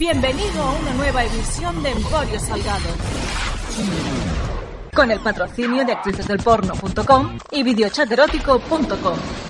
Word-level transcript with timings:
Bienvenido 0.00 0.62
a 0.62 0.72
una 0.80 0.94
nueva 0.94 1.24
edición 1.24 1.82
de 1.82 1.90
Emporio 1.90 2.40
Salgado. 2.40 2.88
Con 4.94 5.10
el 5.10 5.20
patrocinio 5.20 5.84
de 5.84 5.92
actricesdelporno.com 5.92 7.38
y 7.50 7.62
videochaterótico.com. 7.62 9.49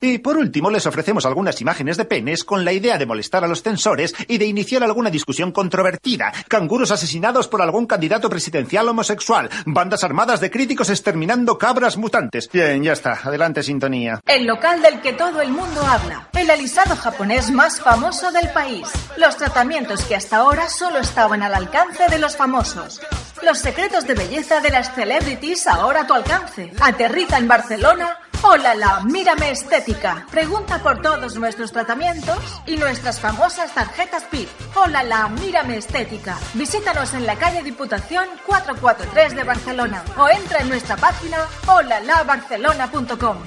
Y 0.00 0.18
por 0.18 0.36
último, 0.36 0.70
les 0.70 0.86
ofrecemos 0.86 1.26
algunas 1.26 1.60
imágenes 1.60 1.96
de 1.96 2.04
penes 2.04 2.44
con 2.44 2.64
la 2.64 2.72
idea 2.72 2.98
de 2.98 3.06
molestar 3.06 3.42
a 3.42 3.48
los 3.48 3.64
censores 3.64 4.14
y 4.28 4.38
de 4.38 4.46
iniciar 4.46 4.84
alguna 4.84 5.10
discusión 5.10 5.50
controvertida. 5.50 6.32
Canguros 6.46 6.92
asesinados 6.92 7.48
por 7.48 7.62
algún 7.62 7.86
candidato 7.86 8.30
presidencial 8.30 8.88
homosexual. 8.88 9.50
Bandas 9.66 10.04
armadas 10.04 10.38
de 10.40 10.52
críticos 10.52 10.90
exterminando 10.90 11.58
cabras 11.58 11.96
mutantes. 11.96 12.48
Bien, 12.52 12.80
ya 12.84 12.92
está. 12.92 13.18
Adelante, 13.24 13.64
sintonía. 13.64 14.20
El 14.24 14.46
local 14.46 14.80
del 14.82 15.00
que 15.00 15.14
todo 15.14 15.40
el 15.40 15.50
mundo 15.50 15.82
habla. 15.82 16.28
El 16.32 16.48
alisado 16.48 16.94
japonés 16.94 17.50
más 17.50 17.80
famoso 17.80 18.30
del 18.30 18.50
país. 18.50 18.86
Los 19.16 19.36
tratamientos 19.36 20.04
que 20.04 20.14
hasta 20.14 20.36
ahora 20.36 20.68
solo 20.68 20.98
estaban 20.98 21.42
al 21.42 21.54
alcance 21.54 22.04
de 22.08 22.20
los 22.20 22.36
famosos. 22.36 23.00
Los 23.42 23.58
secretos 23.58 24.06
de 24.06 24.14
belleza 24.14 24.60
de 24.60 24.70
las 24.70 24.94
celebrities 24.94 25.66
ahora 25.66 26.02
a 26.02 26.06
tu 26.06 26.14
alcance. 26.14 26.70
Aterriza 26.80 27.36
en 27.38 27.48
Barcelona. 27.48 28.16
Hola 28.42 28.76
la, 28.76 29.00
mírame 29.00 29.50
estética. 29.50 29.87
Pregunta 30.30 30.82
por 30.82 31.00
todos 31.00 31.36
nuestros 31.36 31.72
tratamientos 31.72 32.60
y 32.66 32.76
nuestras 32.76 33.20
famosas 33.20 33.72
tarjetas 33.74 34.24
PIP. 34.24 34.48
Hola 34.74 35.02
la, 35.02 35.28
mírame 35.28 35.78
estética. 35.78 36.36
Visítanos 36.54 37.14
en 37.14 37.24
la 37.26 37.36
calle 37.36 37.62
Diputación 37.62 38.26
443 38.46 39.34
de 39.34 39.44
Barcelona 39.44 40.04
o 40.18 40.28
entra 40.28 40.58
en 40.60 40.68
nuestra 40.68 40.96
página 40.96 41.38
holalabarcelona.com. 41.66 43.38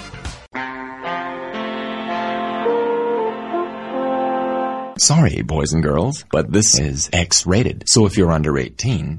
Sorry, 4.98 5.42
boys 5.44 5.73
and 5.73 5.83
girls, 5.83 6.26
but 6.31 6.52
this 6.52 6.80
is 6.80 7.09
X 7.11 7.45
rated. 7.45 7.83
So 7.88 8.05
if 8.05 8.17
you're 8.17 8.31
under 8.31 8.58
18, 8.58 9.17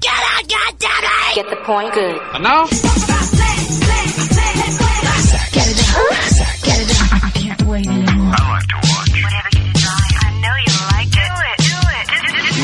Get 1.35 1.49
the 1.49 1.57
point? 1.65 1.93
Good. 1.93 2.21
And 2.35 2.45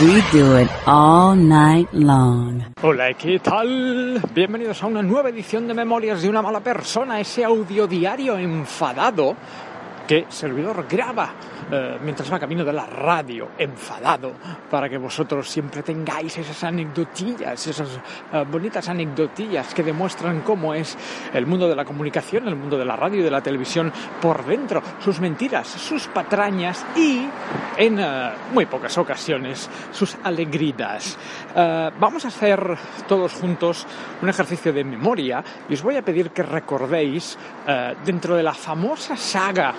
We 0.02 0.22
do 0.32 0.56
it 0.58 0.70
all 0.86 1.36
night 1.36 1.92
long. 1.92 2.64
Hola, 2.82 3.14
¿qué 3.16 3.38
tal? 3.40 4.22
Bienvenidos 4.34 4.82
a 4.82 4.88
una 4.88 5.02
nueva 5.02 5.28
edición 5.28 5.68
de 5.68 5.74
Memorias 5.74 6.22
de 6.22 6.30
una 6.30 6.42
mala 6.42 6.62
persona, 6.62 7.20
ese 7.20 7.44
audio 7.44 7.86
diario 7.86 8.38
enfadado 8.38 9.36
que 10.10 10.26
servidor 10.28 10.88
graba 10.90 11.30
eh, 11.72 12.00
mientras 12.04 12.34
va 12.34 12.40
camino 12.40 12.66
de 12.66 12.74
la 12.74 12.88
radio, 12.88 13.50
enfadado, 13.60 14.34
para 14.68 14.90
que 14.90 14.98
vosotros 14.98 15.48
siempre 15.48 15.84
tengáis 15.84 16.36
esas 16.36 16.64
anecdotillas, 16.64 17.68
esas 17.68 18.00
eh, 18.34 18.44
bonitas 18.50 18.90
anecdotillas 18.90 19.72
que 19.72 19.84
demuestran 19.84 20.42
cómo 20.42 20.74
es 20.74 20.98
el 21.32 21.46
mundo 21.46 21.70
de 21.70 21.76
la 21.76 21.86
comunicación, 21.86 22.48
el 22.48 22.56
mundo 22.56 22.76
de 22.76 22.86
la 22.86 22.96
radio 22.96 23.20
y 23.20 23.24
de 23.24 23.30
la 23.30 23.42
televisión 23.42 23.94
por 24.20 24.44
dentro, 24.48 24.82
sus 25.00 25.20
mentiras, 25.20 25.68
sus 25.68 26.08
patrañas 26.08 26.84
y, 26.96 27.28
en 27.78 28.00
eh, 28.00 28.32
muy 28.52 28.66
pocas 28.66 28.98
ocasiones, 28.98 29.70
sus 29.92 30.18
alegridas. 30.24 31.20
Eh, 31.56 31.92
vamos 32.00 32.26
a 32.26 32.30
hacer 32.30 32.60
todos 33.08 33.34
juntos 33.34 33.86
un 34.24 34.30
ejercicio 34.30 34.74
de 34.74 34.84
memoria 34.84 35.44
y 35.70 35.76
os 35.76 35.84
voy 35.84 35.98
a 35.98 36.02
pedir 36.02 36.32
que 36.32 36.42
recordéis 36.42 37.38
eh, 37.68 37.94
dentro 38.04 38.36
de 38.36 38.42
la 38.42 38.56
famosa 38.56 39.16
saga 39.16 39.76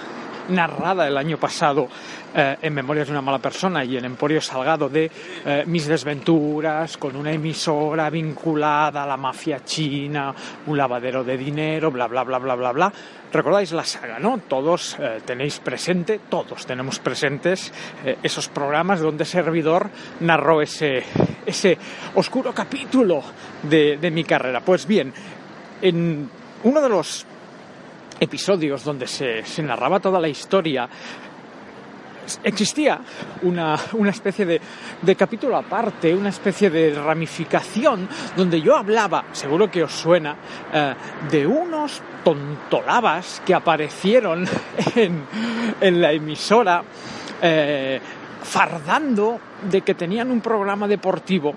narrada 0.50 1.06
el 1.06 1.16
año 1.16 1.38
pasado 1.38 1.88
eh, 2.34 2.56
en 2.61 2.75
Memorias 2.75 3.06
de 3.09 3.12
una 3.12 3.22
mala 3.22 3.38
persona 3.38 3.84
y 3.84 3.97
en 3.97 4.05
Emporio 4.05 4.41
Salgado 4.41 4.88
de 4.88 5.11
eh, 5.44 5.65
mis 5.66 5.87
desventuras 5.87 6.97
con 6.97 7.16
una 7.16 7.33
emisora 7.33 8.11
vinculada 8.11 9.05
a 9.05 9.06
la 9.06 9.16
mafia 9.16 9.65
china, 9.65 10.34
un 10.66 10.77
lavadero 10.77 11.25
de 11.25 11.37
dinero, 11.37 11.91
bla, 11.91 12.06
bla, 12.06 12.22
bla, 12.25 12.39
bla, 12.39 12.55
bla, 12.55 12.72
bla. 12.72 12.93
Recordáis 13.33 13.72
la 13.72 13.84
saga, 13.84 14.19
¿no? 14.19 14.39
Todos 14.49 14.97
eh, 14.99 15.21
tenéis 15.25 15.60
presente, 15.60 16.21
todos 16.28 16.66
tenemos 16.66 16.99
presentes 16.99 17.72
esos 18.22 18.49
programas 18.49 19.00
donde 19.00 19.25
servidor 19.25 19.89
narró 20.21 20.60
ese, 20.60 21.05
ese 21.47 21.78
oscuro 22.15 22.53
capítulo 22.53 23.22
de, 23.62 23.97
de 23.99 24.10
mi 24.10 24.25
carrera. 24.25 24.60
Pues 24.60 24.87
bien, 24.87 25.12
en 25.81 26.28
uno 26.65 26.81
de 26.81 26.89
los 26.89 27.27
episodios 28.20 28.84
donde 28.84 29.06
se, 29.06 29.42
narraba 29.62 29.98
toda 29.98 30.20
la 30.20 30.28
historia, 30.28 30.88
existía 32.44 33.00
una, 33.42 33.76
una 33.94 34.10
especie 34.10 34.44
de, 34.44 34.60
de, 35.03 35.16
capítulo 35.16 35.56
aparte, 35.56 36.14
una 36.14 36.28
especie 36.28 36.70
de 36.70 36.94
ramificación 36.94 38.09
donde 38.36 38.60
yo 38.60 38.76
hablaba, 38.76 39.25
seguro 39.32 39.70
que 39.70 39.82
os 39.82 39.92
suena, 39.92 40.36
eh, 40.72 40.94
de 41.30 41.47
unos 41.47 42.03
tontolabas 42.22 43.42
que 43.44 43.54
aparecieron 43.54 44.47
en, 44.94 45.25
en 45.80 46.00
la 46.00 46.12
emisora 46.12 46.84
eh, 47.42 48.00
fardando 48.42 49.41
de 49.70 49.80
que 49.80 49.94
tenían 49.94 50.30
un 50.30 50.41
programa 50.41 50.86
deportivo 50.86 51.54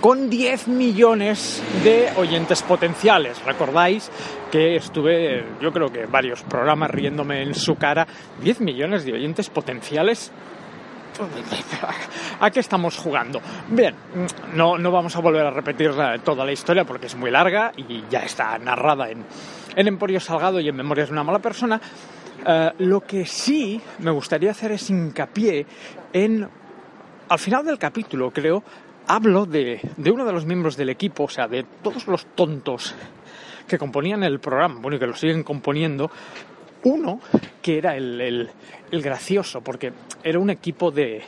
con 0.00 0.30
10 0.30 0.68
millones 0.68 1.62
de 1.82 2.08
oyentes 2.16 2.62
potenciales. 2.62 3.42
¿Recordáis 3.44 4.10
que 4.50 4.76
estuve, 4.76 5.44
yo 5.60 5.72
creo 5.72 5.88
que 5.88 6.06
varios 6.06 6.42
programas 6.42 6.90
riéndome 6.90 7.42
en 7.42 7.54
su 7.54 7.76
cara? 7.76 8.06
10 8.42 8.60
millones 8.60 9.04
de 9.04 9.14
oyentes 9.14 9.50
potenciales. 9.50 10.32
¿A 12.40 12.50
qué 12.50 12.60
estamos 12.60 12.98
jugando? 12.98 13.40
Bien, 13.68 13.94
no, 14.54 14.76
no 14.76 14.90
vamos 14.90 15.16
a 15.16 15.20
volver 15.20 15.46
a 15.46 15.50
repetir 15.50 15.90
toda 16.22 16.44
la 16.44 16.52
historia 16.52 16.84
porque 16.84 17.06
es 17.06 17.16
muy 17.16 17.30
larga 17.30 17.72
y 17.76 18.04
ya 18.10 18.20
está 18.20 18.58
narrada 18.58 19.10
en, 19.10 19.24
en 19.74 19.88
Emporio 19.88 20.20
Salgado 20.20 20.60
y 20.60 20.68
en 20.68 20.76
Memorias 20.76 21.08
de 21.08 21.12
una 21.12 21.24
mala 21.24 21.38
persona. 21.38 21.80
Uh, 22.46 22.70
lo 22.84 23.00
que 23.00 23.24
sí 23.24 23.80
me 24.00 24.10
gustaría 24.10 24.50
hacer 24.50 24.72
es 24.72 24.90
hincapié 24.90 25.66
en, 26.12 26.48
al 27.28 27.38
final 27.38 27.64
del 27.64 27.78
capítulo, 27.78 28.30
creo, 28.30 28.62
hablo 29.06 29.46
de, 29.46 29.80
de, 29.96 30.10
uno 30.10 30.24
de 30.24 30.32
los 30.32 30.46
miembros 30.46 30.76
del 30.76 30.90
equipo, 30.90 31.24
o 31.24 31.28
sea, 31.28 31.46
de 31.48 31.64
todos 31.82 32.06
los 32.06 32.26
tontos 32.34 32.94
que 33.66 33.78
componían 33.78 34.22
el 34.22 34.38
programa, 34.38 34.80
bueno, 34.80 34.96
y 34.96 35.00
que 35.00 35.06
lo 35.06 35.14
siguen 35.14 35.42
componiendo, 35.42 36.10
uno 36.84 37.20
que 37.62 37.78
era 37.78 37.96
el, 37.96 38.20
el, 38.90 39.02
gracioso, 39.02 39.60
porque 39.60 39.92
era 40.22 40.38
un 40.38 40.50
equipo 40.50 40.90
de... 40.90 41.22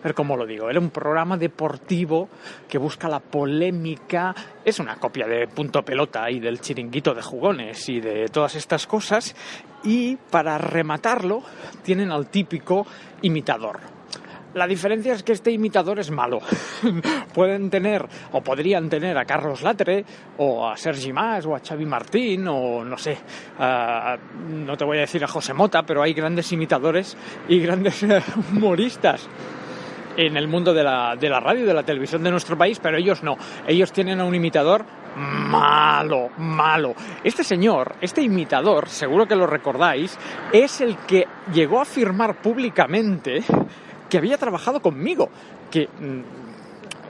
A 0.00 0.04
ver 0.04 0.14
cómo 0.14 0.34
lo 0.34 0.46
digo, 0.46 0.70
era 0.70 0.80
un 0.80 0.88
programa 0.88 1.36
deportivo 1.36 2.30
que 2.66 2.78
busca 2.78 3.06
la 3.06 3.20
polémica, 3.20 4.34
es 4.64 4.78
una 4.78 4.96
copia 4.96 5.26
de 5.26 5.46
Punto 5.46 5.82
Pelota 5.82 6.30
y 6.30 6.40
del 6.40 6.58
chiringuito 6.58 7.12
de 7.12 7.20
jugones 7.20 7.86
y 7.90 8.00
de 8.00 8.28
todas 8.28 8.54
estas 8.54 8.86
cosas, 8.86 9.36
y 9.84 10.16
para 10.16 10.56
rematarlo 10.56 11.42
tienen 11.82 12.10
al 12.12 12.28
típico 12.28 12.86
imitador, 13.20 13.80
la 14.54 14.66
diferencia 14.66 15.12
es 15.12 15.22
que 15.22 15.32
este 15.32 15.50
imitador 15.50 15.98
es 15.98 16.10
malo. 16.10 16.40
Pueden 17.34 17.70
tener, 17.70 18.06
o 18.32 18.40
podrían 18.40 18.88
tener 18.88 19.16
a 19.16 19.24
Carlos 19.24 19.62
Latre, 19.62 20.04
o 20.38 20.68
a 20.68 20.76
Sergi 20.76 21.12
Mas, 21.12 21.46
o 21.46 21.54
a 21.54 21.60
Xavi 21.60 21.86
Martín, 21.86 22.46
o 22.48 22.84
no 22.84 22.96
sé, 22.96 23.18
no 23.58 24.76
te 24.76 24.84
voy 24.84 24.98
a 24.98 25.02
decir 25.02 25.22
a 25.24 25.28
José 25.28 25.54
Mota, 25.54 25.82
pero 25.82 26.02
hay 26.02 26.12
grandes 26.12 26.50
imitadores 26.52 27.16
y 27.48 27.60
grandes 27.60 28.04
humoristas 28.52 29.28
en 30.16 30.36
el 30.36 30.48
mundo 30.48 30.74
de 30.74 30.82
la, 30.82 31.16
de 31.16 31.28
la 31.28 31.40
radio 31.40 31.62
y 31.62 31.66
de 31.66 31.74
la 31.74 31.82
televisión 31.82 32.22
de 32.22 32.30
nuestro 32.30 32.58
país, 32.58 32.78
pero 32.80 32.98
ellos 32.98 33.22
no. 33.22 33.36
Ellos 33.66 33.92
tienen 33.92 34.20
a 34.20 34.24
un 34.24 34.34
imitador 34.34 34.84
malo, 35.16 36.30
malo. 36.38 36.94
Este 37.22 37.44
señor, 37.44 37.96
este 38.00 38.22
imitador, 38.22 38.88
seguro 38.88 39.26
que 39.26 39.36
lo 39.36 39.46
recordáis, 39.46 40.18
es 40.52 40.80
el 40.80 40.96
que 40.98 41.26
llegó 41.52 41.78
a 41.78 41.82
afirmar 41.82 42.40
públicamente 42.40 43.42
que 44.10 44.18
había 44.18 44.36
trabajado 44.36 44.80
conmigo, 44.80 45.30
que 45.70 45.88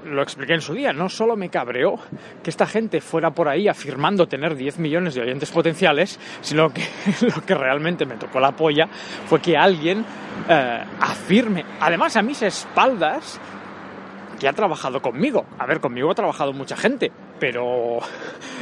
lo 0.04 0.22
expliqué 0.22 0.54
en 0.54 0.60
su 0.60 0.74
día, 0.74 0.92
no 0.92 1.08
solo 1.08 1.36
me 1.36 1.48
cabreó 1.48 1.96
que 2.42 2.50
esta 2.50 2.66
gente 2.66 3.00
fuera 3.00 3.30
por 3.30 3.48
ahí 3.48 3.68
afirmando 3.68 4.26
tener 4.26 4.54
10 4.54 4.78
millones 4.78 5.14
de 5.14 5.22
oyentes 5.22 5.50
potenciales, 5.50 6.18
sino 6.40 6.70
que 6.70 6.82
lo 7.22 7.42
que 7.44 7.54
realmente 7.54 8.06
me 8.06 8.16
tocó 8.16 8.40
la 8.40 8.52
polla 8.52 8.86
fue 9.26 9.40
que 9.40 9.56
alguien 9.56 10.04
eh, 10.48 10.84
afirme, 11.00 11.64
además 11.80 12.16
a 12.16 12.22
mis 12.22 12.42
espaldas, 12.42 13.40
que 14.40 14.48
ha 14.48 14.52
trabajado 14.54 15.00
conmigo. 15.00 15.44
A 15.58 15.66
ver, 15.66 15.80
conmigo 15.80 16.10
ha 16.10 16.14
trabajado 16.14 16.52
mucha 16.52 16.76
gente, 16.76 17.12
pero 17.38 17.98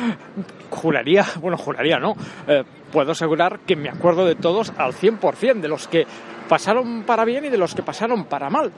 juraría, 0.70 1.24
bueno, 1.40 1.56
juraría 1.56 1.98
no, 1.98 2.14
eh, 2.48 2.64
puedo 2.92 3.12
asegurar 3.12 3.60
que 3.60 3.76
me 3.76 3.88
acuerdo 3.88 4.26
de 4.26 4.34
todos 4.34 4.72
al 4.76 4.92
100%, 4.92 5.60
de 5.60 5.68
los 5.68 5.86
que 5.86 6.04
pasaron 6.48 7.04
para 7.04 7.24
bien 7.24 7.44
y 7.44 7.48
de 7.48 7.56
los 7.56 7.74
que 7.74 7.82
pasaron 7.82 8.24
para 8.24 8.50
mal. 8.50 8.72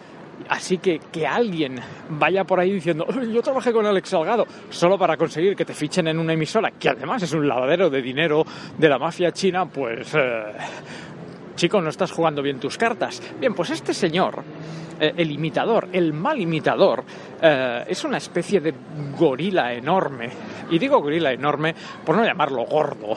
Así 0.49 0.79
que 0.79 0.99
que 1.12 1.26
alguien 1.26 1.81
vaya 2.11 2.44
por 2.44 2.61
ahí 2.61 2.73
diciendo, 2.73 3.06
yo 3.32 3.43
trabajé 3.43 3.73
con 3.73 3.87
Alex 3.87 4.11
Salgado, 4.11 4.46
solo 4.69 4.99
para 4.99 5.17
conseguir 5.17 5.56
que 5.56 5.64
te 5.64 5.75
fichen 5.75 6.06
en 6.08 6.19
una 6.19 6.35
emisora, 6.35 6.70
que 6.73 6.91
además 6.91 7.23
es 7.23 7.32
un 7.32 7.49
lavadero 7.49 7.88
de 7.91 8.03
dinero 8.03 8.44
de 8.76 8.88
la 8.88 8.99
mafia 8.99 9.32
china, 9.32 9.67
pues... 9.67 10.14
Eh, 10.14 10.44
chico, 11.56 11.81
no 11.82 11.91
estás 11.91 12.11
jugando 12.11 12.41
bien 12.41 12.58
tus 12.58 12.79
cartas. 12.79 13.23
Bien, 13.38 13.53
pues 13.53 13.69
este 13.69 13.93
señor, 13.93 14.43
eh, 15.00 15.14
el 15.17 15.31
imitador, 15.31 15.88
el 15.93 16.12
mal 16.12 16.38
imitador, 16.38 17.02
eh, 17.41 17.85
es 17.88 18.05
una 18.05 18.19
especie 18.19 18.61
de 18.61 18.75
gorila 19.19 19.73
enorme. 19.73 20.29
Y 20.70 20.79
digo 20.79 21.00
gorila 21.00 21.32
enorme 21.32 21.75
por 22.05 22.17
no 22.17 22.23
llamarlo 22.23 22.64
gordo, 22.67 23.17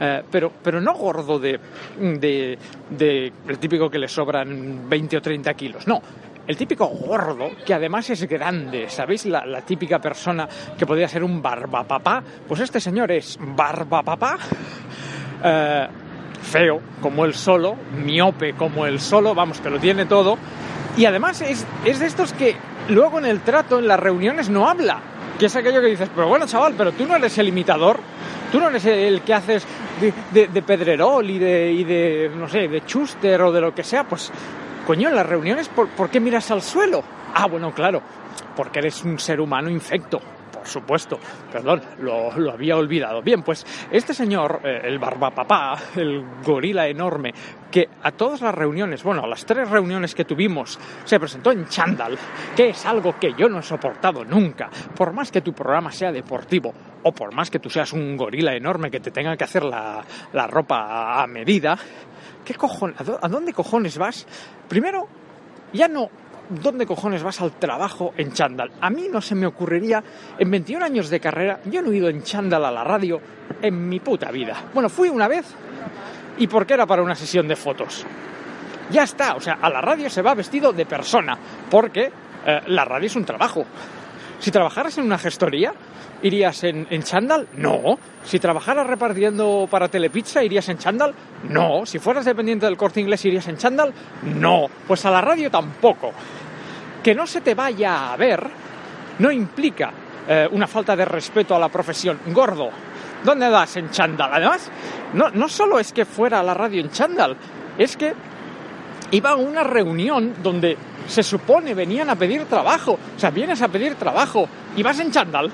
eh, 0.00 0.24
pero, 0.28 0.50
pero 0.60 0.80
no 0.80 0.92
gordo 0.94 1.38
de, 1.38 1.60
de, 2.00 2.58
de 2.90 3.32
el 3.46 3.58
típico 3.60 3.88
que 3.88 4.00
le 4.00 4.08
sobran 4.08 4.88
20 4.88 5.16
o 5.18 5.22
30 5.22 5.54
kilos, 5.54 5.86
no. 5.86 6.02
El 6.48 6.56
típico 6.56 6.88
gordo, 6.88 7.50
que 7.64 7.74
además 7.74 8.10
es 8.10 8.26
grande, 8.26 8.88
¿sabéis? 8.88 9.26
La, 9.26 9.46
la 9.46 9.60
típica 9.60 10.00
persona 10.00 10.48
que 10.76 10.84
podría 10.84 11.06
ser 11.06 11.22
un 11.22 11.40
barbapapá. 11.40 12.24
Pues 12.48 12.60
este 12.60 12.80
señor 12.80 13.12
es 13.12 13.38
barbapapá. 13.40 14.36
Feo 16.42 16.80
como 17.00 17.24
él 17.24 17.34
solo, 17.34 17.76
miope 18.04 18.54
como 18.54 18.84
él 18.84 18.98
solo, 18.98 19.32
vamos, 19.32 19.60
que 19.60 19.70
lo 19.70 19.78
tiene 19.78 20.06
todo. 20.06 20.36
Y 20.96 21.04
además 21.04 21.40
es, 21.40 21.66
es 21.84 21.98
de 21.98 22.06
estos 22.06 22.32
que 22.32 22.56
luego 22.88 23.18
en 23.18 23.26
el 23.26 23.40
trato, 23.40 23.78
en 23.78 23.88
las 23.88 24.00
reuniones, 24.00 24.48
no 24.50 24.68
habla. 24.68 25.00
Que 25.38 25.46
es 25.46 25.56
aquello 25.56 25.80
que 25.80 25.88
dices, 25.88 26.10
pero 26.14 26.28
bueno, 26.28 26.46
chaval, 26.46 26.74
pero 26.76 26.92
tú 26.92 27.06
no 27.06 27.16
eres 27.16 27.38
el 27.38 27.48
imitador, 27.48 27.98
tú 28.52 28.60
no 28.60 28.68
eres 28.68 28.84
el 28.84 29.22
que 29.22 29.32
haces 29.32 29.64
de, 30.32 30.48
de, 30.48 30.62
Pedrerol 30.62 31.30
y 31.30 31.38
de, 31.38 31.72
y 31.72 31.84
de, 31.84 32.30
no 32.36 32.46
sé, 32.46 32.68
de 32.68 32.84
Chuster 32.84 33.40
o 33.40 33.50
de 33.50 33.60
lo 33.62 33.74
que 33.74 33.82
sea, 33.82 34.04
pues, 34.04 34.30
coño, 34.86 35.08
en 35.08 35.14
las 35.14 35.26
reuniones, 35.26 35.68
¿por, 35.68 35.88
¿por 35.88 36.10
qué 36.10 36.20
miras 36.20 36.50
al 36.50 36.60
suelo? 36.60 37.02
Ah, 37.34 37.46
bueno, 37.46 37.72
claro, 37.72 38.02
porque 38.54 38.80
eres 38.80 39.02
un 39.02 39.18
ser 39.18 39.40
humano 39.40 39.70
infecto 39.70 40.20
supuesto, 40.64 41.18
perdón, 41.52 41.82
lo, 42.00 42.30
había 42.50 42.76
olvidado. 42.76 43.22
Bien, 43.22 43.42
pues 43.42 43.64
este 43.90 44.14
señor, 44.14 44.60
eh, 44.64 44.80
el 44.84 44.98
barbapapá, 44.98 45.76
el 45.96 46.24
gorila 46.44 46.86
enorme, 46.86 47.32
que 47.70 47.88
a 48.02 48.10
todas 48.12 48.40
las 48.40 48.54
reuniones, 48.54 49.02
bueno, 49.02 49.22
a 49.22 49.28
las 49.28 49.44
tres 49.44 49.68
reuniones 49.70 50.14
que 50.14 50.24
tuvimos, 50.24 50.78
se 51.04 51.18
presentó 51.20 51.52
en 51.52 51.66
chándal, 51.66 52.18
que 52.56 52.70
es 52.70 52.86
algo 52.86 53.18
que 53.18 53.32
yo 53.34 53.48
no 53.48 53.60
he 53.60 53.62
soportado 53.62 54.24
nunca, 54.24 54.70
por 54.96 55.12
más 55.12 55.30
que 55.30 55.40
tu 55.40 55.52
programa 55.52 55.92
sea 55.92 56.12
deportivo, 56.12 56.72
o 57.02 57.12
por 57.12 57.34
más 57.34 57.50
que 57.50 57.58
tú 57.58 57.70
seas 57.70 57.92
un 57.92 58.16
gorila 58.16 58.54
enorme 58.54 58.90
que 58.90 59.00
te 59.00 59.10
tenga 59.10 59.36
que 59.36 59.44
hacer 59.44 59.64
la, 59.64 60.04
la 60.32 60.46
ropa 60.46 61.22
a 61.22 61.26
medida, 61.26 61.78
¿qué 62.44 62.54
a 63.20 63.28
dónde 63.28 63.52
cojones 63.52 63.96
vas? 63.98 64.26
Primero, 64.68 65.06
ya 65.72 65.88
no 65.88 66.10
¿dónde 66.50 66.86
cojones 66.86 67.22
vas 67.22 67.40
al 67.40 67.52
trabajo 67.52 68.12
en 68.16 68.32
chándal? 68.32 68.70
A 68.80 68.90
mí 68.90 69.06
no 69.10 69.20
se 69.20 69.34
me 69.34 69.46
ocurriría, 69.46 70.02
en 70.38 70.50
21 70.50 70.84
años 70.84 71.08
de 71.08 71.20
carrera, 71.20 71.60
yo 71.66 71.80
no 71.82 71.92
he 71.92 71.96
ido 71.96 72.08
en 72.08 72.22
chándal 72.22 72.64
a 72.64 72.70
la 72.70 72.84
radio 72.84 73.20
en 73.62 73.88
mi 73.88 74.00
puta 74.00 74.30
vida. 74.30 74.64
Bueno, 74.74 74.88
fui 74.88 75.08
una 75.08 75.28
vez 75.28 75.46
y 76.38 76.46
porque 76.46 76.74
era 76.74 76.86
para 76.86 77.02
una 77.02 77.14
sesión 77.14 77.46
de 77.48 77.56
fotos. 77.56 78.04
Ya 78.90 79.04
está, 79.04 79.34
o 79.34 79.40
sea, 79.40 79.58
a 79.62 79.70
la 79.70 79.80
radio 79.80 80.10
se 80.10 80.22
va 80.22 80.34
vestido 80.34 80.72
de 80.72 80.84
persona, 80.84 81.38
porque 81.70 82.10
eh, 82.46 82.60
la 82.66 82.84
radio 82.84 83.06
es 83.06 83.16
un 83.16 83.24
trabajo. 83.24 83.64
Si 84.40 84.50
trabajaras 84.50 84.98
en 84.98 85.04
una 85.04 85.18
gestoría, 85.18 85.72
¿irías 86.22 86.64
en, 86.64 86.86
en 86.90 87.02
chándal? 87.02 87.46
No. 87.56 87.98
Si 88.24 88.38
trabajaras 88.40 88.86
repartiendo 88.86 89.68
para 89.70 89.88
Telepizza, 89.88 90.42
¿irías 90.42 90.68
en 90.68 90.78
chándal? 90.78 91.14
No. 91.48 91.86
Si 91.86 91.98
fueras 91.98 92.24
dependiente 92.24 92.66
del 92.66 92.76
corte 92.76 93.00
inglés, 93.00 93.24
¿irías 93.24 93.46
en 93.46 93.56
chándal? 93.56 93.92
No. 94.22 94.66
Pues 94.88 95.04
a 95.04 95.10
la 95.10 95.20
radio 95.20 95.50
tampoco. 95.50 96.12
Que 97.02 97.14
no 97.14 97.26
se 97.26 97.40
te 97.40 97.54
vaya 97.54 98.12
a 98.12 98.16
ver 98.16 98.50
no 99.20 99.30
implica 99.30 99.92
eh, 100.26 100.48
una 100.50 100.66
falta 100.66 100.96
de 100.96 101.04
respeto 101.04 101.54
a 101.54 101.58
la 101.58 101.68
profesión. 101.68 102.18
Gordo, 102.26 102.70
¿dónde 103.22 103.48
vas 103.48 103.76
en 103.76 103.90
chándal? 103.90 104.30
Además, 104.32 104.70
no, 105.12 105.30
no 105.30 105.48
solo 105.48 105.78
es 105.78 105.92
que 105.92 106.04
fuera 106.04 106.40
a 106.40 106.42
la 106.42 106.54
radio 106.54 106.80
en 106.80 106.90
chándal, 106.90 107.36
es 107.78 107.96
que 107.96 108.14
iba 109.10 109.30
a 109.30 109.36
una 109.36 109.64
reunión 109.64 110.34
donde 110.42 110.76
se 111.06 111.22
supone 111.22 111.74
venían 111.74 112.10
a 112.10 112.16
pedir 112.16 112.44
trabajo. 112.44 112.98
O 113.16 113.18
sea, 113.18 113.30
vienes 113.30 113.60
a 113.62 113.68
pedir 113.68 113.94
trabajo 113.96 114.48
y 114.76 114.82
vas 114.82 115.00
en 115.00 115.10
chándal. 115.10 115.50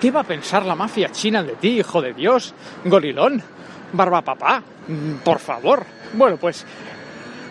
¿Qué 0.00 0.10
va 0.10 0.20
a 0.20 0.24
pensar 0.24 0.64
la 0.64 0.76
mafia 0.76 1.10
china 1.10 1.42
de 1.42 1.56
ti, 1.56 1.80
hijo 1.80 2.00
de 2.00 2.12
Dios? 2.12 2.54
Gorilón, 2.84 3.42
barba 3.92 4.22
papá, 4.22 4.62
por 5.24 5.40
favor. 5.40 5.84
Bueno, 6.12 6.36
pues 6.36 6.64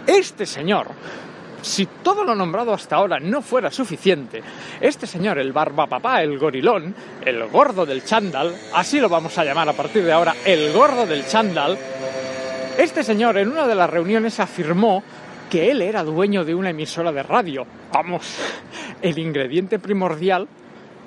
este 0.06 0.46
señor, 0.46 0.88
si 1.62 1.86
todo 1.86 2.24
lo 2.24 2.34
nombrado 2.34 2.74
hasta 2.74 2.96
ahora 2.96 3.20
no 3.20 3.42
fuera 3.42 3.70
suficiente, 3.70 4.42
este 4.80 5.06
señor, 5.06 5.38
el 5.40 5.52
barba 5.52 5.88
papá, 5.88 6.24
el 6.24 6.40
gorilón, 6.40 6.96
el 7.26 7.46
gordo 7.48 7.86
del 7.86 8.06
chándal, 8.06 8.56
así 8.74 9.02
lo 9.02 9.10
vamos 9.10 9.38
a 9.38 9.44
llamar 9.44 9.68
a 9.68 9.74
partir 9.74 10.06
de 10.06 10.14
ahora, 10.14 10.34
el 10.46 10.72
gordo 10.72 11.06
del 11.06 11.28
chándal, 11.28 11.78
este 12.78 13.04
señor 13.04 13.38
en 13.38 13.50
una 13.50 13.68
de 13.68 13.76
las 13.76 13.90
reuniones 13.90 14.40
afirmó 14.40 15.04
que 15.50 15.72
él 15.72 15.82
era 15.82 16.04
dueño 16.04 16.44
de 16.44 16.56
una 16.56 16.70
emisora 16.70 17.12
de 17.12 17.24
radio. 17.24 17.66
Vamos, 17.94 18.38
el 19.02 19.18
ingrediente 19.18 19.80
primordial 19.80 20.48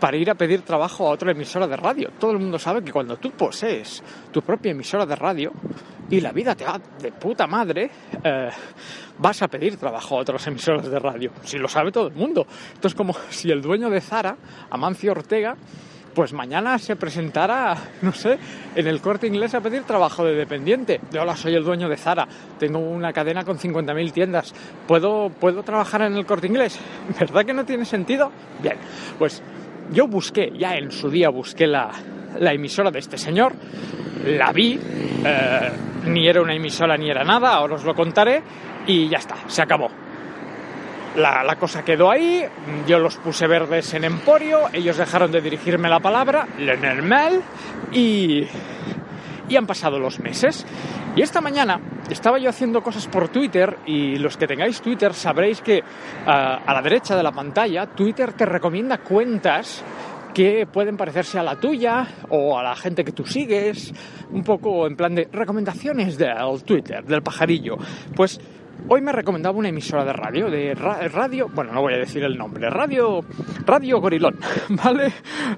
para 0.01 0.17
ir 0.17 0.31
a 0.31 0.35
pedir 0.35 0.63
trabajo 0.63 1.07
a 1.07 1.11
otra 1.11 1.33
emisora 1.33 1.67
de 1.67 1.77
radio. 1.77 2.11
Todo 2.19 2.33
el 2.33 2.39
mundo 2.39 2.59
sabe 2.59 2.83
que 2.83 2.91
cuando 2.91 3.19
tú 3.19 3.31
posees 3.33 4.03
tu 4.33 4.41
propia 4.41 4.73
emisora 4.73 5.05
de 5.05 5.15
radio 5.15 5.53
y 6.09 6.21
la 6.21 6.33
vida 6.33 6.55
te 6.55 6.65
va 6.65 6.81
de 7.01 7.13
puta 7.13 7.47
madre, 7.47 7.91
eh, 8.25 8.49
vas 9.19 9.43
a 9.43 9.49
pedir 9.49 9.77
trabajo 9.77 10.17
a 10.17 10.23
otras 10.23 10.47
emisoras 10.47 10.91
de 10.91 10.99
radio. 10.99 11.31
Si 11.43 11.59
lo 11.59 11.69
sabe 11.69 11.93
todo 11.93 12.09
el 12.09 12.15
mundo. 12.15 12.47
Esto 12.73 12.89
es 12.89 12.95
como 12.95 13.15
si 13.29 13.51
el 13.51 13.61
dueño 13.61 13.91
de 13.91 14.01
Zara, 14.01 14.37
Amancio 14.71 15.13
Ortega, 15.13 15.55
pues 16.15 16.33
mañana 16.33 16.79
se 16.79 16.97
presentara, 16.97 17.77
no 18.03 18.13
sé, 18.13 18.39
en 18.75 18.87
el 18.87 19.01
corte 19.01 19.27
inglés 19.27 19.55
a 19.55 19.61
pedir 19.61 19.83
trabajo 19.85 20.25
de 20.25 20.35
dependiente. 20.35 21.01
De 21.11 21.19
hola, 21.19 21.37
soy 21.37 21.55
el 21.55 21.65
dueño 21.65 21.89
de 21.89 21.97
Zara, 21.97 22.27
tengo 22.59 22.79
una 22.79 23.13
cadena 23.13 23.45
con 23.45 23.59
50.000 23.59 24.13
tiendas, 24.13 24.55
¿Puedo, 24.87 25.31
¿puedo 25.31 25.63
trabajar 25.63 26.03
en 26.03 26.17
el 26.17 26.27
corte 26.27 26.47
inglés? 26.47 26.79
¿Verdad 27.19 27.45
que 27.45 27.53
no 27.53 27.65
tiene 27.65 27.85
sentido? 27.85 28.31
Bien, 28.63 28.77
pues 29.19 29.43
yo 29.93 30.07
busqué, 30.07 30.53
ya 30.59 30.75
en 30.75 30.91
su 30.91 31.11
día 31.11 31.31
busqué 31.31 31.67
la, 31.67 31.91
la 32.39 32.53
emisora 32.53 32.91
de 32.91 32.99
este 32.99 33.19
señor, 33.19 33.53
la 34.25 34.53
vi, 34.53 34.79
eh, 35.25 35.71
ni 36.07 36.29
era 36.29 36.43
una 36.43 36.55
emisora 36.55 36.97
ni 36.97 37.11
era 37.11 37.25
nada, 37.25 37.55
ahora 37.55 37.75
os 37.75 37.85
lo 37.85 37.95
contaré, 37.95 38.43
y 38.87 39.09
ya 39.09 39.19
está, 39.19 39.37
se 39.47 39.63
acabó. 39.63 39.89
La, 41.17 41.57
cosa 41.57 41.85
quedó 41.85 42.11
ahí, 42.11 42.45
yo 42.87 42.99
los 42.99 43.17
puse 43.17 43.47
verdes 43.49 43.93
en 43.95 44.05
Emporio, 44.05 44.69
ellos 44.73 44.97
dejaron 44.97 45.33
de 45.33 45.41
dirigirme 45.41 45.89
la 45.89 45.99
palabra, 45.99 46.47
le 46.59 46.77
normal, 46.77 47.43
y, 47.93 48.47
y 49.49 49.57
han 49.57 49.67
pasado 49.67 49.99
los 49.99 50.21
meses. 50.21 50.65
Y 51.17 51.23
esta 51.23 51.41
mañana 51.41 51.81
estaba 52.09 52.39
yo 52.39 52.49
haciendo 52.49 52.83
cosas 52.83 53.09
por 53.09 53.29
Twitter 53.29 53.79
y 53.87 54.17
los 54.17 54.37
que 54.37 54.47
tengáis 54.47 54.81
Twitter 54.81 55.13
sabréis 55.13 55.61
que 55.61 55.81
uh, 55.81 56.31
a 56.31 56.73
la 56.73 56.83
derecha 56.83 57.17
de 57.17 57.23
la 57.23 57.33
pantalla 57.33 57.87
Twitter 57.87 58.33
te 58.33 58.47
recomienda 58.47 58.99
cuentas 58.99 59.85
que 60.33 60.67
pueden 60.73 60.97
parecerse 60.97 61.41
a 61.41 61.43
la 61.43 61.57
tuya 61.57 62.07
o 62.29 62.57
a 62.57 62.63
la 62.63 62.77
gente 62.77 63.05
que 63.05 63.11
tú 63.11 63.25
sigues, 63.25 63.93
un 64.31 64.45
poco 64.45 64.87
en 64.87 64.97
plan 64.97 65.15
de 65.15 65.29
recomendaciones 65.33 66.17
del 66.17 66.63
Twitter, 66.65 67.05
del 67.05 67.23
pajarillo. 67.23 67.77
Pues 68.15 68.41
hoy 68.89 69.01
me 69.01 69.13
recomendaba 69.13 69.57
una 69.57 69.69
emisora 69.69 70.05
de 70.05 70.13
radio, 70.13 70.51
de 70.51 70.75
ra 70.75 71.09
radio, 71.09 71.49
bueno, 71.55 71.73
no 71.73 71.81
voy 71.83 71.95
a 71.95 71.99
decir 71.99 72.23
el 72.25 72.37
nombre, 72.37 72.69
radio, 72.71 73.21
radio 73.67 74.01
Gorilón, 74.01 74.39
¿vale? 74.71 75.13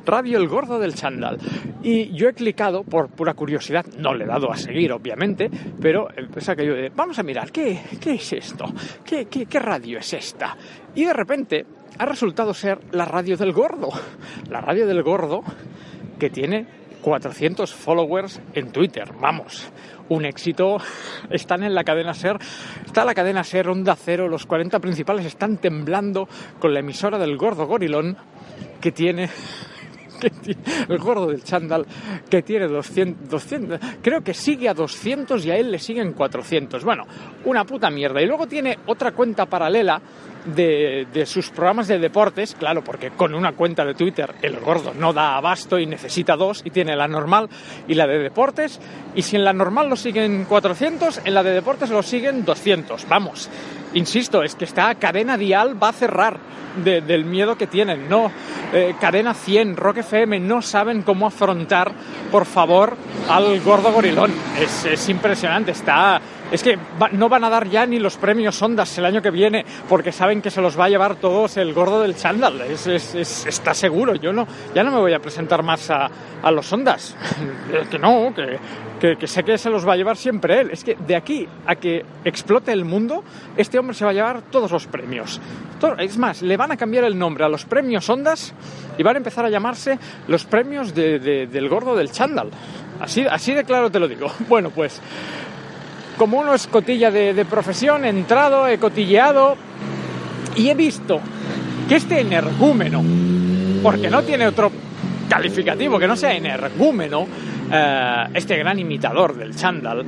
Radio 0.04 0.38
El 0.38 0.48
Gordo 0.48 0.78
del 0.78 0.94
Chandal. 0.94 1.38
Y 1.82 2.12
yo 2.16 2.28
he 2.28 2.32
clicado 2.34 2.84
por 2.84 3.08
pura 3.08 3.34
curiosidad, 3.34 3.86
no 3.98 4.14
le 4.14 4.24
he 4.24 4.26
dado 4.26 4.50
a 4.50 4.56
seguir, 4.56 4.92
obviamente, 4.92 5.50
pero 5.80 6.08
es 6.36 6.48
aquello 6.48 6.74
de, 6.74 6.90
vamos 6.90 7.18
a 7.18 7.22
mirar, 7.22 7.50
¿qué, 7.50 7.80
qué 8.00 8.14
es 8.14 8.32
esto? 8.32 8.66
¿Qué, 9.04 9.26
qué, 9.26 9.46
¿Qué 9.46 9.58
radio 9.58 9.98
es 9.98 10.12
esta? 10.12 10.56
Y 10.94 11.04
de 11.04 11.12
repente 11.12 11.66
ha 11.98 12.06
resultado 12.06 12.54
ser 12.54 12.78
la 12.92 13.04
radio 13.04 13.36
del 13.36 13.52
gordo. 13.52 13.90
La 14.50 14.60
radio 14.60 14.86
del 14.86 15.02
gordo 15.02 15.42
que 16.18 16.30
tiene 16.30 16.66
400 17.02 17.74
followers 17.74 18.40
en 18.54 18.72
Twitter. 18.72 19.12
Vamos, 19.20 19.70
un 20.08 20.24
éxito. 20.24 20.78
Están 21.30 21.62
en 21.64 21.74
la 21.74 21.84
cadena 21.84 22.14
Ser, 22.14 22.38
está 22.86 23.04
la 23.04 23.14
cadena 23.14 23.44
Ser, 23.44 23.68
Onda 23.68 23.96
Cero, 23.96 24.28
los 24.28 24.46
40 24.46 24.78
principales 24.78 25.26
están 25.26 25.58
temblando 25.58 26.28
con 26.58 26.72
la 26.72 26.80
emisora 26.80 27.18
del 27.18 27.36
gordo 27.36 27.66
gorilón 27.66 28.16
que 28.80 28.92
tiene 28.92 29.28
el 30.88 30.98
gordo 30.98 31.26
del 31.26 31.42
chándal 31.42 31.86
que 32.30 32.42
tiene 32.42 32.68
200, 32.68 33.28
200, 33.28 33.80
creo 34.00 34.22
que 34.22 34.34
sigue 34.34 34.68
a 34.68 34.74
200 34.74 35.44
y 35.44 35.50
a 35.50 35.56
él 35.56 35.70
le 35.70 35.78
siguen 35.78 36.12
400. 36.12 36.84
Bueno, 36.84 37.04
una 37.44 37.64
puta 37.64 37.90
mierda. 37.90 38.22
Y 38.22 38.26
luego 38.26 38.46
tiene 38.46 38.78
otra 38.86 39.12
cuenta 39.12 39.46
paralela 39.46 40.00
de, 40.44 41.06
de 41.12 41.26
sus 41.26 41.50
programas 41.50 41.86
de 41.88 41.98
deportes, 41.98 42.54
claro, 42.58 42.82
porque 42.82 43.10
con 43.10 43.34
una 43.34 43.52
cuenta 43.52 43.84
de 43.84 43.94
Twitter 43.94 44.34
el 44.42 44.58
gordo 44.60 44.92
no 44.98 45.12
da 45.12 45.36
abasto 45.36 45.78
y 45.78 45.86
necesita 45.86 46.36
dos, 46.36 46.62
y 46.64 46.70
tiene 46.70 46.96
la 46.96 47.06
normal 47.08 47.48
y 47.88 47.94
la 47.94 48.06
de 48.06 48.18
deportes, 48.18 48.80
y 49.14 49.22
si 49.22 49.36
en 49.36 49.44
la 49.44 49.52
normal 49.52 49.88
lo 49.88 49.96
siguen 49.96 50.44
400, 50.48 51.20
en 51.24 51.34
la 51.34 51.42
de 51.42 51.50
deportes 51.52 51.90
lo 51.90 52.02
siguen 52.02 52.44
200. 52.44 53.06
Vamos, 53.08 53.48
insisto, 53.94 54.42
es 54.42 54.54
que 54.54 54.64
esta 54.64 54.94
cadena 54.96 55.36
dial 55.36 55.80
va 55.80 55.88
a 55.90 55.92
cerrar 55.92 56.38
de- 56.82 57.02
del 57.02 57.24
miedo 57.24 57.56
que 57.56 57.66
tienen, 57.66 58.08
no, 58.08 58.32
eh, 58.72 58.94
cadena 59.00 59.34
100, 59.34 59.76
Rock 59.76 59.98
FM, 59.98 60.40
no 60.40 60.62
saben 60.62 61.02
cómo 61.02 61.26
afrontar, 61.26 61.92
por 62.30 62.46
favor, 62.46 62.96
al 63.28 63.60
gordo 63.60 63.92
gorilón. 63.92 64.32
Es, 64.58 64.86
es 64.86 65.08
impresionante, 65.08 65.72
está... 65.72 66.20
Es 66.52 66.62
que 66.62 66.78
no 67.12 67.28
van 67.30 67.44
a 67.44 67.50
dar 67.50 67.66
ya 67.68 67.86
ni 67.86 67.98
los 67.98 68.16
premios 68.18 68.60
Ondas 68.60 68.96
el 68.98 69.06
año 69.06 69.22
que 69.22 69.30
viene 69.30 69.64
porque 69.88 70.12
saben 70.12 70.42
que 70.42 70.50
se 70.50 70.60
los 70.60 70.78
va 70.78 70.84
a 70.84 70.88
llevar 70.90 71.16
todos 71.16 71.56
el 71.56 71.72
gordo 71.72 72.02
del 72.02 72.14
chándal. 72.14 72.60
Es, 72.60 72.86
es- 72.86 73.14
es- 73.14 73.46
está 73.46 73.72
seguro. 73.72 74.14
Yo 74.16 74.32
no, 74.34 74.46
ya 74.74 74.84
no 74.84 74.90
me 74.90 74.98
voy 74.98 75.14
a 75.14 75.18
presentar 75.18 75.62
más 75.62 75.90
a, 75.90 76.10
a 76.42 76.50
los 76.50 76.70
Ondas. 76.72 77.16
Eh, 77.72 77.86
que 77.90 77.98
no, 77.98 78.34
que, 79.00 79.16
que, 79.16 79.26
sé 79.26 79.42
que 79.44 79.56
se 79.56 79.70
los 79.70 79.88
va 79.88 79.94
a 79.94 79.96
llevar 79.96 80.16
siempre 80.18 80.60
él. 80.60 80.70
Es 80.72 80.84
que 80.84 80.94
de 80.94 81.16
aquí 81.16 81.48
a 81.66 81.74
que 81.76 82.04
explote 82.24 82.70
el 82.70 82.84
mundo, 82.84 83.24
este 83.56 83.78
hombre 83.78 83.94
se 83.96 84.04
va 84.04 84.10
a 84.10 84.14
llevar 84.14 84.42
todos 84.42 84.70
los 84.70 84.86
premios. 84.86 85.40
Es 85.98 86.18
más, 86.18 86.42
le 86.42 86.56
van 86.58 86.70
a 86.70 86.76
cambiar 86.76 87.04
el 87.04 87.18
nombre 87.18 87.44
a 87.44 87.48
los 87.48 87.64
premios 87.64 88.08
Ondas 88.10 88.52
y 88.98 89.02
van 89.02 89.16
a 89.16 89.18
empezar 89.18 89.44
a 89.46 89.48
llamarse 89.48 89.98
los 90.28 90.44
premios 90.44 90.94
de- 90.94 91.18
de- 91.18 91.46
del 91.46 91.68
gordo 91.70 91.96
del 91.96 92.10
chándal. 92.12 92.50
Así, 93.00 93.24
así 93.28 93.54
de 93.54 93.64
claro 93.64 93.90
te 93.90 93.98
lo 93.98 94.06
digo. 94.06 94.30
Bueno, 94.48 94.68
pues 94.70 95.00
como 96.16 96.38
uno 96.38 96.54
es 96.54 96.66
cotilla 96.66 97.10
de, 97.10 97.44
profesión, 97.44 98.04
he 98.04 98.08
entrado, 98.08 98.66
he 98.66 98.78
cotilleado 98.78 99.56
y 100.56 100.68
he 100.68 100.74
visto 100.74 101.20
que 101.88 101.96
este 101.96 102.20
energúmeno, 102.20 103.02
porque 103.82 104.10
no 104.10 104.22
tiene 104.22 104.46
otro 104.46 104.70
calificativo 105.28 105.98
que 105.98 106.06
no 106.06 106.16
sea 106.16 106.34
energúmeno, 106.34 107.26
eh, 107.72 108.26
este 108.34 108.56
gran 108.58 108.78
imitador 108.78 109.36
del 109.36 109.56
chándal, 109.56 110.04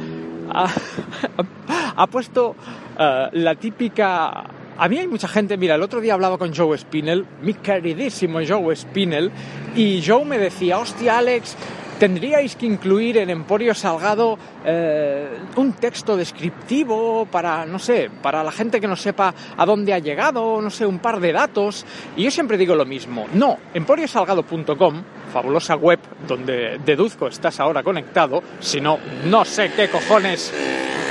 ha, 0.50 0.68
ha 1.96 2.06
puesto 2.06 2.56
eh, 2.98 3.28
la 3.32 3.54
típica... 3.54 4.44
A 4.76 4.88
mí 4.88 4.98
hay 4.98 5.06
mucha 5.06 5.28
gente, 5.28 5.56
mira, 5.56 5.76
el 5.76 5.82
otro 5.82 6.00
día 6.00 6.14
hablaba 6.14 6.36
con 6.36 6.52
Joe 6.52 6.76
Spinell, 6.76 7.24
mi 7.42 7.54
queridísimo 7.54 8.40
Joe 8.46 8.74
Spinell, 8.74 9.30
y 9.76 10.02
Joe 10.04 10.24
me 10.24 10.36
decía, 10.36 10.78
hostia 10.78 11.18
Alex, 11.18 11.56
tendríais 11.98 12.56
que 12.56 12.66
incluir 12.66 13.18
en 13.18 13.30
Emporio 13.30 13.74
Salgado 13.74 14.38
eh, 14.64 15.28
un 15.56 15.72
texto 15.74 16.16
descriptivo 16.16 17.26
para, 17.26 17.64
no 17.66 17.78
sé, 17.78 18.10
para 18.22 18.42
la 18.42 18.52
gente 18.52 18.80
que 18.80 18.86
no 18.86 18.96
sepa 18.96 19.34
a 19.56 19.66
dónde 19.66 19.92
ha 19.94 19.98
llegado, 19.98 20.60
no 20.60 20.70
sé, 20.70 20.86
un 20.86 20.98
par 20.98 21.20
de 21.20 21.32
datos. 21.32 21.84
Y 22.16 22.24
yo 22.24 22.30
siempre 22.30 22.56
digo 22.56 22.74
lo 22.74 22.84
mismo. 22.84 23.26
No, 23.34 23.58
emporiosalgado.com, 23.72 25.02
fabulosa 25.32 25.76
web 25.76 26.00
donde 26.26 26.78
deduzco 26.84 27.28
estás 27.28 27.60
ahora 27.60 27.82
conectado, 27.82 28.42
si 28.60 28.80
no, 28.80 28.98
sé 29.44 29.72
qué 29.72 29.88
cojones 29.88 30.52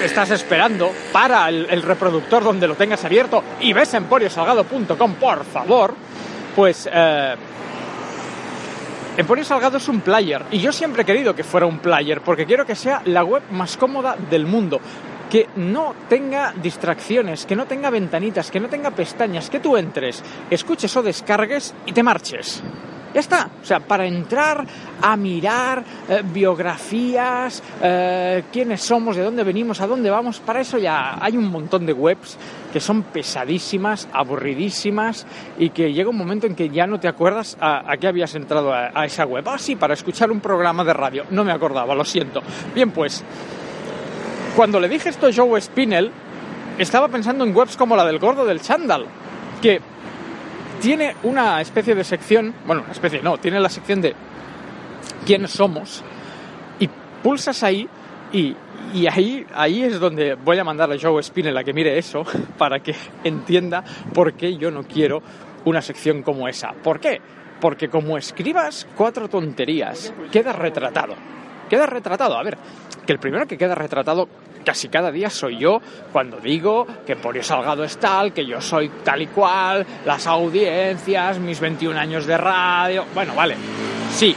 estás 0.04 0.32
esperando 0.32 0.92
para 1.12 1.48
el, 1.50 1.68
el 1.70 1.82
reproductor 1.82 2.44
donde 2.44 2.68
lo 2.68 2.75
tengas 2.75 3.06
abierto 3.06 3.44
y 3.62 3.72
ves 3.74 3.94
emporiosalgado.com, 3.94 5.16
por 5.16 5.46
favor, 5.46 5.94
pues... 6.56 6.90
eh, 6.92 7.36
Emporio 9.15 9.46
Salgado 9.46 9.77
es 9.77 9.88
un 9.88 10.01
player 10.01 10.43
y 10.50 10.58
yo 10.58 10.72
siempre 10.72 11.03
he 11.03 11.05
querido 11.05 11.36
que 11.36 11.43
fuera 11.43 11.67
un 11.67 11.77
player 11.77 12.22
porque 12.22 12.48
quiero 12.48 12.65
que 12.65 12.74
sea 12.74 13.03
la 13.05 13.24
web 13.24 13.43
más 13.51 13.77
cómoda 13.77 14.15
del 14.15 14.48
mundo. 14.48 14.82
Que 15.29 15.50
no 15.55 15.93
tenga 16.10 16.51
distracciones, 16.53 17.46
que 17.46 17.55
no 17.55 17.67
tenga 17.67 17.91
ventanitas, 17.91 18.50
que 18.50 18.60
no 18.60 18.70
tenga 18.70 18.89
pestañas, 18.89 19.51
que 19.51 19.60
tú 19.60 19.77
entres, 19.77 20.24
escuches 20.50 20.96
o 20.98 21.03
descargues 21.03 21.75
y 21.86 21.91
te 21.91 22.01
marches. 22.01 22.63
Ya 23.13 23.20
está. 23.20 23.50
O 23.62 23.65
sea, 23.65 23.79
para 23.79 24.05
entrar 24.05 24.65
a 25.01 25.15
mirar 25.15 25.84
eh, 26.10 26.24
biografías, 26.24 27.62
eh, 27.82 28.43
quiénes 28.51 28.82
somos, 28.82 29.15
de 29.15 29.24
dónde 29.24 29.43
venimos, 29.43 29.82
a 29.82 29.88
dónde 29.88 30.10
vamos, 30.10 30.39
para 30.39 30.62
eso 30.62 30.77
ya 30.77 31.17
hay 31.24 31.38
un 31.38 31.50
montón 31.50 31.86
de 31.86 31.93
webs 31.93 32.38
que 32.72 32.79
son 32.79 33.03
pesadísimas, 33.03 34.08
aburridísimas 34.12 35.27
y 35.60 35.70
que 35.70 35.93
llega 35.93 36.10
un 36.10 36.17
momento 36.17 36.48
en 36.48 36.55
que 36.55 36.70
ya 36.70 36.88
no 36.88 37.00
te 37.00 37.08
acuerdas 37.08 37.55
a, 37.62 37.96
qué 38.00 38.08
habías 38.08 38.34
entrado 38.34 38.74
a, 38.74 38.91
a 38.93 39.05
esa 39.05 39.25
web. 39.25 39.48
Ah, 39.48 39.60
sí, 39.60 39.75
para 39.75 39.93
escuchar 39.93 40.32
un 40.32 40.39
programa 40.39 40.84
de 40.84 40.93
radio. 40.93 41.25
No 41.29 41.43
me 41.43 41.51
acordaba, 41.51 41.93
lo 41.93 42.03
siento. 42.03 42.41
Bien, 42.74 42.89
pues, 42.89 43.24
cuando 44.55 44.79
le 44.79 44.89
dije 44.89 45.10
esto 45.10 45.27
a 45.27 45.34
Joe 45.34 45.62
Spinell, 45.62 46.12
estaba 46.77 47.08
pensando 47.08 47.43
en 47.43 47.55
webs 47.55 47.77
como 47.77 47.96
la 47.96 48.05
del 48.05 48.17
gordo 48.17 48.46
del 48.46 48.62
chándal, 48.62 49.05
que 49.62 49.79
tiene 50.84 51.16
una 51.24 51.62
especie 51.62 51.96
de 51.96 52.04
sección, 52.04 52.54
bueno, 52.66 52.82
una 52.82 52.92
especie 52.92 53.22
no, 53.22 53.38
tiene 53.38 53.58
la 53.58 53.70
sección 53.70 54.02
de 54.02 54.13
quiénes 55.25 55.52
somos 55.52 56.04
y 56.78 56.90
pulsas 57.24 57.63
ahí 57.63 57.88
y, 58.34 58.54
y 58.94 59.08
ahí, 59.08 59.46
ahí 59.56 59.84
es 59.84 59.98
donde 59.98 60.36
voy 60.36 60.60
a 60.60 60.66
mandar 60.66 60.92
a 60.92 60.98
Joe 61.02 61.24
Spinell 61.24 61.58
a 61.58 61.63
que 61.63 61.72
mire 61.72 61.98
eso 61.98 62.25
para 62.58 62.82
que 62.82 62.94
entienda 63.24 63.82
por 64.13 64.34
qué 64.34 64.58
yo 64.58 64.72
no 64.72 64.84
quiero 64.84 65.24
una 65.63 65.82
sección 65.82 66.22
como 66.22 66.50
esa. 66.50 66.74
¿Por 66.74 67.00
qué? 67.00 67.22
Porque 67.62 67.88
como 67.88 68.18
escribas 68.18 68.86
cuatro 68.98 69.30
tonterías, 69.30 70.13
quedas 70.34 70.58
retratado. 70.58 71.16
Queda 71.70 71.86
retratado. 71.86 72.38
A 72.38 72.44
ver, 72.44 72.58
que 73.06 73.14
el 73.14 73.20
primero 73.20 73.48
que 73.48 73.58
queda 73.58 73.76
retratado 73.76 74.28
casi 74.64 74.88
cada 74.88 75.12
día 75.12 75.30
soy 75.30 75.58
yo 75.58 75.82
cuando 76.12 76.38
digo 76.38 76.88
que 77.06 77.14
Emporio 77.14 77.44
Salgado 77.44 77.84
es 77.84 77.98
tal, 77.98 78.34
que 78.34 78.46
yo 78.46 78.62
soy 78.62 78.90
tal 79.04 79.22
y 79.22 79.28
cual, 79.28 79.86
las 80.06 80.26
audiencias, 80.28 81.40
mis 81.40 81.60
21 81.60 82.00
años 82.00 82.26
de 82.26 82.38
radio. 82.38 83.06
Bueno, 83.14 83.36
vale, 83.36 83.56
sí, 84.12 84.36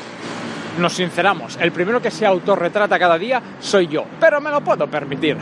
nos 0.78 0.92
sinceramos, 0.92 1.56
el 1.60 1.72
primero 1.72 2.02
que 2.02 2.10
se 2.10 2.26
autorretrata 2.26 2.98
cada 2.98 3.18
día 3.18 3.40
soy 3.60 3.86
yo, 3.86 4.04
pero 4.20 4.40
me 4.40 4.50
lo 4.50 4.60
puedo 4.60 4.86
permitir. 4.88 5.36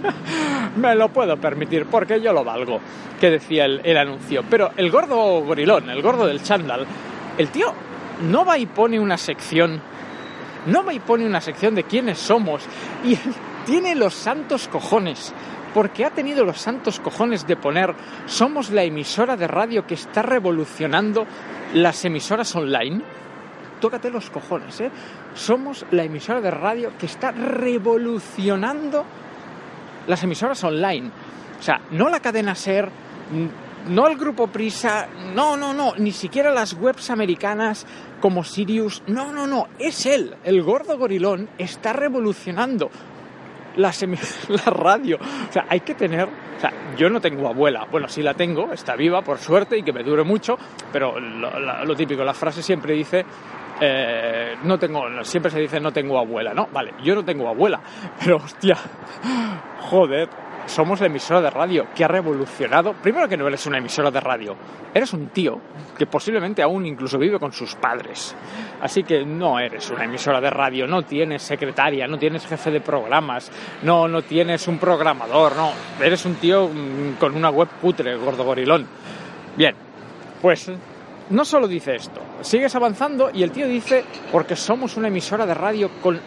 me 0.76 0.94
lo 0.94 1.08
puedo 1.08 1.36
permitir 1.36 1.86
porque 1.86 2.20
yo 2.20 2.32
lo 2.32 2.44
valgo, 2.44 2.80
que 3.20 3.30
decía 3.30 3.64
el, 3.64 3.80
el 3.84 3.96
anuncio. 3.96 4.44
Pero 4.48 4.70
el 4.76 4.90
gordo 4.90 5.42
gorilón, 5.42 5.90
el 5.90 6.02
gordo 6.02 6.26
del 6.26 6.42
chándal, 6.42 6.86
el 7.38 7.48
tío 7.48 7.72
no 8.22 8.44
va 8.44 8.58
y 8.58 8.66
pone 8.66 8.98
una 8.98 9.16
sección, 9.16 9.80
no 10.66 10.90
y 10.90 11.00
pone 11.00 11.26
una 11.26 11.40
sección 11.40 11.74
de 11.74 11.84
quiénes 11.84 12.18
somos 12.18 12.62
y 13.04 13.18
tiene 13.66 13.94
los 13.94 14.14
santos 14.14 14.68
cojones. 14.68 15.32
Porque 15.74 16.06
ha 16.06 16.10
tenido 16.10 16.42
los 16.44 16.58
santos 16.58 17.00
cojones 17.00 17.46
de 17.46 17.56
poner 17.56 17.94
somos 18.24 18.70
la 18.70 18.82
emisora 18.82 19.36
de 19.36 19.46
radio 19.46 19.86
que 19.86 19.94
está 19.94 20.22
revolucionando 20.22 21.26
las 21.74 22.02
emisoras 22.04 22.56
online 22.56 23.02
tócate 23.80 24.10
los 24.10 24.30
cojones, 24.30 24.80
¿eh? 24.80 24.90
Somos 25.34 25.84
la 25.90 26.04
emisora 26.04 26.40
de 26.40 26.50
radio 26.50 26.92
que 26.98 27.06
está 27.06 27.30
revolucionando 27.30 29.04
las 30.06 30.22
emisoras 30.22 30.62
online. 30.64 31.10
O 31.58 31.62
sea, 31.62 31.80
no 31.90 32.08
la 32.08 32.20
cadena 32.20 32.54
Ser, 32.54 32.90
no 33.88 34.06
el 34.08 34.16
grupo 34.16 34.48
Prisa, 34.48 35.08
no, 35.34 35.56
no, 35.56 35.72
no, 35.72 35.94
ni 35.96 36.12
siquiera 36.12 36.52
las 36.52 36.74
webs 36.74 37.10
americanas 37.10 37.86
como 38.20 38.42
Sirius, 38.44 39.02
no, 39.06 39.32
no, 39.32 39.46
no, 39.46 39.68
es 39.78 40.06
él, 40.06 40.34
el 40.44 40.62
gordo 40.62 40.96
gorilón, 40.98 41.48
está 41.58 41.92
revolucionando 41.92 42.90
la, 43.76 43.90
semi- 43.90 44.18
la 44.64 44.70
radio. 44.70 45.18
O 45.48 45.52
sea, 45.52 45.66
hay 45.68 45.80
que 45.80 45.94
tener... 45.94 46.24
O 46.56 46.60
sea, 46.60 46.72
yo 46.96 47.10
no 47.10 47.20
tengo 47.20 47.46
abuela. 47.48 47.86
Bueno, 47.90 48.08
sí 48.08 48.22
la 48.22 48.32
tengo, 48.32 48.72
está 48.72 48.96
viva, 48.96 49.20
por 49.22 49.36
suerte, 49.38 49.76
y 49.76 49.82
que 49.82 49.92
me 49.92 50.02
dure 50.02 50.22
mucho, 50.24 50.56
pero 50.90 51.20
lo, 51.20 51.84
lo 51.84 51.94
típico, 51.94 52.24
la 52.24 52.32
frase 52.32 52.62
siempre 52.62 52.94
dice... 52.94 53.24
eh, 53.80 54.54
no 54.64 54.78
tengo, 54.78 55.02
siempre 55.22 55.50
se 55.50 55.60
dice 55.60 55.78
no 55.78 55.92
tengo 55.92 56.18
abuela, 56.18 56.54
¿no? 56.54 56.68
Vale, 56.72 56.94
yo 57.04 57.14
no 57.14 57.22
tengo 57.26 57.46
abuela, 57.48 57.78
pero 58.24 58.36
hostia, 58.36 58.78
joder, 59.90 60.28
somos 60.66 61.00
la 61.00 61.06
emisora 61.06 61.40
de 61.40 61.50
radio 61.50 61.86
que 61.94 62.04
ha 62.04 62.08
revolucionado. 62.08 62.92
Primero 62.94 63.28
que 63.28 63.36
no 63.36 63.46
eres 63.46 63.66
una 63.66 63.78
emisora 63.78 64.10
de 64.10 64.20
radio, 64.20 64.56
eres 64.92 65.12
un 65.12 65.28
tío 65.28 65.60
que 65.96 66.06
posiblemente 66.06 66.62
aún 66.62 66.86
incluso 66.86 67.18
vive 67.18 67.38
con 67.38 67.52
sus 67.52 67.74
padres. 67.74 68.34
Así 68.80 69.02
que 69.02 69.24
no 69.24 69.58
eres 69.58 69.90
una 69.90 70.04
emisora 70.04 70.40
de 70.40 70.50
radio, 70.50 70.86
no 70.86 71.02
tienes 71.02 71.42
secretaria, 71.42 72.06
no 72.06 72.18
tienes 72.18 72.46
jefe 72.46 72.70
de 72.70 72.80
programas, 72.80 73.50
no, 73.82 74.06
no 74.08 74.22
tienes 74.22 74.68
un 74.68 74.78
programador, 74.78 75.56
no. 75.56 75.72
Eres 76.00 76.24
un 76.26 76.34
tío 76.34 76.68
mm, 76.68 77.14
con 77.18 77.34
una 77.34 77.50
web 77.50 77.68
putre, 77.80 78.16
gordo 78.16 78.44
gorilón. 78.44 78.86
Bien, 79.56 79.74
pues 80.42 80.70
no 81.30 81.44
solo 81.44 81.66
dice 81.66 81.96
esto, 81.96 82.20
sigues 82.40 82.74
avanzando 82.74 83.30
y 83.32 83.42
el 83.42 83.50
tío 83.50 83.66
dice, 83.66 84.04
porque 84.30 84.56
somos 84.56 84.96
una 84.96 85.08
emisora 85.08 85.44
de 85.46 85.54
radio 85.54 85.90
con 86.00 86.20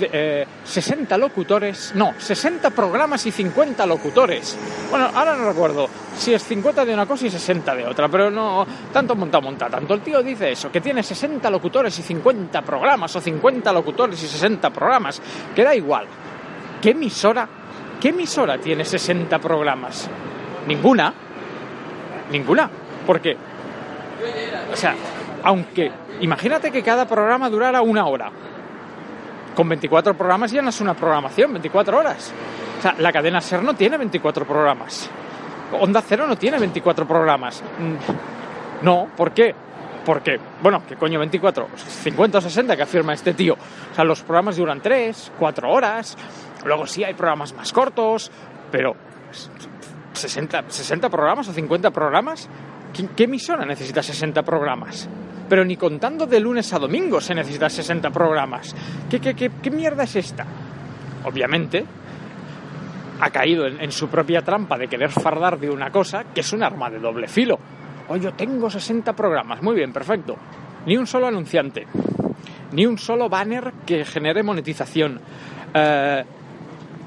eh, 0.00 0.46
60 0.64 1.16
locutores, 1.18 1.92
no, 1.94 2.14
60 2.18 2.70
programas 2.70 3.24
y 3.26 3.30
50 3.30 3.86
locutores. 3.86 4.56
Bueno, 4.90 5.10
ahora 5.14 5.36
no 5.36 5.48
recuerdo 5.48 5.88
si 6.16 6.32
es 6.34 6.42
50 6.44 6.84
de 6.84 6.94
una 6.94 7.06
cosa 7.06 7.26
y 7.26 7.30
60 7.30 7.74
de 7.74 7.86
otra, 7.86 8.08
pero 8.08 8.30
no, 8.30 8.66
tanto 8.92 9.14
monta, 9.14 9.40
monta, 9.40 9.68
tanto. 9.68 9.94
El 9.94 10.00
tío 10.00 10.22
dice 10.22 10.52
eso, 10.52 10.70
que 10.70 10.80
tiene 10.80 11.02
60 11.02 11.48
locutores 11.50 11.98
y 11.98 12.02
50 12.02 12.62
programas, 12.62 13.14
o 13.16 13.20
50 13.20 13.72
locutores 13.72 14.22
y 14.22 14.26
60 14.26 14.70
programas, 14.70 15.20
que 15.54 15.64
da 15.64 15.74
igual. 15.74 16.06
¿Qué 16.80 16.90
emisora, 16.90 17.48
qué 18.00 18.08
emisora 18.08 18.58
tiene 18.58 18.84
60 18.84 19.38
programas? 19.38 20.08
Ninguna. 20.66 21.12
Ninguna. 22.30 22.70
¿Por 23.06 23.20
qué? 23.20 23.36
O 24.72 24.76
sea, 24.76 24.94
aunque 25.42 25.90
imagínate 26.20 26.70
que 26.70 26.82
cada 26.82 27.06
programa 27.06 27.48
durara 27.50 27.82
una 27.82 28.06
hora. 28.06 28.30
Con 29.54 29.68
24 29.68 30.14
programas 30.14 30.50
ya 30.52 30.60
no 30.62 30.68
es 30.68 30.80
una 30.80 30.94
programación, 30.94 31.52
24 31.52 31.98
horas. 31.98 32.32
O 32.78 32.82
sea, 32.82 32.94
la 32.98 33.10
cadena 33.12 33.40
SER 33.40 33.62
no 33.62 33.74
tiene 33.74 33.96
24 33.96 34.44
programas. 34.46 35.08
Onda 35.80 36.02
Cero 36.06 36.26
no 36.26 36.36
tiene 36.36 36.58
24 36.58 37.06
programas. 37.06 37.62
Mm, 37.78 38.84
No, 38.84 39.08
¿por 39.16 39.32
qué? 39.32 39.54
Porque, 40.04 40.38
bueno, 40.62 40.82
¿qué 40.86 40.94
coño 40.96 41.18
24? 41.18 41.68
50 41.74 42.38
o 42.38 42.40
60 42.40 42.76
que 42.76 42.82
afirma 42.82 43.14
este 43.14 43.32
tío. 43.34 43.54
O 43.54 43.94
sea, 43.94 44.04
los 44.04 44.22
programas 44.22 44.56
duran 44.56 44.80
3, 44.80 45.32
4 45.38 45.70
horas. 45.70 46.16
Luego 46.64 46.86
sí 46.86 47.02
hay 47.02 47.14
programas 47.14 47.54
más 47.54 47.72
cortos, 47.72 48.30
pero 48.70 48.94
60, 50.12 50.64
60 50.68 51.08
programas 51.08 51.48
o 51.48 51.52
50 51.52 51.90
programas. 51.90 52.48
¿Qué, 53.14 53.24
emisora 53.24 53.66
necesita 53.66 54.02
60 54.02 54.42
programas? 54.42 55.08
Pero 55.48 55.64
ni 55.64 55.76
contando 55.76 56.24
de 56.26 56.40
lunes 56.40 56.72
a 56.72 56.78
domingo 56.78 57.20
se 57.20 57.34
necesita 57.34 57.68
60 57.68 58.10
programas. 58.10 58.74
¿Qué, 59.10 59.70
mierda 59.70 60.04
es 60.04 60.16
esta? 60.16 60.46
Obviamente, 61.24 61.84
ha 63.20 63.30
caído 63.30 63.66
en, 63.66 63.92
su 63.92 64.08
propia 64.08 64.40
trampa 64.40 64.78
de 64.78 64.88
querer 64.88 65.10
fardar 65.10 65.58
de 65.58 65.68
una 65.68 65.90
cosa 65.90 66.24
que 66.32 66.40
es 66.40 66.52
un 66.54 66.62
arma 66.62 66.88
de 66.88 66.98
doble 66.98 67.28
filo. 67.28 67.58
Oh, 68.08 68.16
yo 68.16 68.32
tengo 68.32 68.70
60 68.70 69.12
programas. 69.14 69.62
Muy 69.62 69.74
bien, 69.74 69.92
perfecto. 69.92 70.36
Ni 70.86 70.96
un 70.96 71.06
solo 71.06 71.26
anunciante. 71.26 71.86
Ni 72.72 72.86
un 72.86 72.96
solo 72.96 73.28
banner 73.28 73.72
que 73.84 74.04
genere 74.04 74.42
monetización. 74.42 75.20
Eh, 75.74 76.24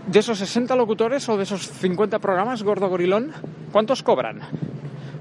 de 0.05 0.19
esos 0.19 0.38
60 0.38 0.75
locutores 0.75 1.27
o 1.29 1.38
de 1.38 1.43
esos 1.43 1.67
50 1.67 2.19
programas, 2.19 2.62
Gordo 2.63 2.89
Gorilón, 2.89 3.31
¿cuántos 3.72 4.03
cobran? 4.03 4.41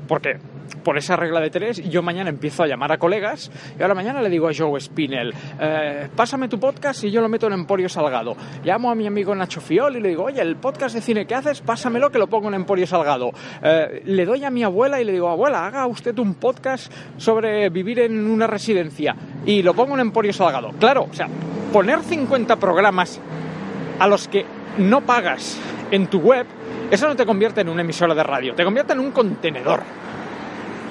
Porque 0.06 0.38
por 0.82 0.98
esa 0.98 1.16
regla 1.16 1.40
de 1.40 1.50
tres, 1.50 1.88
yo 1.88 2.02
mañana 2.02 2.30
empiezo 2.30 2.62
a 2.62 2.66
llamar 2.66 2.92
a 2.92 2.98
colegas 2.98 3.50
y 3.78 3.82
ahora 3.82 3.94
mañana 3.94 4.22
le 4.22 4.30
digo 4.30 4.48
a 4.48 4.52
Joe 4.56 4.80
Spinell, 4.80 5.34
eh, 5.60 6.08
pásame 6.14 6.48
tu 6.48 6.58
podcast 6.58 7.04
y 7.04 7.10
yo 7.10 7.20
lo 7.20 7.28
meto 7.28 7.46
en 7.46 7.54
Emporio 7.54 7.88
Salgado. 7.88 8.36
Llamo 8.64 8.90
a 8.90 8.94
mi 8.94 9.06
amigo 9.06 9.34
Nacho 9.34 9.60
Fiol 9.60 9.96
y 9.96 10.00
le 10.00 10.10
digo, 10.10 10.24
oye, 10.24 10.40
el 10.40 10.56
podcast 10.56 10.94
de 10.94 11.00
cine 11.00 11.26
que 11.26 11.34
haces, 11.34 11.60
pásamelo 11.60 12.10
que 12.10 12.18
lo 12.18 12.26
pongo 12.26 12.48
en 12.48 12.54
Emporio 12.54 12.86
Salgado. 12.86 13.30
Eh, 13.62 14.02
le 14.04 14.24
doy 14.24 14.44
a 14.44 14.50
mi 14.50 14.62
abuela 14.62 15.00
y 15.00 15.04
le 15.04 15.12
digo, 15.12 15.28
abuela, 15.28 15.66
haga 15.66 15.86
usted 15.86 16.18
un 16.18 16.34
podcast 16.34 16.92
sobre 17.16 17.68
vivir 17.70 18.00
en 18.00 18.30
una 18.30 18.46
residencia 18.46 19.14
y 19.44 19.62
lo 19.62 19.74
pongo 19.74 19.94
en 19.94 20.00
Emporio 20.00 20.32
Salgado. 20.32 20.70
Claro, 20.78 21.08
o 21.10 21.14
sea, 21.14 21.28
poner 21.72 22.00
50 22.00 22.56
programas 22.56 23.20
a 23.98 24.06
los 24.06 24.28
que 24.28 24.44
no 24.78 25.00
pagas 25.00 25.58
en 25.90 26.06
tu 26.06 26.20
web, 26.20 26.46
eso 26.90 27.08
no 27.08 27.16
te 27.16 27.26
convierte 27.26 27.60
en 27.60 27.68
una 27.68 27.82
emisora 27.82 28.14
de 28.14 28.22
radio, 28.22 28.54
te 28.54 28.64
convierte 28.64 28.92
en 28.92 29.00
un 29.00 29.10
contenedor. 29.10 29.82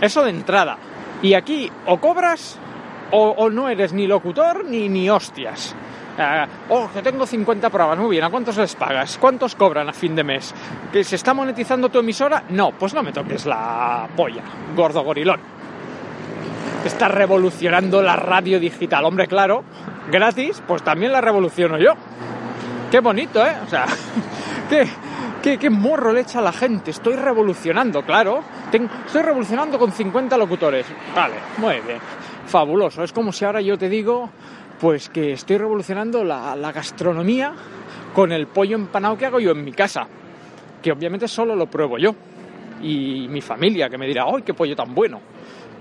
Eso 0.01 0.24
de 0.24 0.30
entrada. 0.32 0.77
Y 1.22 1.34
aquí 1.34 1.72
o 1.86 1.98
cobras 1.98 2.58
o, 3.12 3.50
no 3.50 3.70
eres 3.70 3.94
ni 3.94 4.08
locutor 4.08 4.66
ni, 4.66 4.89
ni 4.89 5.10
hostias. 5.10 5.75
Uh, 6.18 6.74
oh, 6.74 6.89
que 6.92 7.01
tengo 7.01 7.25
50 7.25 7.70
programas. 7.70 8.00
Muy 8.00 8.12
bien, 8.12 8.24
¿a 8.24 8.30
cuántos 8.30 8.58
les 8.58 8.75
pagas? 8.75 9.18
¿Cuántos 9.20 9.56
cobran 9.56 9.88
a 9.88 9.94
fin 9.94 10.16
de 10.16 10.24
mes? 10.24 10.54
¿Que 10.92 11.04
se 11.04 11.16
está 11.16 11.34
monetizando 11.34 11.89
tu 11.89 12.00
emisora? 12.00 12.44
No, 12.50 12.72
pues 12.72 12.94
no 12.94 13.04
me 13.04 13.12
toques 13.12 13.46
la 13.46 14.08
polla, 14.16 14.42
gordo 14.75 15.04
gorilón. 15.04 15.39
Está 16.84 17.08
revolucionando 17.08 18.01
la 18.01 18.16
radio 18.16 18.60
digital. 18.60 19.06
Hombre, 19.06 19.27
claro, 19.27 19.63
gratis, 20.12 20.62
pues 20.68 20.82
también 20.82 21.12
la 21.12 21.22
revoluciono 21.22 21.77
yo. 21.77 21.94
Qué 22.89 23.00
bonito, 23.00 23.46
¿eh? 23.46 23.56
O 23.66 23.70
sea, 23.70 23.86
qué, 24.70 24.88
qué, 25.42 25.70
morro 25.70 26.12
le 26.12 26.22
echa 26.22 26.40
a 26.40 26.42
la 26.42 26.52
gente. 26.52 26.92
Estoy 26.92 27.16
revolucionando, 27.16 28.04
claro. 28.04 28.44
Estoy 28.72 29.22
revolucionando 29.22 29.80
con 29.80 29.92
50 29.92 30.38
locutores. 30.38 30.86
Vale, 31.16 31.36
muy 31.58 31.80
bien. 31.86 32.00
Fabuloso. 32.46 33.04
Es 33.04 33.12
como 33.12 33.32
si 33.32 33.46
ahora 33.46 33.62
yo 33.62 33.78
te 33.78 33.90
digo, 33.90 34.30
pues 34.80 35.10
que 35.10 35.34
estoy 35.34 35.58
revolucionando 35.58 36.24
la, 36.24 36.56
la 36.56 36.72
gastronomía 36.72 37.54
con 38.14 38.32
el 38.32 38.48
pollo 38.48 38.76
empanado 38.76 39.18
que 39.18 39.26
hago 39.26 39.40
yo 39.40 39.52
en 39.52 39.64
mi 39.64 39.72
casa. 39.72 40.08
Que 40.82 40.92
obviamente 40.92 41.28
solo 41.28 41.56
lo 41.56 41.68
pruebo 41.68 41.98
yo. 41.98 42.16
Y 42.82 43.28
mi 43.28 43.42
familia, 43.42 43.90
que 43.90 43.98
me 43.98 44.08
dirá, 44.08 44.26
¡ay, 44.28 44.44
qué 44.44 44.54
pollo 44.54 44.76
tan 44.76 44.94
bueno! 44.94 45.37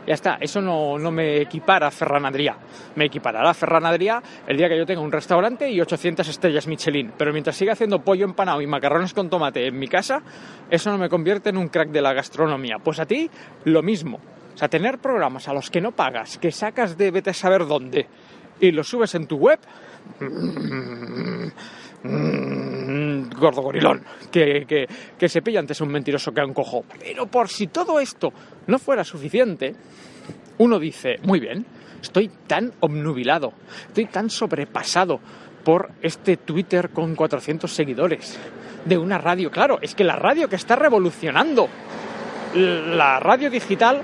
Ya 0.07 0.15
está, 0.15 0.39
eso 0.41 0.61
no, 0.61 0.99
no, 0.99 1.11
me 1.11 1.41
equipara 1.41 1.89
a 1.89 1.91
Ferran 1.91 2.25
Adrià. 2.25 2.57
Me 2.95 3.07
equiparará 3.07 3.51
a 3.51 3.55
Ferran 3.55 3.85
Adrià 3.85 4.23
el 4.47 4.57
día 4.57 4.69
que 4.69 4.79
yo 4.79 4.87
tenga 4.87 5.01
un 5.01 5.11
restaurante 5.11 5.69
y 5.69 5.81
800 5.81 6.29
estrellas 6.29 6.69
Michelin. 6.69 7.13
Pero 7.19 7.33
mientras 7.33 7.57
siga 7.57 7.73
haciendo 7.73 7.99
pollo 7.99 8.25
empanado 8.25 8.63
y 8.63 8.69
macarrones 8.69 9.13
con 9.13 9.29
tomate 9.29 9.67
en 9.67 9.77
mi 9.77 9.89
casa, 9.89 10.23
eso 10.71 10.91
no 10.93 10.99
me 10.99 11.09
convierte 11.09 11.51
en 11.51 11.57
un 11.57 11.69
crack 11.69 11.91
de 11.91 12.03
la 12.03 12.13
gastronomía. 12.13 12.77
Pues 12.79 13.01
a 13.01 13.07
ti, 13.07 13.29
lo 13.65 13.83
mismo. 13.83 14.21
O 14.55 14.57
sea, 14.57 14.69
tener 14.69 14.99
programas 14.99 15.49
a 15.49 15.53
los 15.53 15.71
que 15.71 15.81
no 15.81 15.91
pagas, 15.91 16.39
que 16.39 16.53
sacas 16.53 16.97
de 16.97 17.11
vete 17.11 17.31
a 17.31 17.35
saber 17.35 17.67
dónde 17.67 18.07
y 18.61 18.71
los 18.71 18.89
subes 18.89 19.15
en 19.15 19.27
tu 19.27 19.37
web. 19.37 19.59
Mm, 22.03 23.31
gordo 23.39 23.63
gorilón, 23.63 24.03
que, 24.31 24.65
que, 24.67 24.87
que, 25.19 25.29
se 25.29 25.43
pilla 25.43 25.61
antes 25.61 25.81
un 25.81 25.89
mentiroso 25.89 26.33
que 26.33 26.41
a 26.41 26.47
un 26.47 26.55
cojo. 26.55 26.85
Pero 27.01 27.27
por 27.27 27.49
si 27.49 27.67
todo 27.67 27.99
esto 27.99 28.33
no 28.67 28.79
fuera 28.79 29.05
suficiente, 29.05 29.75
uno 30.59 30.79
dice, 30.79 31.19
muy 31.23 31.41
bien, 31.41 31.67
estoy 32.01 32.31
tan 32.47 32.73
obnubilado, 32.81 33.53
estoy 33.89 34.07
tan 34.07 34.31
sobrepasado 34.31 35.21
por 35.65 35.91
este 36.03 36.37
Twitter 36.37 36.91
con 36.91 37.15
400 37.15 37.71
seguidores 37.73 38.39
de 38.85 38.97
una 38.97 39.19
radio. 39.19 39.51
Claro, 39.51 39.79
es 39.83 39.95
que 39.95 40.05
la 40.05 40.17
radio 40.17 40.49
que 40.49 40.57
está 40.57 40.77
revolucionando, 40.77 41.69
la 42.55 43.19
radio 43.21 43.51
digital, 43.51 44.03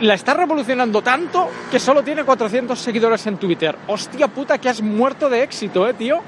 la 0.00 0.14
está 0.14 0.32
revolucionando 0.34 1.02
tanto 1.02 1.50
que 1.70 1.78
solo 1.78 2.02
tiene 2.02 2.24
400 2.24 2.78
seguidores 2.78 3.26
en 3.26 3.36
Twitter. 3.36 3.76
Hostia 3.86 4.28
puta, 4.28 4.58
que 4.58 4.70
has 4.70 4.80
muerto 4.80 5.28
de 5.28 5.42
éxito, 5.42 5.86
eh, 5.86 5.94
tío. 5.94 6.20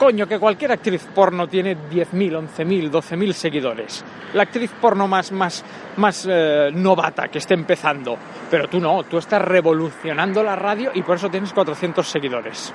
Coño, 0.00 0.26
que 0.26 0.38
cualquier 0.38 0.72
actriz 0.72 1.06
porno 1.14 1.46
tiene 1.46 1.76
10.000, 1.76 2.48
11.000, 2.56 2.90
12.000 2.90 3.32
seguidores. 3.34 4.02
La 4.32 4.44
actriz 4.44 4.70
porno 4.80 5.06
más, 5.06 5.30
más, 5.30 5.62
más 5.98 6.26
eh, 6.26 6.70
novata 6.72 7.28
que 7.28 7.36
esté 7.36 7.52
empezando. 7.52 8.16
Pero 8.50 8.66
tú 8.66 8.80
no, 8.80 9.02
tú 9.02 9.18
estás 9.18 9.42
revolucionando 9.42 10.42
la 10.42 10.56
radio 10.56 10.90
y 10.94 11.02
por 11.02 11.16
eso 11.16 11.28
tienes 11.28 11.52
400 11.52 12.08
seguidores. 12.08 12.72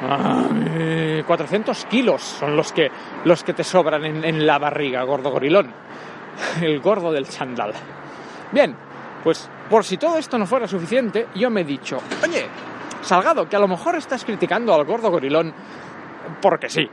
Ay, 0.00 1.22
400 1.26 1.84
kilos 1.84 2.22
son 2.22 2.56
los 2.56 2.72
que, 2.72 2.90
los 3.26 3.44
que 3.44 3.52
te 3.52 3.62
sobran 3.62 4.06
en, 4.06 4.24
en 4.24 4.46
la 4.46 4.58
barriga, 4.58 5.02
gordo 5.02 5.30
gorilón. 5.30 5.70
El 6.62 6.80
gordo 6.80 7.12
del 7.12 7.28
chandal. 7.28 7.74
Bien, 8.50 8.74
pues 9.22 9.50
por 9.68 9.84
si 9.84 9.98
todo 9.98 10.16
esto 10.16 10.38
no 10.38 10.46
fuera 10.46 10.66
suficiente, 10.66 11.26
yo 11.34 11.50
me 11.50 11.60
he 11.60 11.64
dicho, 11.64 11.98
oye, 12.26 12.46
Salgado, 13.04 13.46
que 13.46 13.56
a 13.56 13.58
lo 13.58 13.68
mejor 13.68 13.96
estás 13.96 14.24
criticando 14.24 14.72
al 14.72 14.86
gordo 14.86 15.10
gorilón 15.10 15.52
porque 16.40 16.68
sí. 16.68 16.88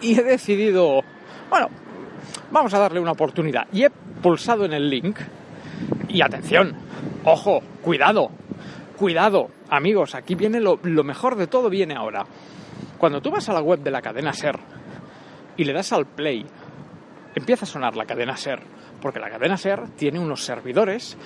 Y 0.00 0.18
he 0.18 0.22
decidido, 0.22 1.02
bueno, 1.48 1.68
vamos 2.50 2.72
a 2.74 2.78
darle 2.78 3.00
una 3.00 3.12
oportunidad. 3.12 3.66
Y 3.72 3.84
he 3.84 3.90
pulsado 3.90 4.64
en 4.64 4.72
el 4.72 4.88
link. 4.88 5.18
Y 6.08 6.22
atención, 6.22 6.74
ojo, 7.24 7.60
cuidado, 7.82 8.30
cuidado, 8.96 9.48
amigos, 9.70 10.14
aquí 10.14 10.34
viene 10.34 10.60
lo, 10.60 10.78
lo, 10.82 11.04
mejor 11.04 11.36
de 11.36 11.46
todo, 11.46 11.70
viene 11.70 11.94
ahora. 11.94 12.26
Cuando 12.98 13.20
tú 13.20 13.30
vas 13.30 13.48
a 13.48 13.52
la 13.52 13.62
web 13.62 13.80
de 13.80 13.90
la 13.90 14.02
cadena 14.02 14.32
Ser 14.32 14.58
y 15.56 15.64
le 15.64 15.72
das 15.72 15.92
al 15.92 16.06
play, 16.06 16.44
empieza 17.34 17.64
a 17.64 17.68
sonar 17.68 17.96
la 17.96 18.04
cadena 18.04 18.36
Ser, 18.36 18.60
porque 19.00 19.20
la 19.20 19.30
cadena 19.30 19.56
Ser 19.56 19.88
tiene 19.90 20.18
unos 20.18 20.44
servidores 20.44 21.16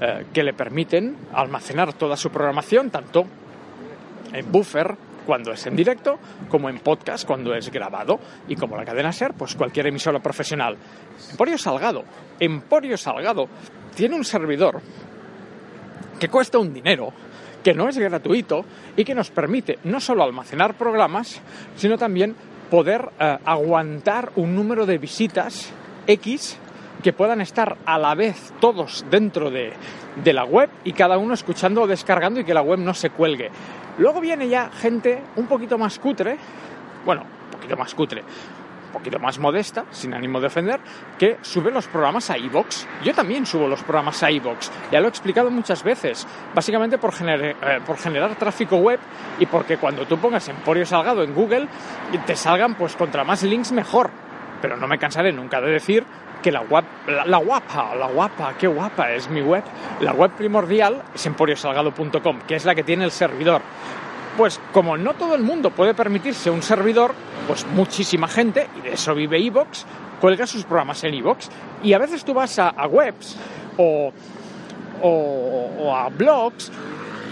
eh, 0.00 0.26
que 0.32 0.42
le 0.42 0.54
permiten 0.54 1.16
almacenar 1.32 1.92
toda 1.92 2.16
su 2.16 2.30
programación, 2.30 2.90
tanto 2.90 3.24
en 4.32 4.50
buffer 4.50 4.96
cuando 5.26 5.52
es 5.52 5.66
en 5.66 5.76
directo, 5.76 6.18
como 6.48 6.68
en 6.68 6.78
podcast 6.78 7.26
cuando 7.26 7.54
es 7.54 7.70
grabado. 7.70 8.18
Y 8.48 8.56
como 8.56 8.76
la 8.76 8.84
cadena 8.84 9.12
SER, 9.12 9.34
pues 9.34 9.54
cualquier 9.54 9.86
emisora 9.86 10.20
profesional. 10.20 10.76
Emporio 11.30 11.58
Salgado. 11.58 12.04
Emporio 12.38 12.96
Salgado 12.96 13.48
tiene 13.94 14.16
un 14.16 14.24
servidor 14.24 14.80
que 16.18 16.28
cuesta 16.28 16.58
un 16.58 16.72
dinero, 16.72 17.12
que 17.64 17.74
no 17.74 17.88
es 17.88 17.98
gratuito 17.98 18.64
y 18.96 19.04
que 19.04 19.14
nos 19.14 19.30
permite 19.30 19.78
no 19.84 20.00
solo 20.00 20.22
almacenar 20.22 20.74
programas, 20.74 21.40
sino 21.76 21.98
también 21.98 22.34
poder 22.70 23.10
eh, 23.18 23.38
aguantar 23.44 24.32
un 24.36 24.54
número 24.54 24.86
de 24.86 24.98
visitas 24.98 25.72
X 26.06 26.58
que 27.02 27.12
puedan 27.12 27.40
estar 27.40 27.76
a 27.84 27.98
la 27.98 28.14
vez 28.14 28.52
todos 28.60 29.04
dentro 29.10 29.50
de, 29.50 29.72
de 30.22 30.32
la 30.32 30.44
web 30.44 30.70
y 30.84 30.92
cada 30.92 31.18
uno 31.18 31.34
escuchando 31.34 31.82
o 31.82 31.86
descargando 31.86 32.40
y 32.40 32.44
que 32.44 32.54
la 32.54 32.62
web 32.62 32.78
no 32.78 32.94
se 32.94 33.10
cuelgue. 33.10 33.50
Luego 33.98 34.20
viene 34.20 34.48
ya 34.48 34.70
gente 34.70 35.22
un 35.36 35.46
poquito 35.46 35.76
más 35.76 35.98
cutre, 35.98 36.38
bueno, 37.04 37.22
un 37.22 37.50
poquito 37.50 37.76
más 37.76 37.94
cutre, 37.94 38.22
un 38.22 38.92
poquito 38.92 39.18
más 39.18 39.38
modesta, 39.38 39.84
sin 39.90 40.14
ánimo 40.14 40.40
de 40.40 40.46
ofender, 40.46 40.80
que 41.18 41.36
sube 41.42 41.70
los 41.70 41.86
programas 41.88 42.30
a 42.30 42.38
iVoox. 42.38 42.86
Yo 43.04 43.14
también 43.14 43.44
subo 43.44 43.68
los 43.68 43.82
programas 43.82 44.22
a 44.22 44.30
iVoox, 44.30 44.70
ya 44.90 45.00
lo 45.00 45.06
he 45.06 45.08
explicado 45.10 45.50
muchas 45.50 45.82
veces, 45.82 46.26
básicamente 46.54 46.96
por, 46.96 47.12
eh, 47.20 47.54
por 47.86 47.98
generar 47.98 48.34
tráfico 48.36 48.76
web 48.76 48.98
y 49.38 49.44
porque 49.44 49.76
cuando 49.76 50.06
tú 50.06 50.16
pongas 50.18 50.48
Emporio 50.48 50.86
Salgado 50.86 51.22
en 51.22 51.34
Google, 51.34 51.68
te 52.26 52.34
salgan 52.34 52.74
pues 52.74 52.96
contra 52.96 53.24
más 53.24 53.42
links 53.42 53.72
mejor. 53.72 54.10
Pero 54.62 54.76
no 54.76 54.86
me 54.86 54.98
cansaré 54.98 55.32
nunca 55.32 55.60
de 55.60 55.72
decir 55.72 56.06
que 56.42 56.52
la, 56.52 56.62
guap- 56.62 57.24
la, 57.26 57.38
guapa, 57.38 57.94
la 57.94 58.06
guapa, 58.08 58.54
qué 58.58 58.66
guapa 58.66 59.12
es 59.12 59.28
mi 59.30 59.40
web. 59.40 59.62
La 60.00 60.12
web 60.12 60.32
primordial 60.32 61.02
es 61.14 61.24
emporiosalgado.com, 61.26 62.40
que 62.46 62.56
es 62.56 62.64
la 62.64 62.74
que 62.74 62.82
tiene 62.82 63.04
el 63.04 63.10
servidor. 63.12 63.62
Pues 64.36 64.60
como 64.72 64.96
no 64.96 65.14
todo 65.14 65.34
el 65.34 65.42
mundo 65.42 65.70
puede 65.70 65.94
permitirse 65.94 66.50
un 66.50 66.62
servidor, 66.62 67.14
pues 67.46 67.66
muchísima 67.66 68.28
gente, 68.28 68.66
y 68.78 68.80
de 68.82 68.94
eso 68.94 69.14
vive 69.14 69.38
Evox, 69.38 69.84
cuelga 70.20 70.46
sus 70.46 70.64
programas 70.64 71.04
en 71.04 71.14
Evox. 71.14 71.48
Y 71.82 71.92
a 71.92 71.98
veces 71.98 72.24
tú 72.24 72.32
vas 72.34 72.58
a, 72.58 72.70
webs 72.86 73.36
o, 73.76 74.12
o- 75.02 75.70
o 75.78 75.96
a 75.96 76.08
blogs 76.08 76.70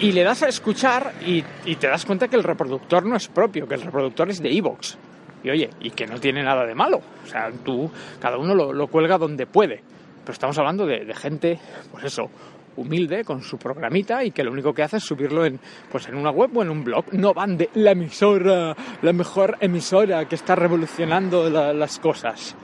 y 0.01 0.13
le 0.13 0.23
das 0.25 0.43
a 0.43 0.49
escuchar 0.49 1.13
y, 1.27 1.45
y 1.67 1.77
te 1.77 1.87
das 1.89 2.05
cuenta 2.07 2.29
que 2.29 2.37
el 2.37 2.43
reproductor 2.45 3.05
no 3.05 3.17
es 3.17 3.29
propio, 3.29 3.67
que 3.69 3.75
el 3.75 3.83
reproductor 3.83 4.31
es 4.31 4.43
de 4.43 4.57
Evox. 4.57 4.97
Y 5.43 5.51
oye, 5.51 5.71
y 5.81 5.91
que 5.91 6.07
no 6.07 6.21
tiene 6.21 6.43
nada 6.43 6.67
de 6.67 6.75
malo. 6.75 7.01
O 7.25 7.27
sea, 7.27 7.51
tú, 7.65 7.91
cada 8.21 8.37
uno 8.39 8.55
lo, 8.55 8.87
cuelga 8.89 9.17
donde 9.19 9.47
puede. 9.47 9.83
Pero 10.21 10.33
estamos 10.33 10.59
hablando 10.59 10.85
de, 10.87 11.13
gente, 11.15 11.59
pues 11.91 12.05
eso, 12.05 12.29
humilde, 12.77 13.25
con 13.25 13.43
su 13.43 13.57
programita 13.57 14.23
y 14.23 14.31
que 14.33 14.45
lo 14.45 14.53
único 14.53 14.75
que 14.75 14.83
hace 14.83 14.99
es 14.99 15.05
subirlo 15.05 15.45
en, 15.47 15.59
pues 15.91 16.07
en 16.09 16.15
una 16.15 16.31
web 16.31 16.55
o 16.57 16.63
en 16.63 16.71
un 16.71 16.85
blog. 16.85 17.07
No 17.15 17.33
van 17.33 17.57
de 17.57 17.71
la 17.75 17.93
emisora, 17.93 18.77
la 19.01 19.13
mejor 19.13 19.57
emisora 19.61 20.27
que 20.29 20.35
está 20.35 20.55
revolucionando 20.55 21.49
la- 21.49 21.73
las 21.73 21.99
cosas. 21.99 22.55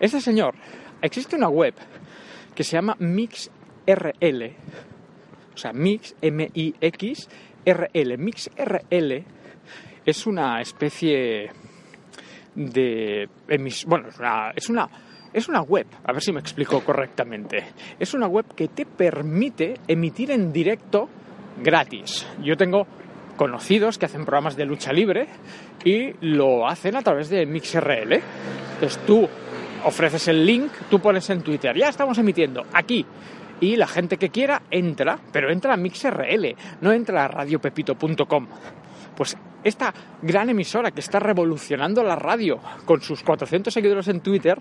Este 0.00 0.20
señor, 0.20 0.54
existe 1.02 1.36
una 1.36 1.48
web 1.48 1.74
que 2.54 2.62
se 2.64 2.72
llama 2.76 2.96
MixRL, 3.00 4.52
o 5.54 5.56
sea, 5.56 5.72
Mix, 5.72 6.14
M-I-X, 6.20 7.28
RL. 7.64 8.18
MixRL 8.18 9.24
es 10.04 10.26
una 10.26 10.60
especie 10.60 11.50
de 12.54 13.28
bueno 13.86 14.08
es 14.08 14.18
una, 14.18 14.50
es 14.54 14.68
una 14.68 14.88
es 15.32 15.48
una 15.48 15.62
web 15.62 15.86
a 16.04 16.12
ver 16.12 16.22
si 16.22 16.32
me 16.32 16.40
explico 16.40 16.80
correctamente. 16.84 17.64
Es 17.98 18.14
una 18.14 18.28
web 18.28 18.46
que 18.54 18.68
te 18.68 18.86
permite 18.86 19.74
emitir 19.88 20.30
en 20.30 20.52
directo 20.52 21.08
gratis. 21.60 22.26
Yo 22.42 22.56
tengo 22.56 22.86
conocidos 23.36 23.98
que 23.98 24.06
hacen 24.06 24.24
programas 24.24 24.56
de 24.56 24.64
lucha 24.64 24.92
libre 24.92 25.26
y 25.84 26.12
lo 26.20 26.68
hacen 26.68 26.94
a 26.94 27.02
través 27.02 27.30
de 27.30 27.46
MixRL. 27.46 28.12
Entonces 28.74 28.98
tú 29.06 29.28
ofreces 29.84 30.28
el 30.28 30.46
link 30.46 30.72
tú 30.88 30.98
pones 31.00 31.28
en 31.28 31.42
Twitter 31.42 31.76
ya 31.76 31.90
estamos 31.90 32.16
emitiendo 32.16 32.64
aquí 32.72 33.04
y 33.60 33.76
la 33.76 33.86
gente 33.86 34.16
que 34.16 34.30
quiera 34.30 34.62
entra, 34.70 35.18
pero 35.32 35.50
entra 35.50 35.74
a 35.74 35.76
MixRL, 35.76 36.56
no 36.80 36.92
entra 36.92 37.24
a 37.24 37.28
radiopepito.com. 37.28 38.46
Pues 39.16 39.36
esta 39.62 39.94
gran 40.22 40.50
emisora 40.50 40.90
que 40.90 41.00
está 41.00 41.18
revolucionando 41.20 42.02
la 42.02 42.16
radio 42.16 42.58
con 42.84 43.00
sus 43.00 43.22
400 43.22 43.72
seguidores 43.72 44.08
en 44.08 44.20
Twitter 44.20 44.60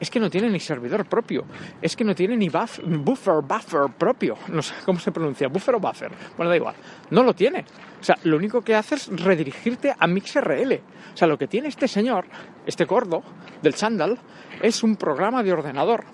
es 0.00 0.10
que 0.10 0.18
no 0.18 0.30
tiene 0.30 0.48
ni 0.48 0.58
servidor 0.58 1.04
propio, 1.06 1.44
es 1.82 1.94
que 1.94 2.04
no 2.04 2.14
tiene 2.14 2.34
ni 2.36 2.48
buff- 2.48 2.80
buffer, 2.82 3.42
buffer 3.42 3.92
propio, 3.98 4.36
no 4.48 4.62
sé 4.62 4.74
cómo 4.86 4.98
se 4.98 5.12
pronuncia, 5.12 5.48
buffer 5.48 5.74
o 5.74 5.80
buffer, 5.80 6.10
bueno, 6.38 6.48
da 6.48 6.56
igual, 6.56 6.74
no 7.10 7.22
lo 7.22 7.34
tiene. 7.34 7.64
O 8.00 8.02
sea, 8.02 8.16
lo 8.24 8.38
único 8.38 8.62
que 8.62 8.74
hace 8.74 8.94
es 8.94 9.08
redirigirte 9.08 9.94
a 9.98 10.06
MixRL. 10.06 10.72
O 11.12 11.16
sea, 11.16 11.28
lo 11.28 11.36
que 11.36 11.46
tiene 11.46 11.68
este 11.68 11.86
señor, 11.86 12.24
este 12.64 12.86
gordo 12.86 13.22
del 13.60 13.74
chándal, 13.74 14.18
es 14.62 14.82
un 14.82 14.96
programa 14.96 15.42
de 15.42 15.52
ordenador 15.52 16.04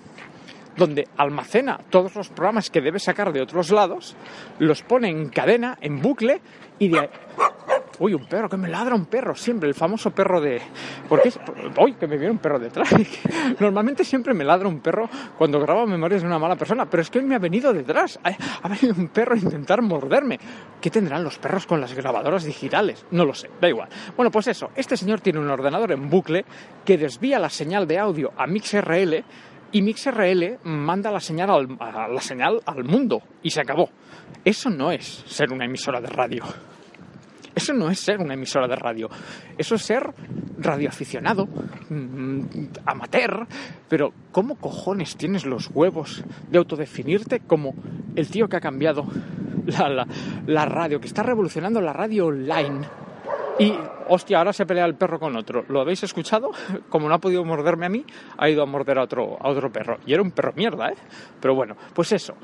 donde 0.75 1.07
almacena 1.15 1.79
todos 1.89 2.13
los 2.15 2.27
programas 2.27 2.69
que 2.69 2.81
debe 2.81 2.99
sacar 2.99 3.31
de 3.31 3.41
otros 3.41 3.71
lados, 3.71 4.17
los 4.59 4.83
pone 4.83 5.09
en 5.09 5.29
cadena, 5.29 5.77
en 5.79 6.01
bucle, 6.01 6.41
y 6.77 6.89
de 6.89 6.99
ahí... 6.99 7.09
Uy, 7.99 8.13
un 8.13 8.25
perro, 8.25 8.47
que 8.47 8.57
me 8.57 8.67
ladra 8.67 8.93
un 8.95 9.05
perro, 9.05 9.33
siempre, 9.35 9.67
el 9.67 9.73
famoso 9.73 10.11
perro 10.11 10.39
de... 10.39 10.61
Porque 11.09 11.29
es... 11.29 11.39
Uy, 11.79 11.93
que 11.93 12.07
me 12.07 12.17
viene 12.17 12.31
un 12.31 12.37
perro 12.37 12.59
detrás. 12.59 12.93
Normalmente 13.59 14.03
siempre 14.03 14.33
me 14.33 14.43
ladra 14.43 14.67
un 14.67 14.79
perro 14.81 15.09
cuando 15.37 15.59
grabo 15.59 15.87
memorias 15.87 16.21
de 16.21 16.27
una 16.27 16.37
mala 16.37 16.55
persona, 16.55 16.85
pero 16.85 17.01
es 17.01 17.09
que 17.09 17.19
hoy 17.19 17.25
me 17.25 17.35
ha 17.35 17.39
venido 17.39 17.73
detrás. 17.73 18.19
Ha 18.23 18.69
venido 18.69 18.95
un 18.97 19.07
perro 19.07 19.33
a 19.33 19.37
intentar 19.37 19.81
morderme. 19.81 20.39
¿Qué 20.79 20.91
tendrán 20.91 21.23
los 21.23 21.39
perros 21.39 21.65
con 21.65 21.81
las 21.81 21.93
grabadoras 21.93 22.43
digitales? 22.43 23.05
No 23.11 23.25
lo 23.25 23.33
sé, 23.33 23.49
da 23.59 23.67
igual. 23.67 23.89
Bueno, 24.15 24.29
pues 24.29 24.47
eso, 24.47 24.69
este 24.75 24.95
señor 24.95 25.21
tiene 25.21 25.39
un 25.39 25.49
ordenador 25.49 25.91
en 25.91 26.09
bucle 26.09 26.45
que 26.85 26.97
desvía 26.97 27.39
la 27.39 27.49
señal 27.49 27.87
de 27.87 27.97
audio 27.97 28.31
a 28.37 28.45
MixRL 28.45 29.23
y 29.71 29.81
MixRL 29.81 30.59
manda 30.63 31.11
la 31.11 31.19
señal 31.19 31.49
al, 31.49 31.67
a 31.79 32.07
la 32.07 32.21
señal 32.21 32.61
al 32.65 32.83
mundo 32.83 33.21
y 33.41 33.49
se 33.49 33.61
acabó. 33.61 33.89
Eso 34.45 34.69
no 34.69 34.91
es 34.91 35.23
ser 35.25 35.51
una 35.51 35.65
emisora 35.65 35.99
de 35.99 36.07
radio. 36.07 36.43
Eso 37.57 37.73
no 37.73 37.89
es 37.89 37.99
ser 37.99 38.19
una 38.19 38.35
emisora 38.35 38.67
de 38.67 38.75
radio. 38.75 39.09
Eso 39.57 39.75
es 39.75 39.81
ser 39.81 40.13
radioaficionado, 40.59 41.47
mm, 41.89 42.41
amateur. 42.85 43.47
Pero 43.89 44.13
¿cómo 44.31 44.55
cojones 44.55 45.15
tienes 45.17 45.45
los 45.45 45.69
huevos 45.73 46.23
de 46.49 46.57
autodefinirte 46.57 47.39
como 47.41 47.73
el 48.15 48.29
tío 48.29 48.47
que 48.47 48.57
ha 48.57 48.61
cambiado 48.61 49.05
la, 49.65 49.89
la- 49.89 50.07
la 50.45 50.65
radio, 50.65 50.99
que 50.99 51.07
está 51.07 51.23
revolucionando 51.23 51.81
la 51.81 51.93
radio 51.93 52.27
online? 52.27 52.87
Y, 53.59 53.73
hostia, 54.09 54.37
ahora 54.37 54.53
se 54.53 54.67
pelea 54.67 54.85
el 54.85 54.93
perro 54.93 55.19
con 55.19 55.35
otro. 55.35 55.65
¿Lo 55.69 55.81
habéis 55.81 56.03
escuchado? 56.03 56.51
Como 56.89 57.09
no 57.09 57.15
ha 57.15 57.19
podido 57.19 57.43
morderme 57.43 57.87
a 57.87 57.89
mí, 57.89 58.05
ha 58.37 58.49
ido 58.49 58.61
a 58.61 58.67
morder 58.67 58.99
a 58.99 59.03
otro, 59.03 59.35
a 59.41 59.49
otro 59.49 59.71
perro. 59.71 59.97
Y 60.05 60.13
era 60.13 60.21
un 60.21 60.29
perro 60.29 60.53
mierda, 60.55 60.89
¿eh? 60.89 60.95
Pero 61.41 61.55
bueno, 61.55 61.75
pues 61.95 62.11
eso. 62.11 62.35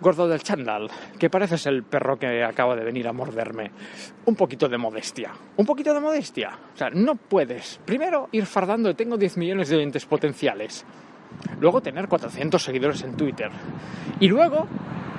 Gordo 0.00 0.26
del 0.28 0.42
chándal, 0.42 0.90
que 1.18 1.28
pareces 1.28 1.66
el 1.66 1.82
perro 1.82 2.18
que 2.18 2.42
acaba 2.42 2.74
de 2.74 2.84
venir 2.84 3.06
a 3.06 3.12
morderme. 3.12 3.70
Un 4.24 4.34
poquito 4.34 4.68
de 4.68 4.78
modestia. 4.78 5.32
Un 5.56 5.66
poquito 5.66 5.92
de 5.92 6.00
modestia. 6.00 6.50
O 6.74 6.76
sea, 6.76 6.90
no 6.90 7.16
puedes. 7.16 7.80
Primero, 7.84 8.28
ir 8.32 8.46
fardando, 8.46 8.94
tengo 8.94 9.16
10 9.16 9.36
millones 9.36 9.68
de 9.68 9.76
oyentes 9.76 10.06
potenciales. 10.06 10.84
Luego, 11.60 11.80
tener 11.80 12.08
400 12.08 12.62
seguidores 12.62 13.02
en 13.02 13.16
Twitter. 13.16 13.50
Y 14.20 14.28
luego, 14.28 14.66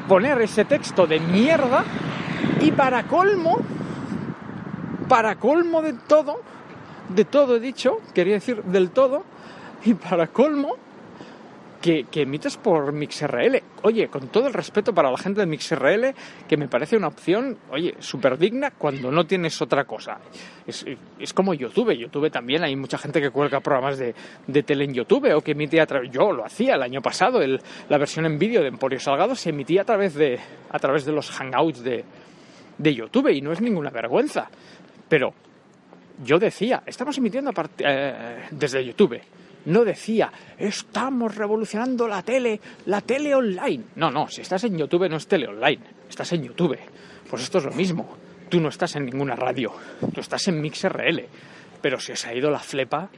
poner 0.08 0.42
ese 0.42 0.66
texto 0.66 1.06
de 1.06 1.20
mierda. 1.20 1.84
Y 2.60 2.72
para 2.72 3.04
colmo, 3.04 3.60
para 5.08 5.36
colmo 5.36 5.82
de 5.82 5.94
todo, 5.94 6.42
de 7.10 7.26
todo 7.26 7.58
he 7.58 7.60
dicho, 7.60 8.00
quería 8.14 8.36
decir 8.36 8.64
del 8.64 8.92
todo, 8.92 9.24
y 9.84 9.94
para 9.94 10.28
colmo, 10.28 10.78
que, 11.82 12.06
emites 12.22 12.58
por 12.58 12.94
MixRL. 12.94 13.58
Oye, 13.84 14.08
con 14.08 14.28
todo 14.28 14.48
el 14.48 14.54
respeto 14.54 14.94
para 14.94 15.10
la 15.12 15.18
gente 15.18 15.40
de 15.42 15.48
MixRL, 15.48 16.14
que 16.48 16.56
me 16.58 16.68
parece 16.68 16.96
una 16.96 17.08
opción, 17.08 17.58
oye, 17.72 17.96
súper 18.00 18.38
digna 18.38 18.72
cuando 18.72 19.12
no 19.12 19.26
tienes 19.26 19.60
otra 19.62 19.84
cosa. 19.86 20.20
Es, 20.68 20.86
es 21.20 21.34
como 21.34 21.54
YouTube. 21.54 21.92
YouTube 21.94 22.30
también 22.32 22.64
hay 22.64 22.76
mucha 22.76 22.98
gente 22.98 23.20
que 23.20 23.32
cuelga 23.32 23.60
programas 23.60 23.98
de, 23.98 24.14
de 24.48 24.64
tele 24.64 24.86
en 24.86 24.94
YouTube 24.94 25.34
o 25.36 25.42
que 25.42 25.52
emite 25.52 25.82
a 25.82 25.86
través. 25.88 26.12
Yo 26.12 26.32
lo 26.32 26.46
hacía 26.46 26.76
el 26.76 26.84
año 26.84 27.02
pasado, 27.02 27.42
el- 27.42 27.60
la 27.90 27.98
versión 27.98 28.26
en 28.26 28.38
vídeo 28.38 28.62
de 28.62 28.68
Emporio 28.68 29.00
Salgado 29.00 29.36
se 29.36 29.50
emitía 29.50 29.82
a 29.82 29.86
través 29.86 30.14
de, 30.14 30.40
a 30.70 30.80
través 30.80 31.04
de 31.06 31.12
los 31.12 31.32
hangouts 31.32 31.84
de, 31.84 32.06
de 32.78 32.94
YouTube 32.96 33.30
y 33.30 33.42
no 33.42 33.52
es 33.52 33.60
ninguna 33.62 33.90
vergüenza. 33.90 34.50
Pero 35.10 35.34
yo 36.24 36.38
decía, 36.38 36.84
estamos 36.86 37.18
emitiendo 37.18 37.50
a 37.50 37.70
eh, 37.80 38.44
desde 38.52 38.86
YouTube. 38.86 39.20
No 39.66 39.86
decía, 39.86 40.32
estamos 40.58 41.36
revolucionando 41.36 42.08
la 42.08 42.24
tele, 42.24 42.60
la 42.86 43.02
tele 43.02 43.36
online. 43.36 43.84
No, 43.96 44.10
no, 44.10 44.28
si 44.28 44.42
estás 44.42 44.64
en 44.64 44.78
YouTube 44.78 45.10
no 45.10 45.18
es 45.18 45.28
tele 45.28 45.48
online, 45.48 45.82
estás 46.10 46.32
en 46.34 46.44
YouTube. 46.44 46.78
Pues 47.30 47.44
esto 47.44 47.60
es 47.60 47.66
lo 47.66 47.72
mismo. 47.72 48.18
Tú 48.50 48.60
no 48.60 48.70
estás 48.70 48.96
en 48.96 49.06
ninguna 49.06 49.36
radio, 49.36 49.72
tú 50.14 50.20
estás 50.20 50.48
en 50.48 50.60
MixRL. 50.60 51.22
Pero 51.82 52.00
se 52.00 52.14
os 52.14 52.26
ha 52.26 52.34
ido 52.34 52.50
la 52.50 52.60
flepa 52.60 53.10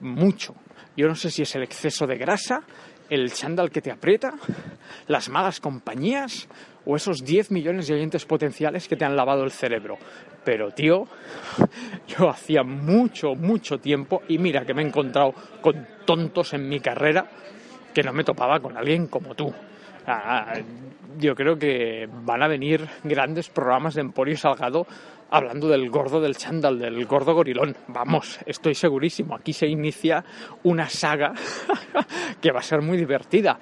mucho. 0.00 0.54
Yo 0.96 1.06
no 1.06 1.14
sé 1.14 1.30
si 1.30 1.42
es 1.42 1.54
el 1.54 1.62
exceso 1.62 2.06
de 2.06 2.16
grasa, 2.16 2.62
el 3.10 3.32
chándal 3.32 3.70
que 3.70 3.80
te 3.80 3.90
aprieta, 3.90 4.34
las 5.06 5.28
malas 5.28 5.60
compañías 5.60 6.48
o 6.84 6.96
esos 6.96 7.18
10 7.24 7.50
millones 7.50 7.86
de 7.86 7.94
oyentes 7.94 8.24
potenciales 8.24 8.88
que 8.88 8.96
te 8.96 9.04
han 9.04 9.16
lavado 9.16 9.44
el 9.44 9.50
cerebro. 9.50 9.98
Pero, 10.48 10.70
tío, 10.70 11.04
yo 12.06 12.30
hacía 12.30 12.62
mucho, 12.62 13.34
mucho 13.34 13.76
tiempo 13.76 14.22
y 14.28 14.38
mira 14.38 14.64
que 14.64 14.72
me 14.72 14.80
he 14.80 14.86
encontrado 14.86 15.34
con 15.60 15.86
tontos 16.06 16.54
en 16.54 16.66
mi 16.66 16.80
carrera 16.80 17.26
que 17.92 18.02
no 18.02 18.14
me 18.14 18.24
topaba 18.24 18.58
con 18.58 18.74
alguien 18.74 19.08
como 19.08 19.34
tú. 19.34 19.52
Ah, 20.06 20.54
yo 21.18 21.34
creo 21.34 21.58
que 21.58 22.08
van 22.24 22.42
a 22.42 22.48
venir 22.48 22.88
grandes 23.04 23.50
programas 23.50 23.92
de 23.92 24.00
Emporio 24.00 24.38
Salgado 24.38 24.86
hablando 25.28 25.68
del 25.68 25.90
gordo 25.90 26.18
del 26.18 26.34
chándal, 26.34 26.78
del 26.78 27.04
gordo 27.04 27.34
gorilón. 27.34 27.76
Vamos, 27.88 28.38
estoy 28.46 28.74
segurísimo. 28.74 29.36
Aquí 29.36 29.52
se 29.52 29.66
inicia 29.66 30.24
una 30.62 30.88
saga 30.88 31.34
que 32.40 32.52
va 32.52 32.60
a 32.60 32.62
ser 32.62 32.80
muy 32.80 32.96
divertida. 32.96 33.58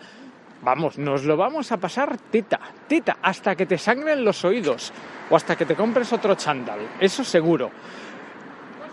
Vamos, 0.62 0.98
nos 0.98 1.24
lo 1.24 1.36
vamos 1.36 1.70
a 1.70 1.76
pasar 1.76 2.16
tita, 2.30 2.58
tita, 2.88 3.18
hasta 3.22 3.54
que 3.54 3.66
te 3.66 3.78
sangren 3.78 4.24
los 4.24 4.44
oídos 4.44 4.92
o 5.30 5.36
hasta 5.36 5.56
que 5.56 5.66
te 5.66 5.74
compres 5.74 6.12
otro 6.12 6.34
chándal. 6.34 6.80
Eso 7.00 7.22
seguro. 7.24 7.70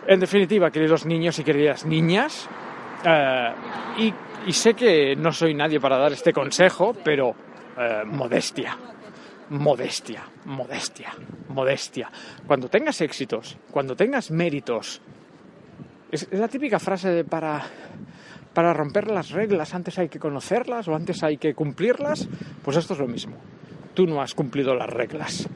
En 0.05 0.19
definitiva, 0.19 0.69
queridos 0.69 1.05
niños 1.05 1.39
y 1.39 1.43
queridas 1.43 1.85
niñas, 1.85 2.49
eh, 3.05 3.53
y, 4.45 4.53
sé 4.53 4.73
que 4.73 5.15
no 5.15 5.31
soy 5.31 5.53
nadie 5.53 5.79
para 5.79 5.97
dar 5.97 6.11
este 6.11 6.33
consejo, 6.33 6.93
pero 7.03 7.33
eh, 7.77 8.03
modestia, 8.05 8.77
modestia, 9.49 10.23
modestia, 10.45 11.13
modestia. 11.49 12.11
Cuando 12.45 12.67
tengas 12.67 12.99
éxitos, 13.01 13.57
cuando 13.71 13.95
tengas 13.95 14.31
méritos, 14.31 15.01
es 16.11 16.27
la 16.31 16.47
típica 16.47 16.79
frase 16.79 17.09
de 17.09 17.23
para, 17.23 17.63
para 18.53 18.73
romper 18.73 19.09
las 19.09 19.31
reglas 19.31 19.73
antes 19.73 19.97
hay 19.97 20.09
que 20.09 20.19
conocerlas 20.19 20.87
o 20.87 20.95
antes 20.95 21.23
hay 21.23 21.37
que 21.37 21.53
cumplirlas, 21.53 22.27
pues 22.63 22.77
esto 22.77 22.93
es 22.93 22.99
lo 22.99 23.07
mismo. 23.07 23.37
Tú 23.93 24.05
no 24.05 24.21
has 24.21 24.33
cumplido 24.33 24.75
las 24.75 24.89
reglas. 24.89 25.47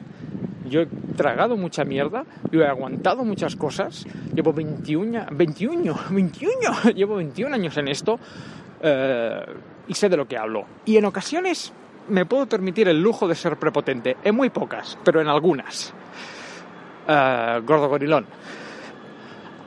Yo 0.68 0.82
he 0.82 0.86
tragado 1.16 1.56
mucha 1.56 1.84
mierda, 1.84 2.24
yo 2.50 2.60
he 2.60 2.66
aguantado 2.66 3.24
muchas 3.24 3.56
cosas, 3.56 4.04
llevo 4.34 4.52
21, 4.52 5.26
21, 5.32 5.94
21, 6.10 6.90
llevo 6.94 7.16
21 7.16 7.54
años 7.54 7.76
en 7.78 7.88
esto 7.88 8.18
eh, 8.82 9.40
y 9.86 9.94
sé 9.94 10.08
de 10.08 10.16
lo 10.16 10.26
que 10.26 10.36
hablo. 10.36 10.66
Y 10.84 10.96
en 10.96 11.06
ocasiones 11.06 11.72
me 12.08 12.26
puedo 12.26 12.46
permitir 12.46 12.88
el 12.88 13.00
lujo 13.00 13.26
de 13.26 13.34
ser 13.34 13.56
prepotente, 13.56 14.16
en 14.22 14.34
muy 14.34 14.50
pocas, 14.50 14.98
pero 15.04 15.20
en 15.20 15.28
algunas. 15.28 15.94
Eh, 17.08 17.60
gordo 17.64 17.88
gorilón, 17.88 18.26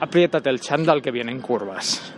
apriétate 0.00 0.50
el 0.50 0.60
chándal 0.60 1.02
que 1.02 1.10
viene 1.10 1.32
en 1.32 1.40
curvas. 1.40 2.14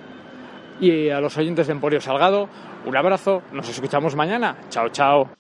Y 0.81 1.11
a 1.11 1.21
los 1.21 1.37
oyentes 1.37 1.67
de 1.67 1.73
Emporio 1.73 2.01
Salgado, 2.01 2.49
un 2.87 2.97
abrazo, 2.97 3.43
nos 3.53 3.69
escuchamos 3.69 4.15
mañana. 4.17 4.57
Chao, 4.71 4.89
chao. 4.89 5.31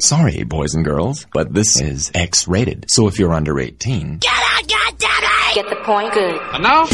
Sorry, 0.00 0.44
boys 0.44 0.74
and 0.74 0.84
girls, 0.84 1.26
but 1.32 1.54
this 1.54 1.80
is 1.80 2.10
X-rated. 2.14 2.84
So 2.88 3.06
if 3.06 3.18
you're 3.18 3.32
under 3.32 3.58
18, 3.58 4.18
Get 4.18 4.30
out, 4.32 4.68
goddammit! 4.68 5.54
Get 5.54 5.68
the 5.70 5.76
point? 5.84 6.12
Good. 6.12 6.40
And 6.52 6.62
now? 6.62 6.84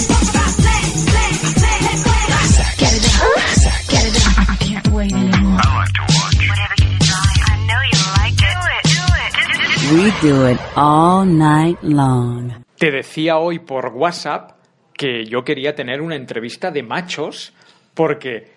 We 9.93 10.13
do 10.23 10.49
it 10.49 10.61
all 10.77 11.27
night 11.27 11.83
long. 11.83 12.63
Te 12.79 12.93
decía 12.93 13.39
hoy 13.39 13.59
por 13.59 13.89
WhatsApp 13.89 14.53
que 14.93 15.25
yo 15.25 15.43
quería 15.43 15.75
tener 15.75 16.01
una 16.01 16.15
entrevista 16.15 16.71
de 16.71 16.85
machos 16.85 17.53
porque 17.93 18.37
eh, 18.37 18.49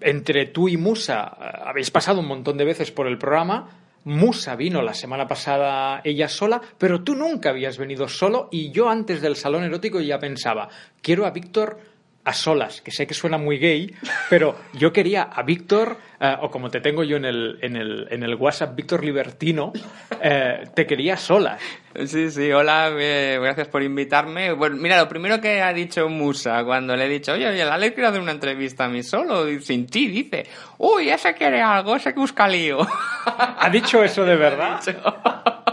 entre 0.00 0.46
tú 0.46 0.68
y 0.68 0.76
Musa 0.76 1.36
eh, 1.40 1.44
habéis 1.64 1.90
pasado 1.90 2.20
un 2.20 2.28
montón 2.28 2.56
de 2.56 2.64
veces 2.64 2.92
por 2.92 3.08
el 3.08 3.18
programa. 3.18 3.68
Musa 4.04 4.54
vino 4.54 4.80
la 4.80 4.94
semana 4.94 5.26
pasada 5.26 6.00
ella 6.04 6.28
sola, 6.28 6.60
pero 6.78 7.02
tú 7.02 7.16
nunca 7.16 7.50
habías 7.50 7.76
venido 7.76 8.06
solo 8.06 8.48
y 8.52 8.70
yo 8.70 8.88
antes 8.88 9.22
del 9.22 9.34
salón 9.34 9.64
erótico 9.64 10.00
ya 10.00 10.20
pensaba, 10.20 10.68
quiero 11.00 11.26
a 11.26 11.30
Víctor 11.30 11.80
a 12.24 12.32
solas, 12.32 12.80
que 12.80 12.92
sé 12.92 13.06
que 13.06 13.14
suena 13.14 13.36
muy 13.36 13.58
gay, 13.58 13.92
pero 14.30 14.56
yo 14.74 14.92
quería 14.92 15.22
a 15.22 15.42
Víctor, 15.42 15.98
eh, 16.20 16.36
o 16.40 16.50
como 16.50 16.70
te 16.70 16.80
tengo 16.80 17.02
yo 17.02 17.16
en 17.16 17.24
el, 17.24 17.58
en 17.62 17.76
el, 17.76 18.06
en 18.10 18.22
el 18.22 18.36
WhatsApp, 18.36 18.76
Víctor 18.76 19.04
Libertino, 19.04 19.72
eh, 20.20 20.64
te 20.74 20.86
quería 20.86 21.14
a 21.14 21.16
solas. 21.16 21.60
Sí, 22.06 22.30
sí, 22.30 22.52
hola, 22.52 22.92
eh, 22.96 23.38
gracias 23.40 23.68
por 23.68 23.82
invitarme. 23.82 24.52
Bueno, 24.52 24.76
mira, 24.76 24.98
lo 24.98 25.08
primero 25.08 25.40
que 25.40 25.60
ha 25.60 25.72
dicho 25.72 26.08
Musa 26.08 26.64
cuando 26.64 26.96
le 26.96 27.06
he 27.06 27.08
dicho, 27.08 27.32
oye, 27.32 27.48
oye, 27.48 27.62
el 27.62 27.68
Alex 27.68 27.94
quiere 27.94 28.08
hacer 28.08 28.20
una 28.20 28.32
entrevista 28.32 28.84
a 28.84 28.88
mí 28.88 29.02
solo, 29.02 29.48
y 29.48 29.60
sin 29.60 29.86
ti, 29.86 30.06
dice, 30.06 30.46
uy, 30.78 31.10
ese 31.10 31.34
quiere 31.34 31.60
algo, 31.60 31.96
ese 31.96 32.14
que 32.14 32.20
busca 32.20 32.46
lío. 32.46 32.86
¿Ha 33.26 33.68
dicho 33.68 34.02
eso 34.02 34.24
de 34.24 34.36
verdad? 34.36 34.80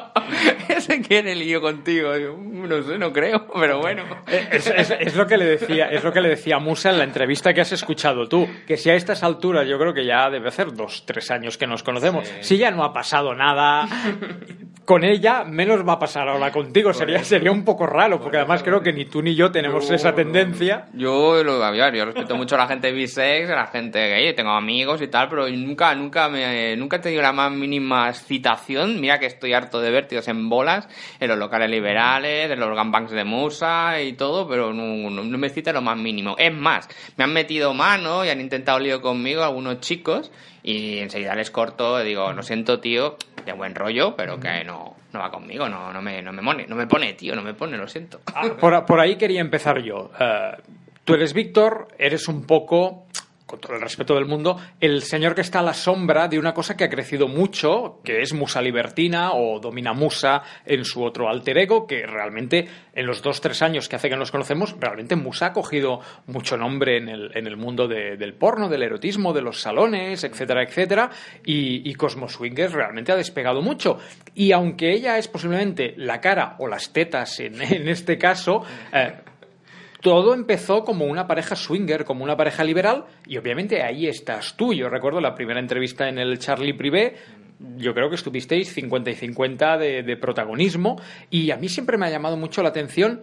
quiere 1.10 1.36
lío 1.36 1.60
contigo. 1.60 2.16
Yo, 2.18 2.38
no 2.38 2.82
sé, 2.84 2.98
no 2.98 3.12
creo, 3.12 3.46
pero 3.60 3.80
bueno. 3.80 4.04
Es, 4.28 4.68
es- 4.68 4.92
es 4.92 5.16
lo 5.18 5.28
que 5.28 5.36
le 5.38 5.44
decía, 5.46 5.88
es 5.88 6.04
lo 6.06 6.14
que 6.14 6.22
le 6.22 6.30
decía 6.30 6.60
Musa 6.60 6.92
en 6.92 7.00
la 7.00 7.04
entrevista 7.04 7.54
que 7.54 7.60
has 7.60 7.72
escuchado 7.74 8.30
tú, 8.30 8.48
que 8.66 8.78
si 8.78 8.90
a 8.90 8.96
estas 8.96 9.24
alturas 9.24 9.68
yo 9.68 9.78
creo 9.78 9.94
que 9.94 10.06
ya 10.06 10.30
debe 10.30 10.48
hacer 10.48 10.72
dos, 10.74 11.04
tres 11.06 11.30
años 11.32 11.58
que 11.58 11.68
nos 11.68 11.84
conocemos, 11.84 12.32
si 12.40 12.58
ya 12.58 12.72
no 12.72 12.84
ha 12.86 12.94
pasado 12.94 13.34
nada 13.36 13.88
con 14.86 15.04
ella, 15.04 15.44
menos 15.44 15.88
va 15.88 15.94
a 15.94 16.00
pasar 16.00 16.28
ahora 16.28 16.52
contigo, 16.52 16.94
sería, 16.94 17.24
sería 17.24 17.52
un 17.52 17.64
poco 17.64 17.86
raro, 17.86 18.20
porque 18.20 18.38
además 18.38 18.64
creo 18.64 18.82
que 18.82 18.92
ni 18.94 19.06
tú 19.06 19.22
ni 19.22 19.36
yo 19.36 19.52
tenemos 19.52 19.90
esa 19.92 20.16
tendencia. 20.16 20.86
Yo 20.94 21.44
lo 21.44 21.64
a 21.64 21.72
ver, 21.72 21.94
yo 21.96 22.06
respeto 22.06 22.36
mucho 22.36 22.56
a 22.56 22.60
la 22.60 22.68
gente 22.68 22.92
bisex, 22.92 23.50
a 23.50 23.56
la 23.56 23.68
gente 23.68 24.00
gay, 24.10 24.34
tengo 24.34 24.52
amigos 24.52 25.02
y 25.02 25.08
tal, 25.08 25.30
pero 25.30 25.48
nunca, 25.50 25.94
nunca 25.96 26.28
me, 26.30 26.76
nunca 26.76 26.98
he 26.98 27.00
tenido 27.00 27.22
la 27.22 27.34
más 27.34 27.52
mínima 27.52 28.10
excitación. 28.10 29.00
Mira 29.00 29.20
que 29.20 29.28
estoy 29.28 29.54
harto 29.54 29.80
de 29.80 29.92
ver 29.92 30.08
tíos 30.08 30.28
en 30.28 30.50
bolas, 30.50 30.88
en 31.20 31.28
los 31.28 31.38
locales 31.38 31.70
liberales, 31.70 32.52
en 32.52 32.60
los 32.60 32.76
gangbangs 32.76 33.12
de 33.12 33.24
Musa 33.24 34.02
y 34.02 34.14
todo, 34.14 34.48
pero 34.48 34.74
no, 34.74 35.38
me 35.38 35.48
excita 35.48 35.72
lo 35.74 35.82
más 35.82 35.98
mínimo. 35.98 36.36
Es 36.38 36.54
más, 36.54 36.88
me 37.18 37.24
han 37.24 37.34
metido 37.34 37.74
mano 37.74 38.26
y 38.26 38.30
han 38.30 38.42
intentado 38.42 38.80
lío 38.80 39.02
conmigo 39.02 39.44
algunos 39.44 39.80
chicos 39.80 40.32
y 40.64 41.00
enseguida 41.00 41.36
les 41.36 41.52
corto, 41.52 42.00
digo, 42.00 42.32
lo 42.34 42.44
siento 42.44 42.80
tío, 42.80 43.18
de 43.46 43.54
buen 43.54 43.76
rollo, 43.76 44.16
pero 44.16 44.40
que 44.40 44.64
no, 44.64 44.96
no 45.14 45.20
va 45.20 45.32
conmigo, 45.32 45.70
no, 45.70 45.92
no 45.94 46.02
me, 46.02 46.22
no 46.22 46.32
me 46.34 46.44
pone, 46.44 46.68
no 46.68 46.76
me 46.76 46.88
pone 46.88 47.14
tío, 47.14 47.36
no 47.36 47.42
me 47.42 47.54
pone, 47.54 47.78
lo 47.78 47.88
siento. 47.88 48.20
Ah, 48.36 48.50
Por, 48.60 48.86
por 48.86 49.00
ahí 49.00 49.16
quería 49.16 49.42
empezar 49.42 49.82
yo. 49.82 50.12
Eh, 50.20 50.52
tú 51.04 51.14
eres 51.14 51.34
Víctor, 51.34 51.88
eres 51.98 52.28
un 52.28 52.46
poco, 52.46 53.06
con 53.50 53.60
todo 53.60 53.74
el 53.74 53.82
respeto 53.82 54.14
del 54.14 54.26
mundo, 54.28 54.58
el 54.80 55.02
señor 55.02 55.34
que 55.34 55.42
está 55.42 55.60
a 55.60 55.64
la 55.64 55.74
sombra 55.74 56.28
de 56.28 56.38
una 56.38 56.54
cosa 56.54 56.78
que 56.78 56.84
ha 56.84 56.90
crecido 56.90 57.28
mucho, 57.28 58.00
que 58.04 58.22
es 58.22 58.32
Musa 58.32 58.62
Libertina 58.62 59.32
o 59.34 59.60
Domina 59.60 59.92
Musa 59.94 60.44
en 60.68 60.86
su 60.86 61.04
otro 61.04 61.28
alter 61.28 61.58
ego, 61.58 61.88
que 61.88 62.06
realmente 62.06 62.68
en 62.94 63.08
los 63.08 63.24
dos, 63.24 63.42
tres 63.42 63.64
años 63.64 63.90
que 63.90 63.96
hace 63.96 64.08
que 64.08 64.16
nos 64.16 64.30
conocemos, 64.30 64.76
realmente 64.80 65.16
Musa 65.16 65.48
ha 65.48 65.54
cogido 65.54 66.00
mucho 66.28 66.58
nombre 66.58 66.98
en 66.98 67.10
el, 67.10 67.32
en 67.36 67.48
el 67.48 67.58
mundo 67.58 67.88
de- 67.88 68.18
del 68.18 68.36
porno, 68.36 68.70
del 68.70 68.84
erotismo, 68.84 69.34
de 69.34 69.42
los 69.42 69.60
salones, 69.60 70.24
etcétera, 70.24 70.62
etcétera, 70.64 71.10
y, 71.44 71.90
y 71.90 71.96
Cosmo 71.96 72.28
Swingers 72.30 72.74
realmente 72.74 73.12
ha 73.12 73.16
despegado 73.16 73.64
mucho. 73.64 73.98
Y 74.36 74.52
aunque 74.52 74.92
ella 74.94 75.18
es 75.18 75.28
posiblemente 75.28 75.96
la 75.98 76.22
cara 76.22 76.56
o 76.60 76.68
las 76.68 76.94
tetas 76.94 77.40
en, 77.40 77.60
en 77.62 77.88
este 77.90 78.20
caso, 78.20 78.64
eh, 78.94 79.14
todo 80.02 80.34
empezó 80.34 80.84
como 80.84 81.06
una 81.06 81.28
pareja 81.28 81.56
swinger, 81.56 82.06
como 82.06 82.24
una 82.24 82.38
pareja 82.38 82.64
liberal, 82.64 83.06
y 83.28 83.38
obviamente 83.38 83.84
ahí 83.84 84.08
estás 84.08 84.56
tú. 84.56 84.74
Yo 84.74 84.90
recuerdo 84.90 85.20
la 85.20 85.36
primera 85.36 85.60
entrevista 85.60 86.08
en 86.08 86.18
el 86.18 86.40
Charlie 86.40 86.74
Privé, 86.74 87.16
yo 87.78 87.94
creo 87.94 88.10
que 88.10 88.16
estuvisteis 88.16 88.74
50 88.74 89.12
y 89.12 89.16
50 89.16 89.78
de, 89.78 90.18
protagonismo, 90.18 91.02
y 91.30 91.52
a 91.52 91.58
mí 91.58 91.68
siempre 91.68 91.98
me 91.98 92.06
ha 92.06 92.10
llamado 92.10 92.38
mucho 92.38 92.64
la 92.64 92.70
atención. 92.70 93.22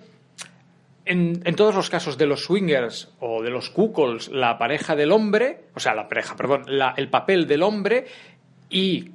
En, 1.07 1.41
todos 1.55 1.75
los 1.75 1.89
casos 1.89 2.19
de 2.19 2.27
los 2.27 2.45
swingers 2.45 3.15
o 3.21 3.41
de 3.41 3.51
los 3.51 3.71
cuckolds, 3.71 4.29
la 4.29 4.59
pareja 4.59 4.97
del 4.97 5.13
hombre, 5.13 5.67
o 5.75 5.81
sea, 5.81 5.95
la 5.95 6.09
pareja, 6.09 6.35
perdón, 6.37 6.65
el 6.97 7.09
papel 7.09 7.47
del 7.47 7.63
hombre 7.63 8.07
y 8.69 9.13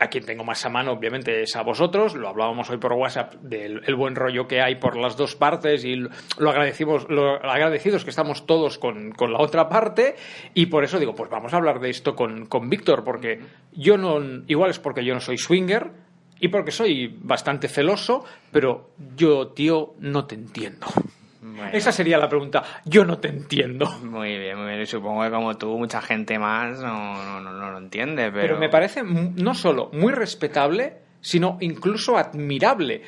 a 0.00 0.08
quien 0.08 0.24
tengo 0.24 0.44
más 0.44 0.64
a 0.64 0.68
mano, 0.68 0.92
obviamente, 0.92 1.42
es 1.42 1.56
a 1.56 1.62
vosotros. 1.62 2.14
Lo 2.14 2.28
hablábamos 2.28 2.68
hoy 2.70 2.78
por 2.78 2.92
WhatsApp 2.92 3.34
del 3.34 3.82
el 3.86 3.94
buen 3.94 4.16
rollo 4.16 4.46
que 4.46 4.60
hay 4.60 4.76
por 4.76 4.96
las 4.96 5.16
dos 5.16 5.36
partes 5.36 5.84
y 5.84 5.96
lo, 5.96 6.10
lo 6.38 6.50
agradecimos, 6.50 7.06
lo 7.08 7.34
agradecidos 7.44 8.04
que 8.04 8.10
estamos 8.10 8.46
todos 8.46 8.78
con, 8.78 9.12
con 9.12 9.32
la 9.32 9.38
otra 9.38 9.68
parte. 9.68 10.16
Y 10.54 10.66
por 10.66 10.84
eso 10.84 10.98
digo, 10.98 11.14
pues 11.14 11.30
vamos 11.30 11.52
a 11.54 11.56
hablar 11.56 11.80
de 11.80 11.90
esto 11.90 12.14
con, 12.14 12.46
con 12.46 12.68
Víctor, 12.68 13.04
porque 13.04 13.40
yo 13.72 13.96
no, 13.96 14.20
igual 14.46 14.70
es 14.70 14.78
porque 14.78 15.04
yo 15.04 15.14
no 15.14 15.20
soy 15.20 15.38
swinger 15.38 15.90
y 16.40 16.48
porque 16.48 16.72
soy 16.72 17.16
bastante 17.22 17.68
celoso, 17.68 18.24
pero 18.50 18.90
yo, 19.16 19.48
tío, 19.48 19.94
no 20.00 20.26
te 20.26 20.34
entiendo. 20.34 20.86
Bueno. 21.44 21.70
Esa 21.74 21.92
sería 21.92 22.16
la 22.16 22.28
pregunta. 22.28 22.62
Yo 22.86 23.04
no 23.04 23.18
te 23.18 23.28
entiendo. 23.28 23.86
Muy 24.02 24.38
bien, 24.38 24.56
muy 24.56 24.68
bien. 24.68 24.80
Y 24.80 24.86
supongo 24.86 25.22
que 25.22 25.30
como 25.30 25.54
tú, 25.58 25.76
mucha 25.76 26.00
gente 26.00 26.38
más 26.38 26.80
no, 26.80 27.22
no, 27.22 27.40
no, 27.40 27.52
no 27.52 27.70
lo 27.70 27.78
entiende, 27.78 28.30
pero... 28.30 28.40
Pero 28.40 28.58
me 28.58 28.70
parece 28.70 29.02
no 29.02 29.54
solo 29.54 29.90
muy 29.92 30.14
respetable, 30.14 31.04
sino 31.20 31.58
incluso 31.60 32.16
admirable. 32.18 33.02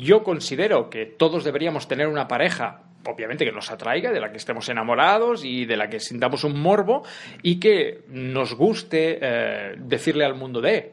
Yo 0.00 0.22
considero 0.22 0.88
que 0.88 1.04
todos 1.04 1.44
deberíamos 1.44 1.88
tener 1.88 2.06
una 2.06 2.28
pareja, 2.28 2.82
obviamente 3.04 3.44
que 3.44 3.52
nos 3.52 3.70
atraiga, 3.70 4.12
de 4.12 4.20
la 4.20 4.30
que 4.30 4.38
estemos 4.38 4.68
enamorados 4.68 5.44
y 5.44 5.64
de 5.64 5.76
la 5.76 5.88
que 5.88 5.98
sintamos 5.98 6.44
un 6.44 6.60
morbo 6.60 7.04
y 7.42 7.58
que 7.58 8.04
nos 8.08 8.54
guste 8.54 9.18
eh, 9.20 9.74
decirle 9.78 10.24
al 10.24 10.34
mundo 10.34 10.60
de, 10.60 10.92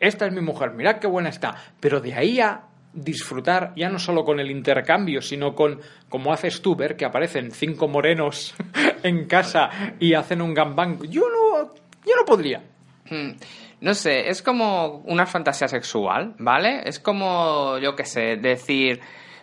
esta 0.00 0.26
es 0.26 0.32
mi 0.32 0.40
mujer, 0.40 0.72
mirad 0.72 0.96
qué 0.96 1.06
buena 1.06 1.28
está. 1.28 1.54
Pero 1.78 2.00
de 2.00 2.14
ahí 2.14 2.40
a 2.40 2.71
disfrutar 2.92 3.72
ya 3.76 3.88
no 3.88 3.98
solo 3.98 4.24
con 4.24 4.40
el 4.40 4.50
intercambio, 4.50 5.22
sino 5.22 5.54
con, 5.54 5.80
como 6.08 6.32
haces 6.32 6.60
tú, 6.60 6.76
ver 6.76 6.96
que 6.96 7.04
aparecen 7.04 7.50
cinco 7.50 7.88
morenos 7.88 8.54
en 9.02 9.26
casa 9.26 9.70
y 9.98 10.14
hacen 10.14 10.42
un 10.42 10.54
gambang. 10.54 11.02
Yo 11.08 11.22
no, 11.22 11.74
yo 12.06 12.16
no 12.16 12.24
podría. 12.24 12.62
Hmm. 13.08 13.32
No 13.80 13.94
sé, 13.94 14.28
es 14.28 14.42
como 14.42 14.98
una 15.06 15.26
fantasía 15.26 15.66
sexual, 15.66 16.36
¿vale? 16.38 16.82
Es 16.84 17.00
como, 17.00 17.78
yo 17.78 17.96
qué 17.96 18.04
sé, 18.04 18.36
decir, 18.36 19.00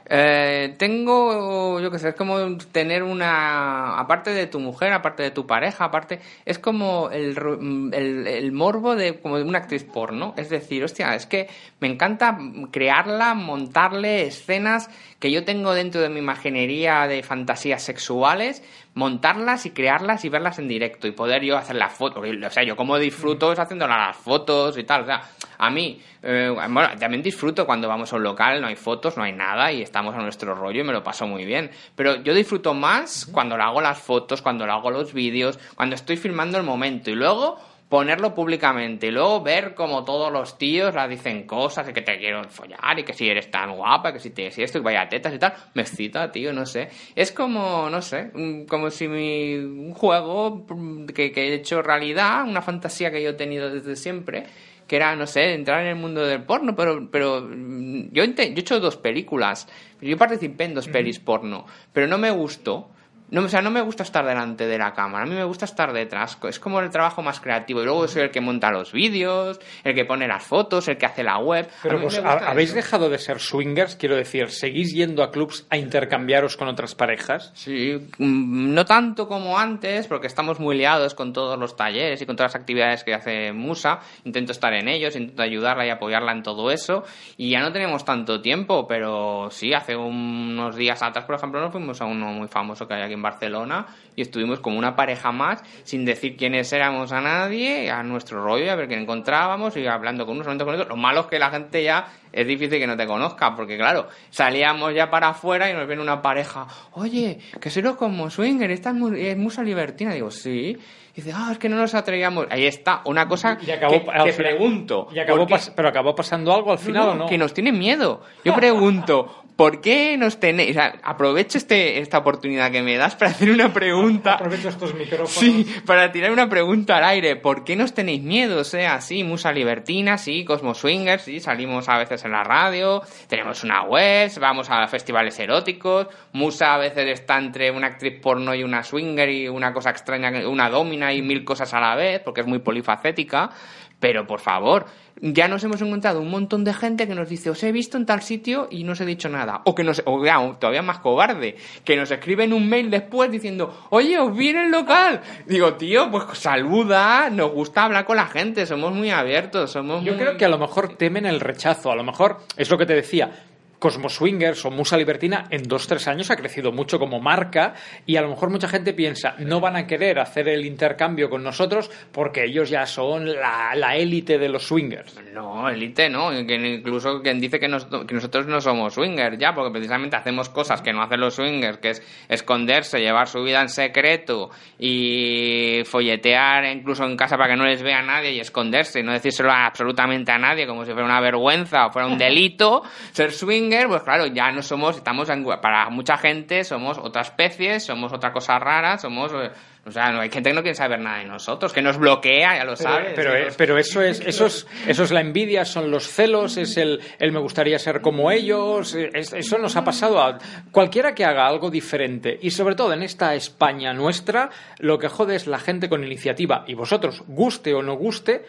eh, 0.09 0.75
tengo, 0.79 1.79
yo 1.79 1.91
qué 1.91 1.99
sé, 1.99 2.09
es 2.09 2.15
como 2.15 2.57
tener 2.71 3.03
una, 3.03 3.99
aparte 3.99 4.31
de 4.31 4.47
tu 4.47 4.59
mujer, 4.59 4.91
aparte 4.93 5.23
de 5.23 5.31
tu 5.31 5.45
pareja, 5.47 5.85
aparte, 5.85 6.19
es 6.45 6.57
como 6.59 7.09
el, 7.11 7.35
ro- 7.35 7.59
el, 7.59 8.25
el 8.27 8.51
morbo 8.51 8.95
de, 8.95 9.19
como 9.19 9.37
de 9.37 9.43
una 9.43 9.59
actriz 9.59 9.83
porno. 9.83 10.33
Es 10.37 10.49
decir, 10.49 10.83
hostia, 10.83 11.15
es 11.15 11.25
que 11.25 11.47
me 11.79 11.87
encanta 11.87 12.37
crearla, 12.71 13.33
montarle 13.35 14.25
escenas 14.27 14.89
que 15.19 15.31
yo 15.31 15.43
tengo 15.43 15.73
dentro 15.73 16.01
de 16.01 16.09
mi 16.09 16.19
imaginería 16.19 17.05
de 17.05 17.23
fantasías 17.23 17.83
sexuales, 17.83 18.63
montarlas 18.93 19.65
y 19.65 19.71
crearlas 19.71 20.23
y 20.23 20.29
verlas 20.29 20.59
en 20.59 20.67
directo 20.69 21.07
y 21.07 21.11
poder 21.11 21.43
yo 21.43 21.57
hacer 21.57 21.75
las 21.75 21.93
fotos. 21.93 22.23
O 22.25 22.49
sea, 22.49 22.63
yo 22.63 22.75
como 22.75 22.97
disfruto 22.97 23.51
es 23.51 23.59
haciendo 23.59 23.85
las 23.85 24.15
fotos 24.15 24.77
y 24.77 24.83
tal. 24.85 25.01
O 25.01 25.05
sea, 25.05 25.21
a 25.57 25.69
mí, 25.69 26.01
eh, 26.23 26.49
bueno, 26.53 26.89
también 26.97 27.21
disfruto 27.21 27.65
cuando 27.65 27.89
vamos 27.89 28.13
a 28.13 28.15
un 28.15 28.23
local, 28.23 28.61
no 28.61 28.67
hay 28.67 28.77
fotos, 28.77 29.17
no 29.17 29.23
hay 29.23 29.33
nada 29.33 29.71
y 29.73 29.81
estamos 29.81 30.15
a 30.15 30.19
nuestro 30.19 30.55
rollo 30.55 30.81
y 30.81 30.83
me 30.85 30.93
lo 30.93 31.03
paso 31.03 31.27
muy 31.27 31.43
bien. 31.43 31.69
Pero 31.95 32.23
yo 32.23 32.33
disfruto 32.33 32.73
más 32.73 33.25
cuando 33.25 33.57
le 33.57 33.63
hago 33.63 33.81
las 33.81 33.99
fotos, 33.99 34.41
cuando 34.41 34.65
le 34.65 34.71
hago 34.71 34.89
los 34.89 35.13
vídeos, 35.13 35.59
cuando 35.75 35.95
estoy 35.95 36.15
filmando 36.15 36.57
el 36.57 36.63
momento 36.63 37.09
y 37.09 37.15
luego 37.15 37.59
ponerlo 37.89 38.35
públicamente 38.35 39.07
y 39.07 39.11
luego 39.11 39.41
ver 39.41 39.73
como 39.73 40.05
todos 40.05 40.31
los 40.31 40.59
tíos 40.59 40.93
la 40.93 41.07
dicen 41.07 41.47
cosas 41.47 41.89
y 41.89 41.93
que 41.93 42.03
te 42.03 42.19
quiero 42.19 42.43
follar 42.47 42.99
y 42.99 43.03
que 43.03 43.13
si 43.13 43.27
eres 43.27 43.49
tan 43.49 43.75
guapa, 43.75 44.13
que 44.13 44.19
si 44.19 44.29
tienes 44.29 44.57
esto 44.59 44.77
y 44.77 44.81
vaya 44.81 45.09
tetas 45.09 45.33
y 45.33 45.39
tal, 45.39 45.53
me 45.73 45.81
excita, 45.81 46.31
tío, 46.31 46.53
no 46.53 46.67
sé. 46.67 46.89
Es 47.15 47.31
como, 47.31 47.89
no 47.89 48.01
sé, 48.03 48.29
mm, 48.31 48.65
como 48.65 48.91
si 48.91 49.07
mi 49.07 49.55
un 49.55 49.93
juego 49.95 50.67
mm, 50.69 51.07
que, 51.07 51.31
que 51.31 51.49
he 51.49 51.53
hecho 51.55 51.81
realidad, 51.81 52.43
una 52.47 52.61
fantasía 52.61 53.11
que 53.11 53.23
yo 53.23 53.31
he 53.31 53.33
tenido 53.33 53.71
desde 53.71 53.95
siempre, 53.95 54.45
que 54.87 54.95
era, 54.95 55.15
no 55.15 55.25
sé, 55.25 55.53
entrar 55.53 55.81
en 55.81 55.87
el 55.87 55.95
mundo 55.95 56.25
del 56.25 56.43
porno, 56.43 56.75
pero, 56.75 57.09
pero 57.09 57.41
mm, 57.41 58.11
yo, 58.11 58.23
yo 58.23 58.33
he 58.37 58.59
hecho 58.59 58.79
dos 58.79 58.97
películas, 58.97 59.67
yo 59.99 60.15
participé 60.15 60.65
en 60.65 60.75
dos 60.75 60.87
pelis 60.87 61.19
porno, 61.19 61.65
pero 61.91 62.05
no 62.05 62.19
me 62.19 62.29
gustó. 62.29 62.91
No, 63.31 63.41
o 63.43 63.47
sea, 63.49 63.61
no 63.61 63.69
me 63.71 63.81
gusta 63.81 64.03
estar 64.03 64.25
delante 64.25 64.65
de 64.65 64.77
la 64.77 64.93
cámara, 64.93 65.23
a 65.23 65.27
mí 65.27 65.35
me 65.35 65.43
gusta 65.43 65.65
estar 65.65 65.93
detrás. 65.93 66.37
Es 66.47 66.59
como 66.59 66.79
el 66.79 66.89
trabajo 66.89 67.21
más 67.21 67.39
creativo. 67.39 67.81
Y 67.81 67.85
luego 67.85 68.07
soy 68.07 68.23
el 68.23 68.31
que 68.31 68.41
monta 68.41 68.71
los 68.71 68.91
vídeos, 68.91 69.59
el 69.83 69.93
que 69.93 70.05
pone 70.05 70.27
las 70.27 70.43
fotos, 70.43 70.87
el 70.87 70.97
que 70.97 71.05
hace 71.05 71.23
la 71.23 71.37
web. 71.37 71.69
Pero 71.83 72.01
pues, 72.01 72.13
me 72.15 72.21
gusta 72.21 72.45
¿ha- 72.47 72.49
¿habéis 72.51 72.69
eso. 72.69 72.75
dejado 72.77 73.09
de 73.09 73.17
ser 73.19 73.39
swingers? 73.39 73.95
Quiero 73.95 74.15
decir, 74.15 74.49
¿seguís 74.49 74.93
yendo 74.93 75.21
a 75.23 75.31
clubs 75.31 75.65
a 75.69 75.77
intercambiaros 75.77 76.57
con 76.57 76.67
otras 76.67 76.95
parejas? 76.95 77.51
Sí, 77.53 77.97
mm, 78.17 78.73
no 78.73 78.85
tanto 78.85 79.27
como 79.27 79.59
antes, 79.59 80.07
porque 80.07 80.27
estamos 80.27 80.59
muy 80.59 80.75
liados 80.77 81.13
con 81.13 81.31
todos 81.33 81.57
los 81.59 81.75
talleres 81.75 82.21
y 82.21 82.25
con 82.25 82.35
todas 82.35 82.53
las 82.53 82.61
actividades 82.61 83.03
que 83.03 83.13
hace 83.13 83.53
Musa. 83.53 83.99
Intento 84.23 84.51
estar 84.53 84.73
en 84.73 84.87
ellos, 84.87 85.15
intento 85.15 85.43
ayudarla 85.43 85.85
y 85.85 85.89
apoyarla 85.89 86.31
en 86.31 86.41
todo 86.43 86.71
eso. 86.71 87.03
Y 87.37 87.51
ya 87.51 87.59
no 87.61 87.71
tenemos 87.71 88.05
tanto 88.05 88.41
tiempo, 88.41 88.87
pero 88.87 89.49
sí, 89.51 89.73
hace 89.73 89.95
unos 89.95 90.75
días 90.75 91.01
atrás, 91.03 91.25
por 91.25 91.35
ejemplo, 91.35 91.59
nos 91.61 91.71
fuimos 91.71 92.01
a 92.01 92.05
uno 92.05 92.27
muy 92.27 92.47
famoso 92.47 92.87
que 92.87 92.95
hay 92.95 93.03
aquí 93.03 93.18
en 93.19 93.23
Barcelona 93.23 93.85
y 94.15 94.21
estuvimos 94.21 94.59
como 94.59 94.77
una 94.79 94.95
pareja 94.95 95.31
más, 95.31 95.63
sin 95.83 96.03
decir 96.03 96.35
quiénes 96.35 96.73
éramos 96.73 97.11
a 97.11 97.21
nadie, 97.21 97.89
a 97.91 98.03
nuestro 98.03 98.43
rollo, 98.43 98.69
a 98.71 98.75
ver 98.75 98.87
quién 98.87 99.01
encontrábamos 99.01 99.77
y 99.77 99.85
hablando 99.87 100.25
con 100.25 100.35
unos, 100.35 100.47
hablando 100.47 100.65
con 100.65 100.73
otros. 100.73 100.89
Lo 100.89 100.97
malo 100.97 101.21
es 101.21 101.25
que 101.27 101.39
la 101.39 101.49
gente 101.51 101.83
ya 101.83 102.07
es 102.33 102.45
difícil 102.47 102.79
que 102.79 102.87
no 102.87 102.97
te 102.97 103.07
conozca, 103.07 103.55
porque 103.55 103.77
claro, 103.77 104.07
salíamos 104.29 104.93
ya 104.93 105.09
para 105.09 105.29
afuera 105.29 105.69
y 105.69 105.73
nos 105.73 105.87
viene 105.87 106.01
una 106.01 106.21
pareja, 106.21 106.67
oye, 106.93 107.39
que 107.61 107.69
soy 107.69 107.83
como 107.95 108.29
swinger, 108.29 108.69
esta 108.71 108.89
es, 108.89 108.95
mu- 108.95 109.13
es 109.15 109.37
musa 109.37 109.63
libertina. 109.63 110.13
Digo, 110.13 110.31
sí. 110.31 110.77
Y 111.15 111.21
dice, 111.21 111.33
ah, 111.35 111.49
es 111.53 111.57
que 111.57 111.69
no 111.69 111.75
nos 111.77 111.95
atrevíamos. 111.95 112.45
Ahí 112.49 112.65
está, 112.65 113.01
una 113.05 113.27
cosa 113.27 113.57
Y 113.65 113.71
acabó- 113.71 113.91
que, 113.93 113.99
que 114.05 114.11
final- 114.11 114.35
pregunto. 114.35 115.07
Y 115.13 115.19
acabó 115.19 115.47
pero 115.75 115.87
acabó 115.89 116.13
pasando 116.15 116.53
algo 116.53 116.71
al 116.71 116.77
final 116.79 117.05
No, 117.05 117.11
o 117.11 117.15
no? 117.15 117.25
Que 117.27 117.37
nos 117.37 117.53
tiene 117.53 117.71
miedo. 117.71 118.21
Yo 118.45 118.53
pregunto, 118.53 119.43
¿por 119.59 119.81
qué 119.81 120.15
nos 120.15 120.39
tenéis? 120.39 120.69
O 120.69 120.73
sea, 120.75 120.93
aprovecho 121.03 121.57
este, 121.57 121.99
esta 121.99 122.19
oportunidad 122.19 122.71
que 122.71 122.81
me 122.81 122.95
das 122.95 123.17
para 123.17 123.31
hacer 123.31 123.51
una 123.51 123.73
pregunta. 123.73 124.35
Aprovecho 124.35 124.69
estos 124.69 124.93
micrófonos. 124.93 125.31
Sí, 125.31 125.67
para 125.85 126.13
tirar 126.13 126.31
una 126.31 126.47
pregunta 126.47 126.95
al 126.95 127.03
aire. 127.03 127.35
¿Por 127.35 127.65
qué 127.65 127.75
nos 127.75 127.93
tenéis 127.93 128.23
miedo? 128.23 128.61
O 128.61 128.63
sea, 128.63 129.01
sí, 129.01 129.25
Musa 129.25 129.51
Libertina, 129.51 130.17
sí, 130.17 130.45
Cosmo 130.45 130.73
Swingers, 130.73 131.23
sí, 131.23 131.41
salimos 131.41 131.89
a 131.89 131.97
veces 131.97 132.23
en 132.23 132.31
la 132.31 132.45
radio, 132.45 133.01
tenemos 133.27 133.65
una 133.65 133.83
web, 133.83 134.31
vamos 134.39 134.69
a 134.69 134.87
festivales 134.87 135.37
eróticos, 135.37 136.07
Musa 136.31 136.75
a 136.75 136.77
veces 136.77 137.19
está 137.19 137.37
entre 137.37 137.69
una 137.69 137.87
actriz 137.87 138.17
porno 138.21 138.55
y 138.55 138.63
una 138.63 138.81
swinger 138.81 139.29
y 139.29 139.49
una 139.49 139.73
cosa 139.73 139.89
extraña, 139.89 140.47
una 140.47 140.69
domina 140.69 141.11
y 141.11 141.21
mil 141.21 141.43
cosas 141.43 141.73
a 141.73 141.81
la 141.81 141.97
vez, 141.97 142.21
porque 142.23 142.39
es 142.41 142.47
muy 142.47 142.59
polifacética. 142.59 143.49
Pero 143.99 144.25
por 144.27 144.39
favor, 144.39 144.85
ya 145.21 145.49
nos 145.49 145.61
hemos 145.65 145.81
encontrado 145.81 146.21
un 146.21 146.29
montón 146.29 146.63
de 146.63 146.73
gente 146.73 147.05
que 147.05 147.15
nos 147.15 147.27
dice, 147.27 147.49
os 147.49 147.61
he 147.63 147.71
visto 147.73 147.97
en 147.97 148.05
tal 148.05 148.21
sitio 148.21 148.69
y 148.71 148.85
no 148.85 148.93
os 148.93 149.01
he 149.01 149.05
dicho 149.05 149.27
nada. 149.27 149.61
O 149.65 149.75
que 149.75 149.83
nos, 149.83 150.01
o 150.05 150.23
ya, 150.23 150.37
todavía 150.57 150.81
más 150.81 150.99
cobarde, 150.99 151.57
que 151.83 151.97
nos 151.97 152.09
escriben 152.09 152.53
un 152.53 152.69
mail 152.69 152.89
después 152.89 153.29
diciendo, 153.29 153.87
oye, 153.89 154.17
os 154.17 154.33
vi 154.35 154.49
en 154.49 154.57
el 154.57 154.71
local. 154.71 155.19
Digo, 155.47 155.73
tío, 155.73 156.09
pues 156.09 156.23
saluda, 156.37 157.29
nos 157.29 157.51
gusta 157.51 157.83
hablar 157.83 158.05
con 158.05 158.15
la 158.15 158.27
gente, 158.27 158.65
somos 158.65 158.93
muy 158.93 159.09
abiertos, 159.11 159.71
somos 159.71 160.03
Yo 160.03 160.13
muy- 160.13 160.21
creo 160.21 160.37
que 160.37 160.45
a 160.45 160.49
lo 160.49 160.57
mejor 160.57 160.95
temen 160.95 161.25
el 161.25 161.39
rechazo. 161.39 161.91
A 161.91 161.95
lo 161.95 162.03
mejor 162.03 162.37
es 162.55 162.69
lo 162.69 162.77
que 162.77 162.85
te 162.85 162.93
decía. 162.95 163.31
Cosmo 163.79 164.09
Swingers 164.09 164.65
o 164.65 164.71
Musa 164.71 164.97
Libertina 164.97 165.45
en 165.49 165.63
dos 165.63 165.87
tres 165.87 166.07
años 166.07 166.29
ha 166.29 166.35
crecido 166.35 166.71
mucho 166.71 166.99
como 166.99 167.19
marca 167.21 167.73
y 168.05 168.17
a 168.17 168.21
lo 168.21 168.27
mejor 168.29 168.49
mucha 168.49 168.67
gente 168.67 168.93
piensa 168.93 169.35
no 169.39 169.61
van 169.61 169.77
a 169.77 169.87
querer 169.87 170.19
hacer 170.19 170.49
el 170.49 170.65
intercambio 170.65 171.29
con 171.29 171.43
nosotros 171.43 171.89
porque 172.11 172.43
ellos 172.43 172.69
ya 172.69 172.85
son 172.85 173.25
la 173.33 173.73
la 173.75 173.95
élite 173.95 174.37
de 174.37 174.49
los 174.49 174.67
swingers. 174.67 175.15
No, 175.33 175.69
elite 175.69 176.09
no, 176.09 176.31
que 176.45 176.55
incluso 176.55 177.21
quien 177.21 177.39
dice 177.39 177.59
que, 177.59 177.67
nos- 177.69 177.85
que 177.85 178.13
nosotros 178.13 178.45
no 178.47 178.59
somos 178.59 178.93
swingers 178.95 179.37
ya, 179.37 179.53
porque 179.53 179.71
precisamente 179.71 180.17
hacemos 180.17 180.49
cosas 180.49 180.81
que 180.81 180.91
no 180.91 181.01
hacen 181.01 181.19
los 181.21 181.35
swingers, 181.35 181.77
que 181.77 181.91
es 181.91 182.03
esconderse, 182.27 182.99
llevar 182.99 183.27
su 183.29 183.41
vida 183.43 183.61
en 183.61 183.69
secreto 183.69 184.49
y 184.77 185.81
folletear 185.85 186.65
incluso 186.65 187.05
en 187.05 187.15
casa 187.15 187.37
para 187.37 187.51
que 187.51 187.55
no 187.55 187.65
les 187.65 187.81
vea 187.81 188.01
nadie 188.01 188.33
y 188.33 188.39
esconderse 188.39 188.99
y 188.99 189.03
no 189.03 189.13
decírselo 189.13 189.51
absolutamente 189.51 190.31
a 190.31 190.37
nadie 190.37 190.67
como 190.67 190.83
si 190.83 190.91
fuera 190.91 191.05
una 191.05 191.21
vergüenza 191.21 191.85
o 191.87 191.91
fuera 191.91 192.07
un 192.07 192.17
delito 192.17 192.83
ser 193.11 193.31
swinger, 193.31 193.68
pues 193.87 194.03
claro, 194.03 194.27
ya 194.27 194.51
no 194.51 194.61
somos, 194.61 194.97
estamos 194.97 195.29
en- 195.29 195.43
para 195.61 195.89
mucha 195.89 196.17
gente 196.17 196.63
somos 196.63 196.97
otra 196.97 197.21
especie, 197.21 197.79
somos 197.79 198.11
otra 198.13 198.31
cosa 198.31 198.57
rara, 198.59 198.97
somos... 198.97 199.31
eh, 199.33 199.51
O 199.85 199.91
sea, 199.91 200.11
no 200.11 200.19
hay 200.21 200.29
gente 200.29 200.49
que 200.49 200.55
no 200.55 200.61
quiere 200.61 200.75
saber 200.75 200.99
nada 200.99 201.19
de 201.19 201.25
nosotros, 201.25 201.71
que 201.73 201.81
nos 201.81 201.97
bloquea, 201.97 202.57
ya 202.57 202.63
lo 202.65 202.75
sabes. 202.75 203.13
Pero, 203.15 203.33
eh, 203.33 203.47
pero 203.57 203.77
eso 203.77 204.01
es 204.01 204.19
eso 204.19 204.45
es 204.45 204.67
eso 204.87 205.03
es 205.03 205.11
la 205.11 205.21
envidia, 205.21 205.63
son 205.65 205.89
los 205.89 206.05
celos, 206.07 206.57
es 206.57 206.77
el, 206.77 206.99
el 207.17 207.31
me 207.31 207.39
gustaría 207.39 207.79
ser 207.79 208.01
como 208.01 208.29
ellos, 208.29 208.93
eh, 208.93 209.09
es- 209.13 209.33
eso 209.33 209.57
nos 209.57 209.75
ha 209.77 209.83
pasado 209.83 210.21
a 210.21 210.37
cualquiera 210.71 211.15
que 211.15 211.23
haga 211.25 211.47
algo 211.47 211.71
diferente 211.71 212.37
y 212.41 212.51
sobre 212.51 212.75
todo 212.75 212.93
en 212.93 213.01
esta 213.03 213.33
España 213.35 213.93
nuestra, 213.93 214.49
lo 214.79 214.99
que 214.99 215.07
jode 215.07 215.35
es 215.35 215.47
la 215.47 215.59
gente 215.59 215.89
con 215.89 216.03
iniciativa 216.03 216.65
y 216.67 216.75
vosotros, 216.75 217.23
guste 217.27 217.73
o 217.73 217.81
no 217.81 217.95
guste, 217.95 218.43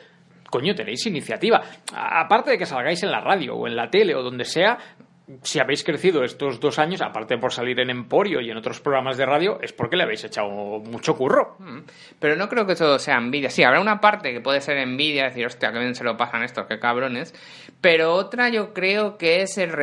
coño, 0.50 0.74
tenéis 0.74 1.06
iniciativa. 1.06 1.62
Aparte 1.94 2.50
de 2.50 2.58
que 2.58 2.66
salgáis 2.66 3.02
en 3.04 3.12
la 3.12 3.20
radio 3.20 3.54
o 3.54 3.66
en 3.68 3.76
la 3.76 3.88
tele 3.88 4.14
o 4.16 4.22
donde 4.22 4.44
sea, 4.44 4.76
si 5.42 5.58
habéis 5.58 5.84
crecido 5.84 6.24
estos 6.24 6.60
dos 6.60 6.78
años, 6.78 7.00
aparte 7.02 7.38
por 7.38 7.52
salir 7.52 7.78
en 7.80 7.90
Emporio 7.90 8.40
y 8.40 8.50
en 8.50 8.56
otros 8.56 8.80
programas 8.80 9.16
de 9.16 9.26
radio, 9.26 9.58
es 9.60 9.72
porque 9.72 9.96
le 9.96 10.04
habéis 10.04 10.24
echado 10.24 10.48
mucho 10.48 11.16
curro. 11.16 11.56
Mm. 11.58 11.80
Pero 12.18 12.36
no 12.36 12.48
creo 12.48 12.66
que 12.66 12.74
todo 12.74 12.98
sea 12.98 13.16
envidia. 13.16 13.50
Sí, 13.50 13.62
habrá 13.62 13.80
una 13.80 14.00
parte 14.00 14.32
que 14.32 14.40
puede 14.40 14.60
ser 14.60 14.78
envidia, 14.78 15.24
decir, 15.24 15.46
hostia, 15.46 15.72
que 15.72 15.78
bien 15.78 15.94
se 15.94 16.04
lo 16.04 16.16
pasan 16.16 16.42
estos, 16.42 16.66
qué 16.66 16.78
cabrones. 16.78 17.34
Pero 17.80 18.14
otra 18.14 18.48
yo 18.48 18.72
creo 18.74 19.16
que 19.16 19.42
es 19.42 19.56
el... 19.58 19.74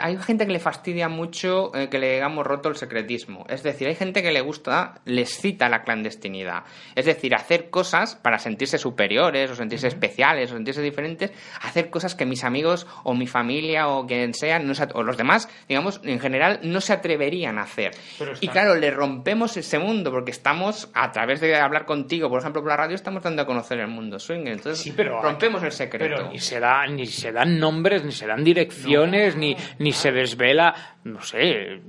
hay 0.00 0.16
gente 0.18 0.46
que 0.46 0.52
le 0.52 0.58
fastidia 0.58 1.08
mucho 1.08 1.74
eh, 1.74 1.88
que 1.88 1.98
le 1.98 2.16
hagamos 2.16 2.46
roto 2.46 2.68
el 2.68 2.76
secretismo. 2.76 3.44
Es 3.48 3.62
decir, 3.62 3.88
hay 3.88 3.94
gente 3.94 4.22
que 4.22 4.32
le 4.32 4.40
gusta, 4.40 5.00
les 5.04 5.38
cita 5.38 5.68
la 5.68 5.82
clandestinidad. 5.82 6.64
Es 6.94 7.04
decir, 7.04 7.34
hacer 7.34 7.70
cosas 7.70 8.16
para 8.16 8.38
sentirse 8.38 8.78
superiores 8.78 9.50
o 9.50 9.54
sentirse 9.54 9.88
especiales 9.88 10.50
o 10.50 10.54
sentirse 10.54 10.82
diferentes, 10.82 11.32
hacer 11.62 11.90
cosas 11.90 12.14
que 12.14 12.26
mis 12.26 12.44
amigos 12.44 12.86
o 13.02 13.14
mi 13.14 13.26
familia 13.26 13.88
o 13.88 14.06
quien 14.06 14.34
sea, 14.34 14.58
no 14.58 14.74
se 14.74 14.82
o 14.94 15.02
los 15.02 15.16
demás, 15.16 15.48
digamos, 15.68 16.00
en 16.04 16.18
general, 16.20 16.60
no 16.62 16.80
se 16.80 16.92
atreverían 16.94 17.58
a 17.58 17.62
hacer. 17.62 17.92
Y 18.40 18.48
claro, 18.48 18.74
le 18.76 18.90
rompemos 18.90 19.56
ese 19.56 19.78
mundo 19.78 20.10
porque 20.10 20.30
estamos, 20.30 20.90
a 20.94 21.12
través 21.12 21.40
de 21.40 21.54
hablar 21.56 21.84
contigo, 21.84 22.28
por 22.30 22.40
ejemplo, 22.40 22.62
por 22.62 22.70
la 22.70 22.76
radio, 22.76 22.94
estamos 22.94 23.22
dando 23.22 23.42
a 23.42 23.46
conocer 23.46 23.78
el 23.80 23.88
mundo 23.88 24.18
swing. 24.18 24.46
Entonces, 24.46 24.78
Sí, 24.82 24.92
pero- 24.96 25.20
rompemos 25.20 25.62
el 25.62 25.72
secreto. 25.72 26.14
Pero 26.16 26.30
ni 26.30 26.38
se, 26.38 26.58
da, 26.60 26.86
ni 26.86 27.06
se 27.06 27.32
dan 27.32 27.58
nombres, 27.58 28.04
ni 28.04 28.12
se 28.12 28.26
dan 28.26 28.42
direcciones, 28.42 29.36
ni, 29.36 29.56
ni 29.78 29.92
se 29.92 30.12
desvela, 30.12 30.74
no 31.04 31.20
sé, 31.22 31.80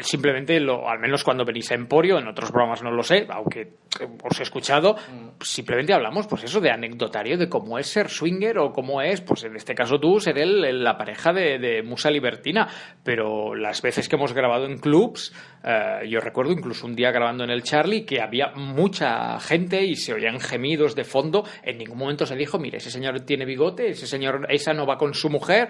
simplemente, 0.00 0.58
lo, 0.60 0.88
al 0.88 0.98
menos 0.98 1.22
cuando 1.24 1.44
venís 1.44 1.70
a 1.70 1.74
Emporio, 1.74 2.18
en 2.18 2.26
otros 2.28 2.50
programas 2.50 2.82
no 2.82 2.90
lo 2.90 3.02
sé, 3.02 3.26
aunque 3.28 3.60
eh, 3.60 4.08
os 4.22 4.40
he 4.40 4.42
escuchado, 4.42 4.96
simplemente 5.40 5.92
hablamos, 5.92 6.26
pues 6.26 6.44
eso, 6.44 6.60
de 6.60 6.70
anecdotario 6.70 7.36
de 7.36 7.48
cómo 7.48 7.78
es 7.78 7.86
ser 7.86 8.08
swinger 8.08 8.58
o 8.58 8.72
cómo 8.72 9.02
es, 9.02 9.20
pues 9.20 9.44
en 9.44 9.56
este 9.56 9.74
caso 9.74 9.98
tú, 9.98 10.20
ser 10.20 10.38
el, 10.38 10.64
el- 10.64 10.82
la 10.84 10.96
pareja 10.96 11.32
de, 11.32 11.58
de 11.58 11.82
Musa 11.82 12.10
Libertina. 12.10 12.68
Pero 13.04 13.54
las 13.54 13.82
veces 13.82 14.08
que 14.08 14.16
hemos 14.16 14.32
grabado 14.32 14.66
en 14.66 14.78
clubs, 14.78 15.32
eh, 15.64 16.06
yo 16.08 16.20
recuerdo 16.20 16.52
incluso 16.52 16.86
un 16.86 16.94
día 16.94 17.10
grabando 17.10 17.44
en 17.44 17.50
el 17.50 17.62
Charlie 17.62 18.04
que 18.04 18.20
había 18.20 18.52
mucha 18.54 19.38
gente 19.40 19.84
y 19.84 19.96
se 19.96 20.12
oían 20.14 20.40
gemidos 20.40 20.94
de 20.94 21.04
fondo. 21.04 21.44
En 21.62 21.78
ningún 21.78 21.98
momento 21.98 22.26
se 22.26 22.36
dijo, 22.36 22.58
mire, 22.58 22.78
ese 22.78 22.90
señor 22.90 23.20
tiene 23.20 23.44
bigote, 23.44 23.88
ese 23.90 24.06
señor, 24.06 24.46
esa 24.50 24.72
no 24.72 24.86
va 24.86 24.96
con 24.96 25.14
su 25.14 25.28
mujer. 25.30 25.68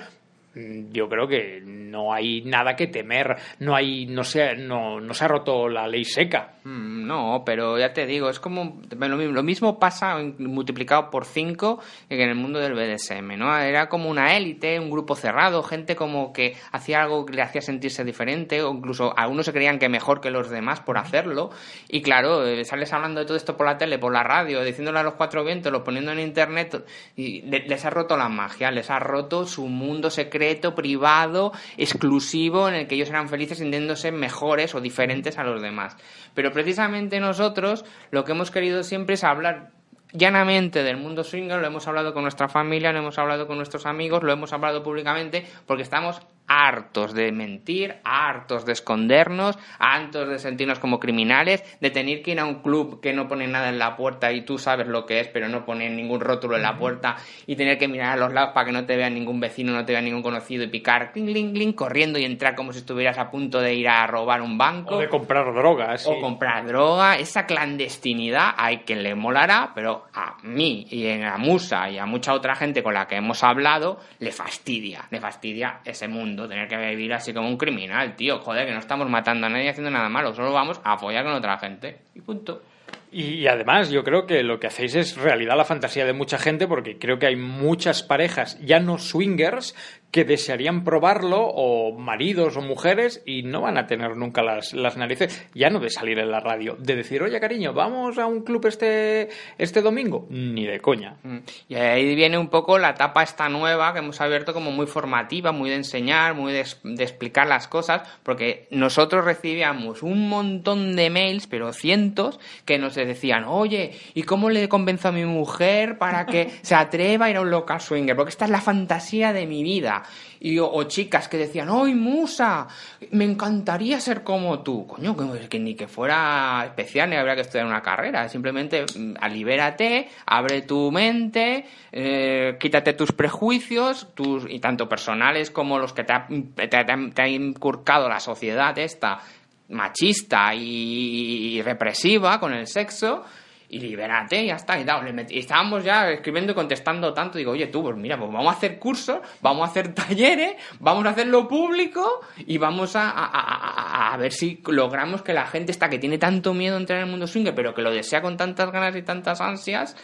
Mm, 0.55 0.90
Yo 0.92 1.09
creo 1.09 1.26
que 1.28 1.61
no 1.64 2.12
hay 2.12 2.42
nada 2.42 2.76
que 2.76 2.86
temer, 2.86 3.36
no 3.59 3.74
hay, 3.74 4.07
no 4.07 4.24
se, 4.24 4.55
no, 4.57 5.00
no 5.00 5.14
se 5.14 5.24
ha 5.24 5.28
roto 5.28 5.68
la 5.68 5.86
ley 5.88 6.05
seca. 6.05 6.55
Mm, 6.64 7.07
No, 7.07 7.42
pero 7.44 7.78
ya 7.78 7.92
te 7.92 8.07
digo, 8.07 8.28
es 8.30 8.38
como 8.40 8.80
lo 8.90 9.16
mismo, 9.16 9.32
lo 9.32 9.42
mismo 9.42 9.78
pasa 9.78 10.16
multiplicado 10.38 11.11
por 11.11 11.24
5 11.24 11.80
que 12.09 12.22
en 12.22 12.28
el 12.30 12.34
mundo 12.36 12.59
del 12.61 12.74
BDSM, 12.74 13.36
¿no? 13.36 13.57
Era 13.59 13.88
como 13.88 14.09
una 14.09 14.36
élite, 14.36 14.78
un 14.78 14.90
grupo 14.90 15.14
cerrado, 15.16 15.62
gente 15.62 15.96
como 15.96 16.32
que 16.32 16.55
hacía 16.70 17.03
algo 17.03 17.26
que 17.26 17.34
le 17.34 17.42
hacía 17.42 17.61
sentirse 17.61 18.05
diferente, 18.05 18.62
o 18.62 18.72
incluso 18.72 19.12
algunos 19.16 19.46
se 19.46 19.53
creían 19.53 19.78
que 19.78 19.88
mejor 19.88 20.20
que 20.20 20.30
los 20.30 20.50
demás 20.50 20.80
por 20.80 20.98
hacerlo. 20.98 21.50
Y 21.88 22.03
claro, 22.03 22.46
eh, 22.46 22.64
sales 22.64 22.92
hablando 22.92 23.20
de 23.20 23.26
todo 23.26 23.36
esto 23.36 23.57
por 23.57 23.66
la 23.66 23.76
tele, 23.78 23.98
por 23.98 24.12
la 24.12 24.22
radio, 24.22 24.62
diciéndole 24.62 24.98
a 25.00 25.03
los 25.03 25.14
cuatro 25.14 25.44
vientos, 25.44 25.72
lo 25.72 25.82
poniendo 25.84 26.12
en 26.12 26.20
internet, 26.20 26.84
y 27.16 27.42
le- 27.42 27.66
les 27.66 27.84
ha 27.84 27.90
roto 27.90 28.16
la 28.16 28.28
magia, 28.28 28.70
les 28.70 28.90
ha 28.90 28.98
roto 28.98 29.46
su 29.46 29.66
mundo 29.66 30.09
secreto, 30.11 30.41
privado, 30.74 31.53
exclusivo, 31.76 32.68
en 32.68 32.74
el 32.74 32.86
que 32.86 32.95
ellos 32.95 33.11
eran 33.11 33.28
felices 33.28 33.59
sintiéndose 33.59 34.12
mejores 34.12 34.74
o 34.74 34.80
diferentes 34.80 35.38
a 35.38 35.45
los 35.45 35.62
demás. 35.62 35.97
Pero 36.34 36.53
precisamente 36.53 37.20
nosotros 37.20 37.84
lo 38.11 38.24
que 38.24 38.32
hemos 38.32 38.51
querido 38.51 38.82
siempre 38.82 39.14
es 39.14 39.24
hablar 39.24 39.70
llanamente 40.12 40.82
del 40.82 40.99
mundo 40.99 41.24
swinger, 41.24 41.61
lo 41.61 41.66
hemos 41.66 41.88
hablado 41.88 42.12
con 42.12 42.22
nuestra 42.22 42.49
familia, 42.49 42.93
lo 42.93 42.99
hemos 42.99 43.18
hablado 43.18 43.47
con 43.47 43.57
nuestros 43.57 43.86
amigos, 43.86 44.22
lo 44.22 44.32
hemos 44.32 44.53
hablado 44.53 44.82
públicamente, 44.82 45.47
porque 45.66 45.82
estamos 45.82 46.20
hartos 46.47 47.14
de 47.14 47.32
mentir, 47.32 47.97
hartos 48.05 48.66
de 48.66 48.72
escondernos, 48.72 49.59
hartos 49.78 50.28
de 50.28 50.38
sentirnos 50.38 50.78
como 50.78 51.01
criminales, 51.01 51.62
de 51.80 51.90
tener 51.90 52.22
que 52.22 52.32
ir 52.32 52.40
a 52.40 52.45
un 52.45 52.62
club 52.62 53.01
que 53.01 53.12
no 53.12 53.28
pone 53.28 53.47
nada 53.47 53.68
en 53.68 53.78
la 53.78 53.97
puerta 53.97 54.32
y 54.32 54.43
tú 54.43 54.59
sabes 54.59 54.86
lo 54.86 55.07
que 55.07 55.20
es, 55.20 55.28
pero 55.28 55.49
no 55.49 55.64
pone 55.64 55.88
ningún 55.88 56.20
rótulo 56.20 56.57
en 56.57 56.62
la 56.62 56.76
puerta 56.76 57.16
y 57.47 57.57
tener 57.57 57.78
que 57.78 57.88
mirar 57.88 58.12
a 58.12 58.16
los 58.16 58.32
lados 58.32 58.51
para 58.53 58.66
que 58.66 58.72
no 58.72 58.84
te 58.84 58.97
vea 58.97 59.11
ningún 59.11 59.40
vecino, 59.40 59.72
no 59.72 59.84
te 59.84 59.93
vea 59.93 60.03
ningún 60.03 60.22
conocido 60.22 60.64
y 60.64 60.68
picar 60.68 61.12
cling, 61.12 61.26
cling, 61.26 61.53
cling, 61.53 61.72
corriendo 61.72 62.18
y 62.18 62.24
entrar 62.24 62.55
como 62.55 62.72
si 62.72 62.80
estuvieras 62.80 63.18
a 63.18 63.30
punto 63.30 63.61
de 63.61 63.74
ir 63.74 63.88
a 63.88 64.07
robar 64.07 64.43
un 64.43 64.59
banco. 64.59 64.97
O 64.97 64.99
de 64.99 65.09
comprar 65.09 65.53
drogas. 65.55 66.07
o 66.07 66.20
comprar 66.20 66.66
droga, 66.66 67.16
esa 67.18 67.47
clandestinidad 67.47 68.55
hay 68.57 68.78
quien 68.78 69.03
le 69.03 69.14
molará, 69.14 69.72
pero 69.74 70.05
a 70.12 70.36
mí 70.43 70.86
y 70.90 71.09
a 71.22 71.36
Musa 71.38 71.90
y 71.90 71.99
a 71.99 72.07
mucha 72.07 72.34
otra 72.34 72.55
gente 72.55 72.82
con 72.82 72.95
la 72.95 73.07
que 73.07 73.16
hemos 73.16 73.43
hablado 73.43 74.01
le 74.18 74.32
fastidia, 74.32 75.07
le 75.11 75.20
fastidia 75.20 75.80
ese 75.84 76.09
mundo, 76.09 76.32
tener 76.37 76.68
que 76.68 76.76
vivir 76.76 77.12
así 77.12 77.33
como 77.33 77.49
un 77.49 77.57
criminal, 77.57 78.16
tío, 78.16 78.39
joder, 78.39 78.66
que 78.66 78.72
no 78.72 78.78
estamos 78.78 79.09
matando 79.09 79.47
a 79.47 79.51
nadie 79.51 79.70
haciendo 79.70 79.91
nada 79.91 80.09
malo, 80.09 80.35
solo 80.35 80.53
vamos 80.53 80.80
a 80.85 80.93
apoyar 80.93 81.24
con 81.24 81.35
otra 81.35 81.59
gente 81.59 81.99
y 82.14 82.20
punto. 82.20 82.62
Y 83.11 83.47
además 83.47 83.91
yo 83.91 84.05
creo 84.05 84.26
que 84.26 84.43
lo 84.43 84.59
que 84.59 84.68
hacéis 84.68 84.95
es 84.95 85.16
realidad 85.18 85.55
la 85.55 85.66
fantasía 85.66 86.07
de 86.07 86.14
mucha 86.14 86.39
gente 86.39 86.66
porque 86.66 86.99
creo 86.99 87.18
que 87.18 87.26
hay 87.26 87.37
muchas 87.37 88.03
parejas, 88.03 88.59
ya 88.64 88.80
no 88.80 88.97
swingers, 88.97 89.74
que 90.13 90.25
desearían 90.25 90.85
probarlo 90.85 91.41
o 91.41 91.99
maridos 91.99 92.57
o 92.59 92.61
mujeres 92.61 93.23
y 93.25 93.43
no 93.45 93.63
van 93.63 93.79
a 93.79 93.87
tener 93.87 94.15
nunca 94.15 94.43
las, 94.43 94.75
las 94.75 94.99
narices, 94.99 95.49
ya 95.55 95.71
no 95.71 95.81
de 95.81 95.89
salir 95.89 96.19
en 96.19 96.31
la 96.31 96.39
radio, 96.39 96.77
de 96.79 96.97
decir, 96.97 97.23
oye 97.23 97.41
cariño, 97.41 97.73
vamos 97.73 98.19
a 98.19 98.27
un 98.27 98.43
club 98.43 98.67
este, 98.67 99.31
este 99.57 99.81
domingo, 99.81 100.27
ni 100.29 100.67
de 100.67 100.81
coña. 100.81 101.17
Mm. 101.23 101.39
Y 101.71 101.75
ahí 101.77 102.15
viene 102.15 102.37
un 102.37 102.49
poco 102.49 102.79
la 102.79 102.91
etapa 102.91 103.23
esta 103.23 103.49
nueva 103.49 103.95
que 103.95 104.01
hemos 104.01 104.21
abierto 104.21 104.53
como 104.53 104.71
muy 104.71 104.87
formativa, 104.87 105.51
muy 105.51 105.71
de 105.71 105.77
enseñar, 105.77 106.35
muy 106.35 106.53
de, 106.53 106.67
de 106.85 107.03
explicar 107.03 107.47
las 107.47 107.67
cosas, 107.67 108.03
porque 108.23 108.69
nosotros 108.71 109.25
recibíamos 109.25 110.03
un 110.03 110.29
montón 110.29 110.95
de 110.95 111.09
mails, 111.09 111.47
pero 111.47 111.73
cientos, 111.73 112.39
que 112.67 112.79
nos 112.79 112.97
decían, 112.97 113.45
oye, 113.45 113.93
¿y 114.13 114.25
cómo 114.25 114.51
le 114.51 114.69
convenzo 114.69 115.09
a 115.09 115.13
mi 115.13 115.25
mujer 115.25 115.97
para 115.97 116.27
que 116.27 116.51
se 116.63 116.75
atreva 116.75 117.27
a 117.27 117.31
ir 117.31 117.37
a 117.39 117.41
un 117.41 117.51
local 117.51 117.81
swinger? 117.81 118.15
Porque 118.15 118.31
esta 118.31 118.45
es 118.45 118.51
la 118.51 118.61
fantasía 118.61 119.33
de 119.33 119.47
mi 119.47 119.63
vida. 119.63 120.01
Y, 120.40 120.59
o, 120.59 120.82
chicas 120.84 121.28
que 121.28 121.36
decían, 121.36 121.68
¡ay, 121.70 121.94
musa! 121.94 122.66
Me 123.12 123.24
encantaría 123.24 124.00
ser 124.00 124.22
como 124.24 124.61
tú. 124.62 124.86
Coño, 124.86 125.16
que, 125.16 125.48
que 125.48 125.59
ni 125.59 125.74
que 125.74 125.86
fuera 125.88 126.62
especial 126.66 127.11
ni 127.11 127.16
habría 127.16 127.34
que 127.36 127.42
estudiar 127.42 127.66
una 127.66 127.82
carrera. 127.82 128.28
Simplemente 128.28 128.84
mm, 128.96 129.14
libérate, 129.30 130.09
abre 130.26 130.62
tu 130.62 130.90
mente, 130.90 131.64
eh, 131.92 132.57
quítate 132.59 132.94
tus 132.94 133.12
prejuicios, 133.12 134.09
tus, 134.14 134.44
y 134.48 134.59
tanto 134.59 134.88
personales 134.88 135.50
como 135.50 135.78
los 135.78 135.92
que 135.92 136.05
te 136.05 136.12
ha, 136.12 136.26
te, 136.26 136.66
te- 136.68 137.11
te 137.14 137.22
ha 137.22 137.28
incurcado 137.28 138.09
la 138.09 138.18
sociedad 138.20 138.76
esta 138.78 139.20
machista 139.68 140.55
y, 140.55 141.57
y 141.57 141.62
represiva 141.62 142.38
con 142.38 142.53
el 142.53 142.66
sexo 142.66 143.24
y 143.73 143.81
libérate, 143.81 144.45
ya 144.47 144.57
está. 144.57 144.79
Y, 144.79 144.85
y 145.31 145.39
estábamos 145.39 145.83
ya 145.83 146.11
escribiendo 146.11 146.53
y 146.53 146.55
contestando 146.55 147.12
tanto. 147.14 147.39
Digo, 147.39 147.53
oye, 147.53 147.66
tú, 147.68 147.83
pues 147.83 147.97
mira, 147.97 148.18
pues 148.18 148.31
vamos 148.31 148.53
a 148.53 148.57
hacer 148.57 148.79
cursos, 148.79 149.18
vamos 149.41 149.66
a 149.66 149.70
hacer 149.70 149.95
talleres, 149.95 150.57
vamos 150.79 151.07
a 151.07 151.11
hacerlo 151.11 151.49
público 151.49 152.20
y 152.37 152.59
vamos 152.59 152.95
a, 152.97 153.09
a- 153.11 153.25
a- 153.27 154.12
a- 154.12 154.16
ver 154.18 154.31
si 154.33 154.62
logramos 154.66 155.23
que 155.23 155.33
la 155.33 155.47
gente 155.47 155.73
esta 155.73 155.89
que 155.89 155.99
tiene 155.99 156.18
tanto 156.18 156.53
miedo 156.55 156.77
a 156.77 156.81
entrar 156.81 156.99
en 156.99 157.07
el 157.07 157.11
mundo 157.11 157.27
swinger, 157.27 157.55
pero 157.55 157.75
que 157.75 157.81
lo 157.83 157.91
desea 157.91 158.20
con 158.20 158.37
tantas 158.37 158.70
ganas 158.70 158.95
y 158.95 159.03
tantas 159.03 159.41
ansias, 159.41 159.97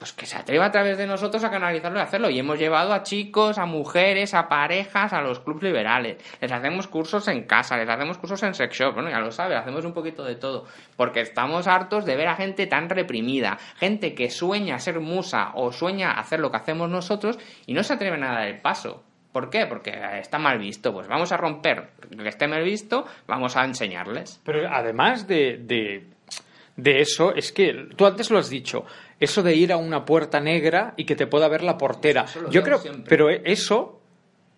pues 0.00 0.14
que 0.14 0.24
se 0.24 0.38
atreva 0.38 0.64
a 0.64 0.70
través 0.70 0.96
de 0.96 1.06
nosotros 1.06 1.44
a 1.44 1.50
canalizarlo 1.50 1.98
y 1.98 2.02
hacerlo. 2.02 2.30
Y 2.30 2.38
hemos 2.38 2.58
llevado 2.58 2.94
a 2.94 3.02
chicos, 3.02 3.58
a 3.58 3.66
mujeres, 3.66 4.32
a 4.32 4.48
parejas, 4.48 5.12
a 5.12 5.20
los 5.20 5.40
clubs 5.40 5.62
liberales. 5.62 6.16
Les 6.40 6.50
hacemos 6.50 6.88
cursos 6.88 7.28
en 7.28 7.42
casa, 7.42 7.76
les 7.76 7.86
hacemos 7.86 8.16
cursos 8.16 8.42
en 8.42 8.54
sex 8.54 8.74
shop, 8.74 8.94
bueno, 8.94 9.10
ya 9.10 9.20
lo 9.20 9.30
sabes, 9.30 9.58
hacemos 9.58 9.84
un 9.84 9.92
poquito 9.92 10.24
de 10.24 10.36
todo. 10.36 10.64
Porque 10.96 11.20
estamos 11.20 11.66
hartos 11.66 12.06
de 12.06 12.16
ver 12.16 12.28
a 12.28 12.36
gente 12.36 12.66
tan 12.66 12.88
reprimida, 12.88 13.58
gente 13.76 14.14
que 14.14 14.30
sueña 14.30 14.78
ser 14.78 15.00
musa 15.00 15.50
o 15.54 15.70
sueña 15.70 16.12
hacer 16.12 16.40
lo 16.40 16.50
que 16.50 16.56
hacemos 16.56 16.88
nosotros 16.88 17.38
y 17.66 17.74
no 17.74 17.82
se 17.82 17.92
atreven 17.92 18.24
a 18.24 18.32
dar 18.32 18.48
el 18.48 18.58
paso. 18.58 19.04
¿Por 19.32 19.50
qué? 19.50 19.66
Porque 19.66 19.92
está 20.18 20.38
mal 20.38 20.58
visto. 20.58 20.92
Pues 20.92 21.08
vamos 21.08 21.30
a 21.30 21.36
romper 21.36 21.90
lo 22.10 22.22
que 22.22 22.28
esté 22.30 22.48
mal 22.48 22.64
visto, 22.64 23.06
vamos 23.26 23.56
a 23.56 23.64
enseñarles. 23.64 24.40
Pero 24.44 24.68
además 24.68 25.28
de, 25.28 25.58
de, 25.58 26.06
de 26.76 27.00
eso, 27.00 27.34
es 27.34 27.52
que 27.52 27.88
tú 27.96 28.06
antes 28.06 28.30
lo 28.30 28.38
has 28.38 28.48
dicho, 28.50 28.84
eso 29.18 29.42
de 29.42 29.54
ir 29.54 29.72
a 29.72 29.76
una 29.76 30.04
puerta 30.04 30.40
negra 30.40 30.94
y 30.96 31.04
que 31.04 31.16
te 31.16 31.26
pueda 31.26 31.48
ver 31.48 31.62
la 31.62 31.76
portera. 31.76 32.24
Yo 32.50 32.62
creo, 32.62 32.78
siempre. 32.78 33.04
pero 33.08 33.28
eso 33.30 33.96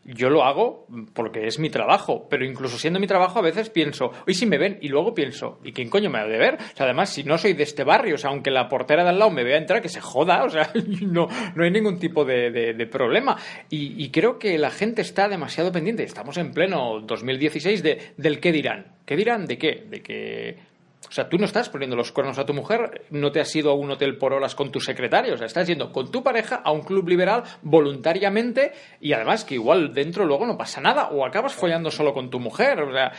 yo 0.04 0.30
lo 0.30 0.42
hago 0.42 0.86
porque 1.14 1.46
es 1.46 1.60
mi 1.60 1.70
trabajo, 1.70 2.26
pero 2.28 2.44
incluso 2.44 2.76
siendo 2.76 2.98
mi 2.98 3.06
trabajo 3.06 3.38
a 3.38 3.42
veces 3.42 3.70
pienso, 3.70 4.10
hoy 4.26 4.34
si 4.34 4.46
me 4.46 4.58
ven 4.58 4.78
y 4.82 4.88
luego 4.88 5.14
pienso, 5.14 5.60
¿y 5.62 5.72
quién 5.72 5.88
coño 5.90 6.10
me 6.10 6.18
ha 6.18 6.26
de 6.26 6.38
ver? 6.38 6.54
O 6.54 6.76
sea, 6.76 6.86
además, 6.86 7.10
si 7.10 7.22
no 7.22 7.38
soy 7.38 7.52
de 7.52 7.62
este 7.62 7.84
barrio, 7.84 8.16
o 8.16 8.18
sea, 8.18 8.30
aunque 8.30 8.50
la 8.50 8.68
portera 8.68 9.04
de 9.04 9.10
al 9.10 9.18
lado 9.20 9.30
me 9.30 9.44
vea 9.44 9.58
entrar, 9.58 9.80
que 9.80 9.88
se 9.88 10.00
joda, 10.00 10.42
o 10.42 10.50
sea, 10.50 10.72
no, 11.02 11.28
no 11.54 11.64
hay 11.64 11.70
ningún 11.70 12.00
tipo 12.00 12.24
de, 12.24 12.50
de- 12.50 12.74
de 12.74 12.86
problema. 12.88 13.36
Y, 13.70 14.02
y 14.04 14.10
creo 14.10 14.40
que 14.40 14.58
la 14.58 14.70
gente 14.70 15.02
está 15.02 15.28
demasiado 15.28 15.70
pendiente, 15.70 16.02
estamos 16.02 16.36
en 16.36 16.52
pleno 16.52 17.00
2016 17.00 17.82
de, 17.84 17.98
del 18.16 18.40
qué 18.40 18.50
dirán. 18.50 18.86
¿Qué 19.06 19.14
dirán 19.16 19.46
de 19.46 19.56
qué? 19.58 19.84
De 19.88 20.02
que 20.02 20.71
o 21.12 21.14
sea, 21.14 21.28
tú 21.28 21.36
no 21.36 21.44
estás 21.44 21.68
poniendo 21.68 21.94
los 21.94 22.10
cuernos 22.10 22.38
a 22.38 22.46
tu 22.46 22.54
mujer, 22.54 23.04
no 23.10 23.30
te 23.32 23.40
has 23.40 23.54
ido 23.54 23.70
a 23.70 23.74
un 23.74 23.90
hotel 23.90 24.16
por 24.16 24.32
horas 24.32 24.54
con 24.54 24.72
tu 24.72 24.80
secretario, 24.80 25.34
o 25.34 25.36
sea, 25.36 25.46
estás 25.46 25.66
yendo 25.66 25.92
con 25.92 26.10
tu 26.10 26.22
pareja 26.22 26.62
a 26.64 26.72
un 26.72 26.80
club 26.80 27.06
liberal 27.06 27.42
voluntariamente 27.60 28.72
y 28.98 29.12
además 29.12 29.44
que 29.44 29.56
igual 29.56 29.92
dentro 29.92 30.24
luego 30.24 30.46
no 30.46 30.56
pasa 30.56 30.80
nada 30.80 31.08
o 31.08 31.26
acabas 31.26 31.52
follando 31.52 31.90
solo 31.90 32.14
con 32.14 32.30
tu 32.30 32.40
mujer, 32.40 32.80
o 32.80 32.90
sea, 32.90 33.12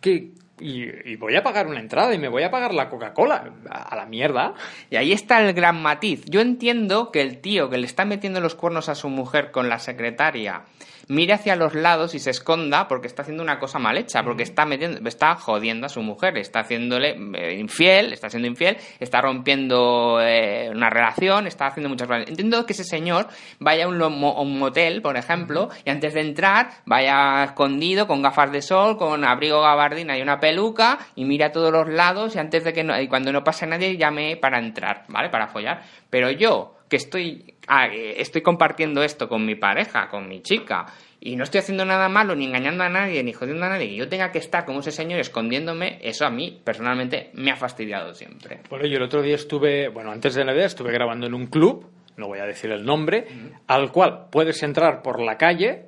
que... 0.00 0.32
Y, 0.60 1.12
y 1.12 1.14
voy 1.14 1.36
a 1.36 1.44
pagar 1.44 1.68
una 1.68 1.78
entrada 1.78 2.12
y 2.12 2.18
me 2.18 2.26
voy 2.26 2.42
a 2.42 2.50
pagar 2.50 2.74
la 2.74 2.88
Coca-Cola. 2.88 3.52
A, 3.70 3.94
a 3.94 3.94
la 3.94 4.06
mierda. 4.06 4.54
Y 4.90 4.96
ahí 4.96 5.12
está 5.12 5.40
el 5.40 5.52
gran 5.52 5.80
matiz. 5.80 6.24
Yo 6.24 6.40
entiendo 6.40 7.12
que 7.12 7.22
el 7.22 7.40
tío 7.40 7.70
que 7.70 7.78
le 7.78 7.86
está 7.86 8.04
metiendo 8.04 8.40
los 8.40 8.56
cuernos 8.56 8.88
a 8.88 8.96
su 8.96 9.08
mujer 9.08 9.52
con 9.52 9.68
la 9.68 9.78
secretaria 9.78 10.64
mire 11.08 11.32
hacia 11.32 11.56
los 11.56 11.74
lados 11.74 12.14
y 12.14 12.18
se 12.18 12.30
esconda 12.30 12.88
porque 12.88 13.06
está 13.06 13.22
haciendo 13.22 13.42
una 13.42 13.58
cosa 13.58 13.78
mal 13.78 13.96
hecha, 13.96 14.22
porque 14.22 14.42
está 14.42 14.64
metiendo, 14.64 15.06
está 15.08 15.34
jodiendo 15.34 15.86
a 15.86 15.88
su 15.88 16.02
mujer, 16.02 16.38
está 16.38 16.60
haciéndole 16.60 17.16
eh, 17.34 17.58
infiel, 17.58 18.12
está 18.12 18.30
siendo 18.30 18.48
infiel, 18.48 18.76
está 19.00 19.20
rompiendo 19.20 20.20
eh, 20.20 20.70
una 20.70 20.90
relación, 20.90 21.46
está 21.46 21.66
haciendo 21.66 21.88
muchas 21.88 22.08
cosas. 22.08 22.28
Entiendo 22.28 22.64
que 22.66 22.72
ese 22.72 22.84
señor 22.84 23.28
vaya 23.58 23.86
a 23.86 23.88
un, 23.88 24.00
a 24.00 24.06
un 24.08 24.58
motel, 24.58 25.02
por 25.02 25.16
ejemplo, 25.16 25.68
y 25.84 25.90
antes 25.90 26.14
de 26.14 26.20
entrar 26.20 26.70
vaya 26.84 27.44
escondido 27.44 28.06
con 28.06 28.22
gafas 28.22 28.52
de 28.52 28.62
sol, 28.62 28.96
con 28.96 29.24
abrigo 29.24 29.60
gabardina 29.62 30.16
y 30.16 30.22
una 30.22 30.38
peluca 30.40 30.98
y 31.14 31.24
mira 31.24 31.46
a 31.46 31.52
todos 31.52 31.72
los 31.72 31.88
lados 31.88 32.36
y 32.36 32.38
antes 32.38 32.64
de 32.64 32.72
que 32.72 32.84
no, 32.84 32.98
y 33.00 33.08
cuando 33.08 33.32
no 33.32 33.44
pase 33.44 33.66
nadie 33.66 33.96
llame 33.96 34.36
para 34.36 34.58
entrar, 34.58 35.04
¿vale? 35.08 35.30
Para 35.30 35.48
follar. 35.48 35.82
Pero 36.10 36.30
yo, 36.30 36.76
que 36.88 36.96
estoy, 36.96 37.54
ah, 37.68 37.86
eh, 37.86 38.20
estoy 38.20 38.42
compartiendo 38.42 39.02
esto 39.02 39.28
con 39.28 39.44
mi 39.44 39.54
pareja, 39.54 40.08
con 40.08 40.28
mi 40.28 40.42
chica, 40.42 40.86
y 41.20 41.36
no 41.36 41.44
estoy 41.44 41.60
haciendo 41.60 41.84
nada 41.84 42.08
malo, 42.08 42.34
ni 42.34 42.46
engañando 42.46 42.84
a 42.84 42.88
nadie, 42.88 43.22
ni 43.22 43.32
jodiendo 43.32 43.66
a 43.66 43.68
nadie, 43.68 43.86
y 43.86 43.96
yo 43.96 44.08
tenga 44.08 44.32
que 44.32 44.38
estar 44.38 44.64
como 44.64 44.80
ese 44.80 44.90
señor 44.90 45.20
escondiéndome, 45.20 45.98
eso 46.02 46.26
a 46.26 46.30
mí 46.30 46.60
personalmente 46.64 47.30
me 47.34 47.50
ha 47.50 47.56
fastidiado 47.56 48.14
siempre. 48.14 48.60
Bueno, 48.70 48.86
yo 48.86 48.96
el 48.96 49.02
otro 49.02 49.22
día 49.22 49.34
estuve, 49.34 49.88
bueno, 49.88 50.10
antes 50.10 50.34
de 50.34 50.44
Navidad 50.44 50.66
estuve 50.66 50.92
grabando 50.92 51.26
en 51.26 51.34
un 51.34 51.46
club, 51.46 51.86
no 52.16 52.26
voy 52.26 52.40
a 52.40 52.44
decir 52.44 52.70
el 52.72 52.84
nombre, 52.84 53.26
al 53.68 53.92
cual 53.92 54.26
puedes 54.30 54.62
entrar 54.62 55.02
por 55.02 55.20
la 55.20 55.36
calle 55.36 55.84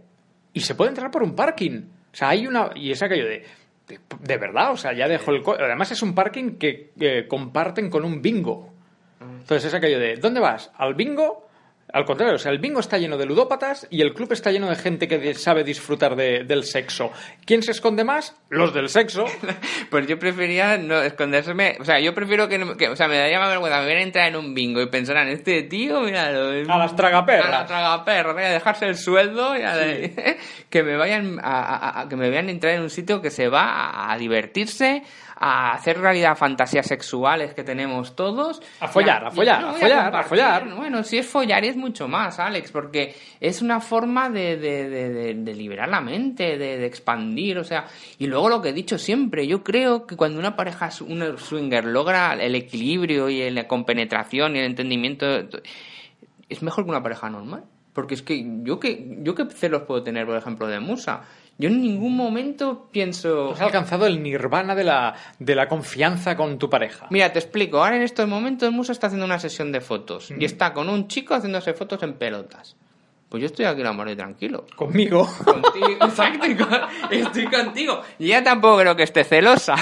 y 0.52 0.60
se 0.60 0.74
puede 0.74 0.90
entrar 0.90 1.10
por 1.10 1.22
un 1.22 1.34
parking. 1.34 1.82
O 2.12 2.16
sea, 2.16 2.30
hay 2.30 2.46
una... 2.46 2.70
Y 2.74 2.90
es 2.90 3.02
aquello 3.02 3.26
de... 3.26 3.44
De, 3.88 3.98
de 4.20 4.38
verdad, 4.38 4.70
o 4.70 4.76
sea, 4.76 4.92
ya 4.92 5.08
dejo 5.08 5.32
el... 5.32 5.42
Además 5.58 5.90
es 5.90 6.00
un 6.02 6.14
parking 6.14 6.58
que 6.58 6.92
eh, 7.00 7.26
comparten 7.26 7.90
con 7.90 8.04
un 8.04 8.22
bingo. 8.22 8.72
Entonces 9.20 9.64
es 9.64 9.74
aquello 9.74 9.98
de, 9.98 10.14
¿dónde 10.14 10.38
vas? 10.38 10.70
¿Al 10.76 10.94
bingo? 10.94 11.48
Al 11.92 12.04
contrario, 12.04 12.34
o 12.36 12.38
sea, 12.38 12.52
el 12.52 12.58
bingo 12.58 12.80
está 12.80 12.98
lleno 12.98 13.16
de 13.18 13.26
ludópatas 13.26 13.86
y 13.90 14.00
el 14.02 14.14
club 14.14 14.32
está 14.32 14.50
lleno 14.52 14.68
de 14.68 14.76
gente 14.76 15.08
que 15.08 15.34
sabe 15.34 15.64
disfrutar 15.64 16.14
de- 16.16 16.44
del 16.44 16.64
sexo. 16.64 17.10
¿Quién 17.44 17.62
se 17.62 17.72
esconde 17.72 18.04
más? 18.04 18.36
Los 18.48 18.72
del 18.74 18.88
sexo. 18.88 19.24
Pues 19.90 20.06
yo 20.06 20.18
prefería 20.20 20.76
no 20.78 21.02
esconderme, 21.02 21.76
o 21.80 21.84
sea, 21.84 21.98
yo 21.98 22.14
prefiero 22.14 22.48
que, 22.48 22.58
no- 22.58 22.76
que- 22.76 22.88
o 22.88 22.94
sea, 22.96 23.08
me 23.08 23.18
daría 23.18 23.40
más 23.40 23.48
vergüenza 23.48 23.80
me 23.80 23.86
viera 23.86 24.02
entrar 24.02 24.28
en 24.28 24.36
un 24.36 24.54
bingo 24.54 24.80
y 24.80 24.86
pensaran, 24.86 25.26
este 25.28 25.64
tío, 25.64 26.00
míralo. 26.02 26.72
A 26.72 26.78
las 26.78 26.94
tragaperras. 26.94 27.46
A 27.46 27.50
las 27.50 27.66
tragaperras, 27.66 28.34
voy 28.34 28.44
a 28.44 28.50
dejarse 28.50 28.86
el 28.86 28.96
sueldo 28.96 29.56
y 29.58 29.62
a 29.62 29.76
de- 29.76 30.38
que 30.70 30.82
me 30.84 30.96
vayan 30.96 31.38
a, 31.42 31.60
a- 31.60 32.00
a- 32.02 32.08
que 32.08 32.14
me 32.16 32.30
vean 32.30 32.48
entrar 32.48 32.74
en 32.74 32.82
un 32.82 32.90
sitio 32.90 33.20
que 33.20 33.30
se 33.30 33.48
va 33.48 33.62
a, 33.64 34.12
a 34.12 34.16
divertirse, 34.18 35.02
a 35.42 35.72
hacer 35.72 35.98
realidad 35.98 36.36
fantasías 36.36 36.86
sexuales 36.86 37.54
que 37.54 37.64
tenemos 37.64 38.14
todos. 38.14 38.60
A 38.78 38.88
follar, 38.88 39.22
Y 39.22 39.26
a 39.26 39.30
follar, 39.30 39.64
a 39.64 39.72
follar, 39.72 40.14
a 40.16 40.22
follar. 40.24 40.74
Bueno, 40.76 41.02
si 41.02 41.16
es 41.16 41.26
follar 41.26 41.64
es 41.64 41.76
mucho 41.76 42.06
más, 42.08 42.38
Alex, 42.38 42.70
porque 42.70 43.14
es 43.40 43.62
una 43.62 43.80
forma 43.80 44.28
de, 44.28 44.58
de- 44.58 45.34
de- 45.34 45.54
liberar 45.54 45.88
la 45.88 46.02
mente, 46.02 46.58
de, 46.58 46.84
expandir, 46.84 47.56
o 47.58 47.64
sea, 47.64 47.86
y 48.18 48.26
luego 48.26 48.50
lo 48.50 48.60
que 48.60 48.68
he 48.68 48.72
dicho 48.74 48.98
siempre, 48.98 49.46
yo 49.46 49.64
creo 49.64 50.06
que 50.06 50.14
cuando 50.14 50.38
una 50.38 50.56
pareja, 50.56 50.90
una 51.08 51.36
swinger 51.38 51.86
logra 51.86 52.34
el 52.34 52.54
equilibrio 52.54 53.30
y 53.30 53.48
la 53.50 53.66
compenetración 53.66 54.56
y 54.56 54.58
el 54.58 54.66
entendimiento, 54.66 55.26
es 56.48 56.62
mejor 56.62 56.84
que 56.84 56.90
una 56.90 57.02
pareja 57.02 57.30
normal. 57.30 57.64
Porque 57.92 58.14
es 58.14 58.22
que 58.22 58.44
yo 58.62 58.78
que 58.78 59.16
yo 59.22 59.34
qué 59.34 59.46
celos 59.46 59.82
puedo 59.82 60.02
tener, 60.02 60.24
por 60.26 60.36
ejemplo, 60.36 60.66
de 60.68 60.78
Musa. 60.80 61.22
Yo 61.60 61.68
en 61.68 61.82
ningún 61.82 62.16
momento 62.16 62.88
pienso... 62.90 63.52
Has 63.52 63.60
alcanzado 63.60 64.06
el 64.06 64.22
nirvana 64.22 64.74
de 64.74 64.82
la, 64.84 65.14
de 65.38 65.54
la 65.54 65.68
confianza 65.68 66.34
con 66.34 66.58
tu 66.58 66.70
pareja. 66.70 67.06
Mira, 67.10 67.30
te 67.34 67.38
explico. 67.38 67.84
Ahora 67.84 67.96
en 67.96 68.02
estos 68.02 68.26
momentos 68.26 68.72
Musa 68.72 68.92
está 68.92 69.08
haciendo 69.08 69.26
una 69.26 69.38
sesión 69.38 69.70
de 69.70 69.82
fotos 69.82 70.30
y 70.30 70.44
está 70.46 70.72
con 70.72 70.88
un 70.88 71.06
chico 71.06 71.34
haciéndose 71.34 71.74
fotos 71.74 72.02
en 72.02 72.14
pelotas. 72.14 72.76
Pues 73.28 73.42
yo 73.42 73.46
estoy 73.46 73.66
aquí 73.66 73.82
la 73.82 73.92
y 74.10 74.16
tranquilo. 74.16 74.66
Conmigo. 74.74 75.28
Contigo, 75.44 75.86
exacto, 76.00 76.46
estoy 77.10 77.44
contigo. 77.46 78.00
Y 78.18 78.24
ella 78.26 78.42
tampoco 78.42 78.78
creo 78.78 78.96
que 78.96 79.04
esté 79.04 79.22
celosa. 79.22 79.76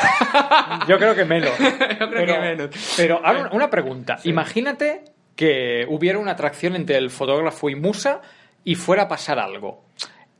Yo 0.87 0.99
creo 0.99 1.15
que 1.15 1.25
menos. 1.25 1.53
Yo 2.01 2.11
creo 2.11 2.27
que 2.27 2.39
menos. 2.41 2.95
Pero 2.97 3.25
ahora 3.25 3.49
una- 3.53 3.71
pregunta. 3.71 4.19
Imagínate 4.25 5.05
que 5.35 5.87
hubiera 5.89 6.19
una 6.19 6.33
atracción 6.33 6.75
entre 6.77 6.99
el 6.99 7.09
fotógrafo 7.11 7.71
y 7.71 7.75
Musa 7.77 8.21
y 8.65 8.75
fuera 8.75 9.05
a 9.05 9.09
pasar 9.09 9.39
algo. 9.39 9.85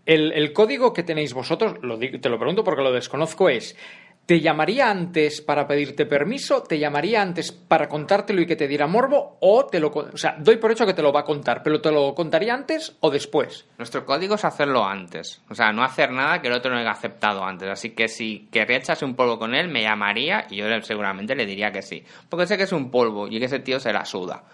El, 0.09 0.55
código 0.55 0.95
que 0.95 1.03
tenéis 1.03 1.35
vosotros, 1.35 1.75
lo 1.83 1.99
te 1.99 2.31
lo 2.31 2.39
pregunto 2.39 2.65
porque 2.65 2.83
lo 2.83 2.93
desconozco, 2.93 3.51
es 3.51 3.77
¿te 4.25 4.41
llamaría 4.41 4.91
antes 4.91 5.43
para 5.43 5.69
pedirte 5.69 6.07
permiso? 6.07 6.63
¿Te 6.63 6.79
llamaría 6.79 7.21
antes 7.21 7.53
para 7.53 7.91
contártelo 7.91 8.41
y 8.41 8.47
que 8.47 8.57
te 8.57 8.67
diera 8.67 8.87
morbo? 8.87 9.37
¿O 9.41 9.67
te 9.67 9.79
lo... 9.79 9.89
O 9.89 10.17
sea, 10.17 10.37
doy 10.39 10.57
por 10.57 10.73
hecho 10.73 10.87
que 10.87 10.95
te 10.95 11.03
lo 11.03 11.13
va 11.13 11.21
a 11.21 11.25
contar, 11.25 11.63
pero 11.63 11.83
¿te 11.83 11.93
lo 11.93 12.15
contaría 12.15 12.55
antes 12.55 12.97
o 13.01 13.11
después? 13.11 13.67
Nuestro 13.77 14.07
código 14.07 14.37
es 14.37 14.47
hacerlo 14.47 14.83
antes. 14.83 15.43
O 15.51 15.55
sea, 15.55 15.73
no 15.73 15.85
hacer 15.85 16.11
nada 16.11 16.41
que 16.41 16.49
el 16.49 16.55
otro 16.55 16.73
no 16.73 16.79
haya 16.79 16.93
aceptado 16.93 17.45
antes. 17.45 17.69
Así 17.69 17.91
que 17.91 18.09
si 18.09 18.49
querría 18.51 18.79
echarse 18.79 19.05
un 19.05 19.15
polvo 19.15 19.39
con 19.39 19.55
él, 19.55 19.69
me 19.69 19.83
llamaría 19.83 20.47
y 20.49 20.57
yo 20.57 20.65
seguramente 20.81 21.35
le 21.35 21.45
diría 21.45 21.71
que 21.71 21.83
sí. 21.83 22.03
Porque 22.31 22.47
sé 22.47 22.57
que 22.57 22.63
es 22.63 22.73
un 22.73 22.91
polvo 22.91 23.29
y 23.29 23.39
que 23.39 23.45
ese 23.45 23.59
tío 23.59 23.79
se 23.79 23.93
la 23.93 24.07
suda. 24.07 24.45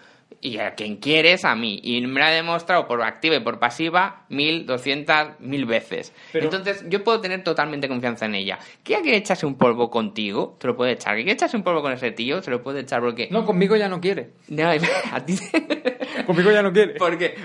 Y 0.41 0.57
a 0.59 0.75
quien 0.75 0.97
quiere 0.97 1.33
es 1.33 1.45
a 1.45 1.55
mí. 1.55 1.79
Y 1.83 2.01
me 2.01 2.19
lo 2.19 2.25
ha 2.25 2.29
demostrado 2.29 2.87
por 2.87 3.01
activa 3.01 3.35
y 3.35 3.39
por 3.39 3.59
pasiva 3.59 4.25
mil, 4.29 4.65
doscientas, 4.65 5.39
mil 5.39 5.65
veces. 5.65 6.13
Pero- 6.31 6.45
Entonces, 6.45 6.85
yo 6.87 7.03
puedo 7.03 7.19
tener 7.21 7.43
totalmente 7.43 7.87
confianza 7.87 8.25
en 8.25 8.35
ella. 8.35 8.59
¿Que 8.83 9.01
quiere 9.01 9.17
echarse 9.17 9.45
un 9.45 9.57
polvo 9.57 9.89
contigo? 9.89 10.55
Te 10.59 10.67
lo 10.67 10.75
puede 10.75 10.91
echar. 10.93 11.15
¿Que 11.15 11.23
quiere 11.23 11.33
echarse 11.33 11.57
un 11.57 11.63
polvo 11.63 11.81
con 11.81 11.91
ese 11.93 12.11
tío? 12.11 12.41
Se 12.41 12.51
lo 12.51 12.61
puede 12.61 12.81
echar 12.81 13.01
porque... 13.01 13.27
No, 13.31 13.45
conmigo 13.45 13.75
ya 13.75 13.89
no 13.89 13.99
quiere. 13.99 14.31
No, 14.49 14.69
a 15.11 15.25
ti... 15.25 15.35
Conmigo 16.25 16.49
ya 16.51 16.61
no 16.63 16.71
quiere. 16.71 16.93
Porque, 16.95 17.35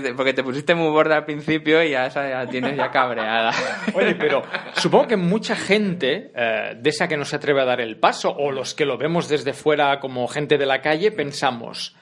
te- 0.00 0.14
porque 0.14 0.32
te 0.34 0.42
pusiste 0.42 0.74
muy 0.74 0.90
borda 0.90 1.16
al 1.18 1.24
principio 1.24 1.82
y 1.82 1.90
ya, 1.90 2.08
ya 2.08 2.46
tienes 2.46 2.76
ya 2.76 2.90
cabreada. 2.90 3.52
Oye, 3.94 4.14
pero 4.14 4.42
supongo 4.74 5.06
que 5.06 5.16
mucha 5.16 5.54
gente 5.56 6.32
eh, 6.34 6.74
de 6.76 6.90
esa 6.90 7.08
que 7.08 7.16
no 7.16 7.24
se 7.24 7.36
atreve 7.36 7.62
a 7.62 7.64
dar 7.64 7.80
el 7.80 7.96
paso, 7.98 8.30
o 8.36 8.50
los 8.50 8.74
que 8.74 8.84
lo 8.84 8.98
vemos 8.98 9.28
desde 9.28 9.52
fuera 9.52 10.00
como 10.00 10.26
gente 10.28 10.58
de 10.58 10.66
la 10.66 10.82
calle, 10.82 11.12
pensamos, 11.12 11.94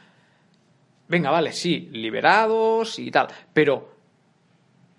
venga, 1.08 1.30
vale, 1.30 1.52
sí, 1.52 1.88
liberados 1.92 2.98
y 2.98 3.10
tal, 3.10 3.28
pero 3.52 3.94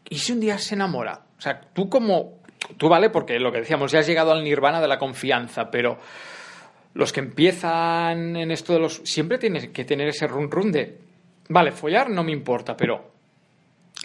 ¿y 0.10 0.18
si 0.18 0.32
un 0.32 0.40
día 0.40 0.58
se 0.58 0.76
enamora? 0.76 1.22
O 1.38 1.42
sea, 1.42 1.60
tú 1.60 1.90
como, 1.90 2.40
tú 2.78 2.90
vale, 2.90 3.10
porque 3.10 3.40
lo 3.40 3.52
que 3.52 3.60
decíamos, 3.60 3.92
ya 3.92 4.00
has 4.00 4.08
llegado 4.08 4.32
al 4.32 4.44
nirvana 4.44 4.82
de 4.82 4.88
la 4.88 4.98
confianza, 4.98 5.70
pero 5.70 5.98
los 6.94 7.12
que 7.12 7.20
empiezan 7.20 8.36
en 8.36 8.52
esto 8.52 8.74
de 8.74 8.80
los... 8.80 9.02
Siempre 9.04 9.38
tienes 9.38 9.68
que 9.70 9.84
tener 9.84 10.08
ese 10.08 10.28
run 10.28 10.50
run 10.50 10.72
de, 10.72 10.98
vale, 11.50 11.72
follar 11.72 12.10
no 12.10 12.24
me 12.24 12.32
importa, 12.32 12.78
pero 12.78 13.15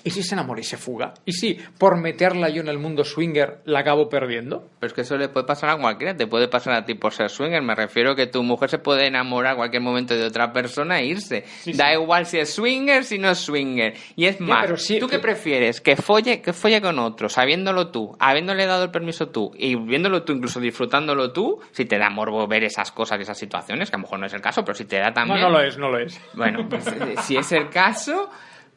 ¿Y 0.04 0.10
si 0.10 0.22
se 0.22 0.34
enamora 0.34 0.60
y 0.60 0.64
se 0.64 0.76
fuga? 0.76 1.14
¿Y 1.24 1.32
si 1.32 1.58
por 1.78 1.96
meterla 2.00 2.48
yo 2.48 2.62
en 2.62 2.68
el 2.68 2.78
mundo 2.78 3.04
swinger 3.04 3.60
la 3.64 3.80
acabo 3.80 4.08
perdiendo? 4.08 4.68
Pero 4.78 4.88
es 4.88 4.92
que 4.94 5.02
eso 5.02 5.16
le 5.16 5.28
puede 5.28 5.46
pasar 5.46 5.70
a 5.70 5.76
cualquiera, 5.76 6.16
te 6.16 6.26
puede 6.26 6.48
pasar 6.48 6.74
a 6.74 6.84
ti 6.84 6.94
por 6.94 7.12
ser 7.12 7.28
swinger. 7.30 7.62
Me 7.62 7.74
refiero 7.74 8.14
que 8.14 8.26
tu 8.26 8.42
mujer 8.42 8.70
se 8.70 8.78
puede 8.78 9.06
enamorar 9.06 9.54
a 9.54 9.56
cualquier 9.56 9.82
momento 9.82 10.14
de 10.14 10.24
otra 10.24 10.52
persona 10.52 11.00
e 11.00 11.06
irse. 11.06 11.44
da 11.74 11.92
igual 11.92 12.26
si 12.26 12.38
es 12.38 12.54
swinger, 12.54 13.04
si 13.04 13.18
no 13.18 13.30
es 13.30 13.38
swinger. 13.38 13.94
Y 14.16 14.26
es 14.26 14.40
más, 14.40 14.82
sí, 14.82 14.98
¿tú 14.98 15.08
qué 15.08 15.18
prefieres? 15.18 15.80
¿Que 15.80 15.96
folle, 15.96 16.40
que 16.40 16.52
folle 16.52 16.80
con 16.80 16.98
otro, 16.98 17.28
sabiéndolo 17.28 17.90
tú, 17.90 18.16
habiéndole 18.18 18.66
dado 18.66 18.84
el 18.84 18.90
permiso 18.90 19.28
tú, 19.28 19.52
y 19.56 19.74
viéndolo 19.76 20.22
tú, 20.22 20.32
incluso 20.32 20.60
disfrutándolo 20.60 21.32
tú? 21.32 21.60
Si 21.72 21.84
te 21.84 21.98
da 21.98 22.10
morbo 22.10 22.46
ver 22.46 22.64
esas 22.64 22.92
cosas 22.92 23.18
y 23.18 23.22
esas 23.22 23.38
situaciones, 23.38 23.90
que 23.90 23.96
a 23.96 23.98
lo 23.98 24.02
mejor 24.02 24.18
no 24.18 24.26
es 24.26 24.32
el 24.32 24.40
caso, 24.40 24.64
pero 24.64 24.74
si 24.74 24.84
te 24.84 24.98
da 24.98 25.08
No, 25.08 25.14
también... 25.14 25.40
no 25.40 25.50
lo 25.50 25.60
es, 25.60 25.78
no 25.78 25.90
lo 25.90 25.98
es. 25.98 26.20
Bueno, 26.34 26.66
pues 26.68 26.86
eh, 26.86 27.14
si 27.22 27.36
es 27.36 27.52
el 27.52 27.68
caso, 27.68 28.30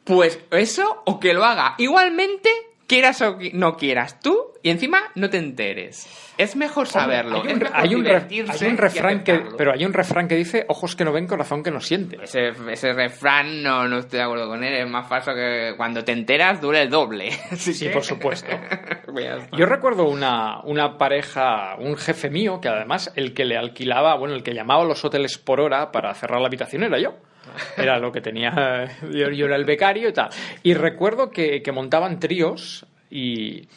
pues 0.04 0.38
eso 0.50 1.02
o 1.06 1.18
que 1.20 1.34
lo 1.34 1.44
haga 1.44 1.74
igualmente, 1.78 2.50
quieras 2.86 3.20
o 3.22 3.38
no 3.54 3.76
quieras 3.76 4.20
tú, 4.20 4.52
y 4.62 4.70
encima 4.70 5.02
no 5.14 5.28
te 5.30 5.38
enteres. 5.38 6.06
Es 6.36 6.56
mejor 6.56 6.88
saberlo. 6.88 7.42
Hay 7.44 7.52
un, 7.52 7.58
mejor 7.60 7.70
hay 7.74 7.94
un 7.94 8.00
ref- 8.04 8.04
divertirse 8.04 8.64
hay 8.64 8.70
un 8.70 8.74
y 8.74 8.78
refrán 8.78 9.22
que, 9.24 9.42
pero 9.56 9.72
hay 9.72 9.84
un 9.84 9.92
refrán 9.92 10.26
que 10.26 10.34
dice 10.34 10.64
ojos 10.68 10.96
que 10.96 11.04
no 11.04 11.12
ven, 11.12 11.26
corazón 11.28 11.62
que 11.62 11.70
no 11.70 11.80
siente. 11.80 12.18
Ese, 12.22 12.48
ese 12.70 12.92
refrán 12.92 13.62
no, 13.62 13.86
no 13.88 13.98
estoy 13.98 14.18
de 14.18 14.24
acuerdo 14.24 14.48
con 14.48 14.64
él, 14.64 14.74
es 14.74 14.88
más 14.88 15.08
falso 15.08 15.32
que 15.34 15.74
cuando 15.76 16.02
te 16.04 16.12
enteras 16.12 16.60
dura 16.60 16.82
el 16.82 16.90
doble. 16.90 17.30
Sí, 17.56 17.78
que- 17.86 17.90
por 17.90 18.04
supuesto. 18.04 18.48
Pues. 19.14 19.48
Yo 19.56 19.66
recuerdo 19.66 20.08
una, 20.08 20.60
una 20.64 20.98
pareja, 20.98 21.76
un 21.78 21.96
jefe 21.96 22.30
mío, 22.30 22.60
que 22.60 22.66
además 22.68 23.12
el 23.14 23.32
que 23.32 23.44
le 23.44 23.56
alquilaba, 23.56 24.16
bueno, 24.16 24.34
el 24.34 24.42
que 24.42 24.54
llamaba 24.54 24.82
a 24.82 24.86
los 24.86 25.04
hoteles 25.04 25.38
por 25.38 25.60
hora 25.60 25.92
para 25.92 26.12
cerrar 26.14 26.40
la 26.40 26.48
habitación 26.48 26.82
era 26.82 26.98
yo. 26.98 27.14
Era 27.76 27.98
lo 27.98 28.12
que 28.12 28.20
tenía, 28.20 28.88
yo, 29.02 29.30
yo 29.30 29.46
era 29.46 29.56
el 29.56 29.64
becario 29.64 30.08
y 30.08 30.12
tal. 30.12 30.30
Y 30.62 30.74
recuerdo 30.74 31.30
que, 31.30 31.62
que 31.62 31.72
montaban 31.72 32.18
tríos 32.20 32.86
y 33.10 33.68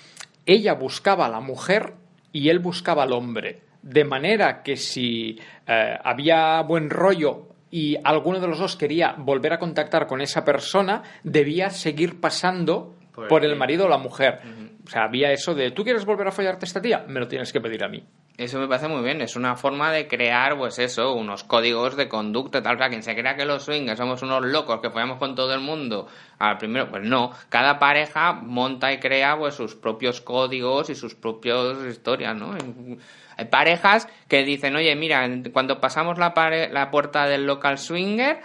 ella 0.46 0.74
buscaba 0.74 1.26
a 1.26 1.30
la 1.30 1.40
mujer 1.40 1.94
y 2.32 2.50
él 2.50 2.60
buscaba 2.60 3.04
al 3.04 3.14
hombre. 3.14 3.62
De 3.82 4.04
manera 4.04 4.64
que 4.64 4.76
si 4.78 5.40
eh, 5.68 5.98
había 6.04 6.62
buen 6.62 6.90
rollo 6.90 7.48
y 7.70 7.98
alguno 8.04 8.40
de 8.40 8.48
los 8.48 8.60
dos 8.60 8.76
quería 8.76 9.16
volver 9.18 9.54
a 9.54 9.60
contactar 9.60 10.08
con 10.08 10.22
esa 10.22 10.44
persona, 10.44 11.04
debía 11.24 11.70
seguir 11.70 12.20
pasando 12.20 12.96
Por 13.28 13.44
el 13.44 13.56
marido 13.56 13.86
o 13.86 13.90
la 13.90 13.98
mujer. 13.98 14.42
O 14.88 14.90
sea, 14.90 15.04
había 15.04 15.34
eso 15.34 15.54
de, 15.54 15.72
¿tú 15.72 15.84
quieres 15.84 16.06
volver 16.06 16.28
a 16.28 16.32
follarte 16.32 16.66
a 16.66 16.68
esta 16.68 16.82
tía? 16.82 17.04
Me 17.10 17.20
lo 17.20 17.28
tienes 17.28 17.52
que 17.52 17.60
pedir 17.60 17.84
a 17.84 17.90
mí. 17.90 18.06
Eso 18.38 18.58
me 18.58 18.70
parece 18.70 18.88
muy 18.88 19.04
bien, 19.04 19.20
es 19.20 19.36
una 19.36 19.58
forma 19.58 19.92
de 19.92 20.08
crear, 20.08 20.58
pues 20.58 20.80
eso, 20.80 21.14
unos 21.14 21.44
códigos 21.44 21.98
de 21.98 22.08
conducta, 22.08 22.62
tal, 22.62 22.78
para 22.78 22.90
quien 22.90 23.04
se 23.04 23.14
crea 23.14 23.36
que 23.36 23.46
los 23.46 23.64
swingers 23.64 23.98
somos 23.98 24.22
unos 24.22 24.46
locos 24.46 24.80
que 24.80 24.90
follamos 24.90 25.18
con 25.18 25.36
todo 25.36 25.54
el 25.54 25.60
mundo, 25.60 26.08
al 26.40 26.58
primero, 26.58 26.88
pues 26.88 27.04
no, 27.04 27.32
cada 27.50 27.80
pareja 27.80 28.32
monta 28.32 28.94
y 28.94 29.00
crea 29.00 29.38
pues 29.38 29.56
sus 29.56 29.76
propios 29.76 30.22
códigos 30.22 30.90
y 30.90 30.96
sus 30.96 31.16
propias 31.16 31.80
historias, 31.90 32.36
¿no? 32.36 32.56
Hay 33.36 33.46
parejas 33.46 34.08
que 34.30 34.44
dicen, 34.44 34.76
oye, 34.76 34.96
mira, 34.96 35.28
cuando 35.52 35.82
pasamos 35.82 36.18
la, 36.18 36.34
la 36.72 36.92
puerta 36.92 37.28
del 37.28 37.46
local 37.46 37.78
swinger, 37.78 38.40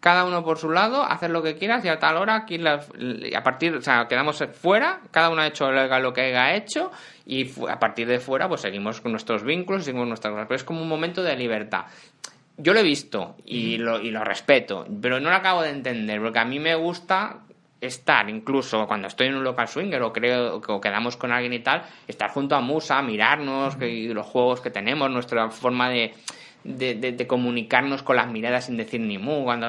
cada 0.00 0.24
uno 0.24 0.44
por 0.44 0.58
su 0.58 0.70
lado, 0.70 1.02
hacer 1.02 1.30
lo 1.30 1.42
que 1.42 1.56
quieras 1.56 1.84
y 1.84 1.88
a 1.88 1.98
tal 1.98 2.16
hora 2.16 2.36
aquí 2.36 2.56
y 2.56 3.34
a 3.34 3.42
partir, 3.42 3.74
o 3.74 3.82
sea, 3.82 4.06
quedamos 4.08 4.42
fuera, 4.52 5.00
cada 5.10 5.28
uno 5.30 5.42
ha 5.42 5.46
hecho 5.46 5.70
lo 5.72 6.12
que 6.12 6.20
haya 6.20 6.54
hecho 6.54 6.90
y 7.26 7.50
a 7.68 7.78
partir 7.80 8.06
de 8.06 8.20
fuera 8.20 8.48
pues 8.48 8.60
seguimos 8.60 9.00
con 9.00 9.10
nuestros 9.12 9.42
vínculos, 9.42 9.84
seguimos 9.84 10.06
nuestras 10.06 10.32
cosas, 10.32 10.46
pero 10.46 10.56
es 10.56 10.64
como 10.64 10.82
un 10.82 10.88
momento 10.88 11.22
de 11.22 11.36
libertad. 11.36 11.86
yo 12.56 12.72
lo 12.74 12.80
he 12.80 12.84
visto 12.84 13.36
y 13.44 13.76
lo, 13.78 14.00
y 14.00 14.10
lo 14.10 14.22
respeto, 14.24 14.86
pero 15.00 15.20
no 15.20 15.30
lo 15.30 15.36
acabo 15.36 15.62
de 15.62 15.70
entender, 15.70 16.20
porque 16.20 16.38
a 16.38 16.44
mí 16.44 16.58
me 16.58 16.74
gusta 16.74 17.38
estar 17.80 18.28
incluso 18.28 18.86
cuando 18.88 19.06
estoy 19.06 19.28
en 19.28 19.36
un 19.36 19.44
local 19.44 19.68
swinger 19.68 20.02
o 20.02 20.12
creo 20.12 20.56
o 20.56 20.80
quedamos 20.80 21.16
con 21.16 21.30
alguien 21.30 21.52
y 21.52 21.60
tal, 21.60 21.82
estar 22.08 22.30
junto 22.30 22.56
a 22.56 22.60
Musa, 22.60 23.00
mirarnos 23.02 23.76
que- 23.76 24.10
los 24.12 24.26
juegos 24.26 24.60
que 24.60 24.70
tenemos, 24.70 25.08
nuestra 25.10 25.48
forma 25.50 25.88
de, 25.88 26.12
de, 26.76 26.94
de- 26.94 27.12
de 27.12 27.26
comunicarnos 27.26 28.02
con 28.02 28.16
las 28.16 28.28
miradas 28.28 28.66
sin 28.66 28.76
decir 28.76 29.00
ni 29.00 29.18
mu. 29.18 29.44
Cuando, 29.44 29.68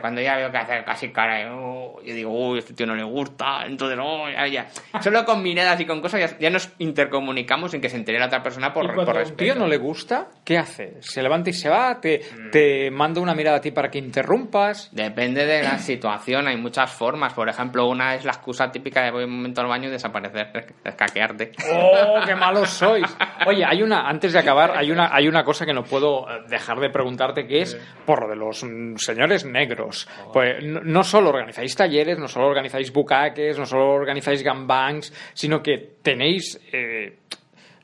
cuando 0.00 0.20
ya 0.20 0.36
veo 0.36 0.50
que 0.50 0.58
hace 0.58 0.84
casi 0.84 1.08
cara, 1.10 1.54
"Oh", 1.54 2.00
yo 2.04 2.14
digo, 2.14 2.30
uy, 2.30 2.58
este 2.58 2.74
tío 2.74 2.86
no 2.86 2.94
le 2.94 3.02
gusta, 3.04 3.66
entonces, 3.66 3.98
oh, 4.00 4.28
ya, 4.30 4.46
ya. 4.46 4.66
Solo 5.00 5.24
con 5.24 5.42
miradas 5.42 5.80
y 5.80 5.86
con 5.86 6.00
cosas 6.00 6.20
ya, 6.20 6.38
ya 6.38 6.50
nos 6.50 6.70
intercomunicamos 6.78 7.70
sin 7.72 7.80
que 7.80 7.88
se 7.88 7.96
entere 7.96 8.18
la 8.18 8.26
otra 8.26 8.42
persona 8.42 8.72
por, 8.72 8.84
y 8.84 8.88
por 8.88 8.94
cuando 8.96 9.12
un 9.12 9.18
respeto. 9.18 9.44
tío 9.44 9.54
no 9.54 9.66
le 9.66 9.76
gusta, 9.76 10.28
¿qué 10.44 10.58
hace? 10.58 10.96
¿Se 11.00 11.22
levanta 11.22 11.50
y 11.50 11.52
se 11.52 11.68
va? 11.68 12.00
¿Te, 12.00 12.20
te 12.52 12.90
manda 12.90 13.20
una 13.20 13.34
mirada 13.34 13.58
a 13.58 13.60
ti 13.60 13.70
para 13.70 13.90
que 13.90 13.98
interrumpas? 13.98 14.90
Depende 14.92 15.44
de 15.46 15.62
la 15.62 15.78
situación, 15.78 16.46
hay 16.48 16.56
muchas 16.56 16.90
formas. 16.92 17.32
Por 17.32 17.48
ejemplo, 17.48 17.86
una 17.88 18.14
es 18.14 18.24
la 18.24 18.32
excusa 18.32 18.70
típica 18.70 19.02
de 19.02 19.10
voy 19.10 19.24
un 19.24 19.36
momento 19.36 19.60
al 19.60 19.66
baño 19.68 19.88
y 19.88 19.92
desaparecer, 19.92 20.74
escaquearte. 20.84 21.52
¡Oh, 21.72 22.20
qué 22.24 22.34
malos 22.34 22.70
sois! 22.70 23.16
Oye, 23.46 23.64
hay 23.64 23.82
una, 23.82 24.08
antes 24.08 24.32
de 24.32 24.38
acabar, 24.38 24.72
hay 24.76 24.90
una, 24.90 25.14
hay 25.14 25.28
una 25.28 25.44
cosa 25.44 25.64
que 25.66 25.72
no 25.72 25.84
puedo 25.84 26.28
eh, 26.30 26.35
dejar 26.48 26.80
de 26.80 26.90
preguntarte, 26.90 27.46
que 27.46 27.62
es 27.62 27.78
por 28.04 28.22
lo 28.22 28.28
de 28.28 28.36
los 28.36 28.62
mm, 28.64 28.96
señores 28.96 29.44
negros. 29.44 30.08
Pues 30.32 30.64
no, 30.64 30.80
no 30.80 31.04
solo 31.04 31.30
organizáis 31.30 31.74
talleres, 31.74 32.18
no 32.18 32.28
solo 32.28 32.46
organizáis 32.46 32.92
bucaques, 32.92 33.58
no 33.58 33.66
solo 33.66 33.90
organizáis 33.90 34.42
gangbangs, 34.42 35.12
sino 35.34 35.62
que 35.62 35.96
tenéis... 36.02 36.60
eh, 36.72 37.16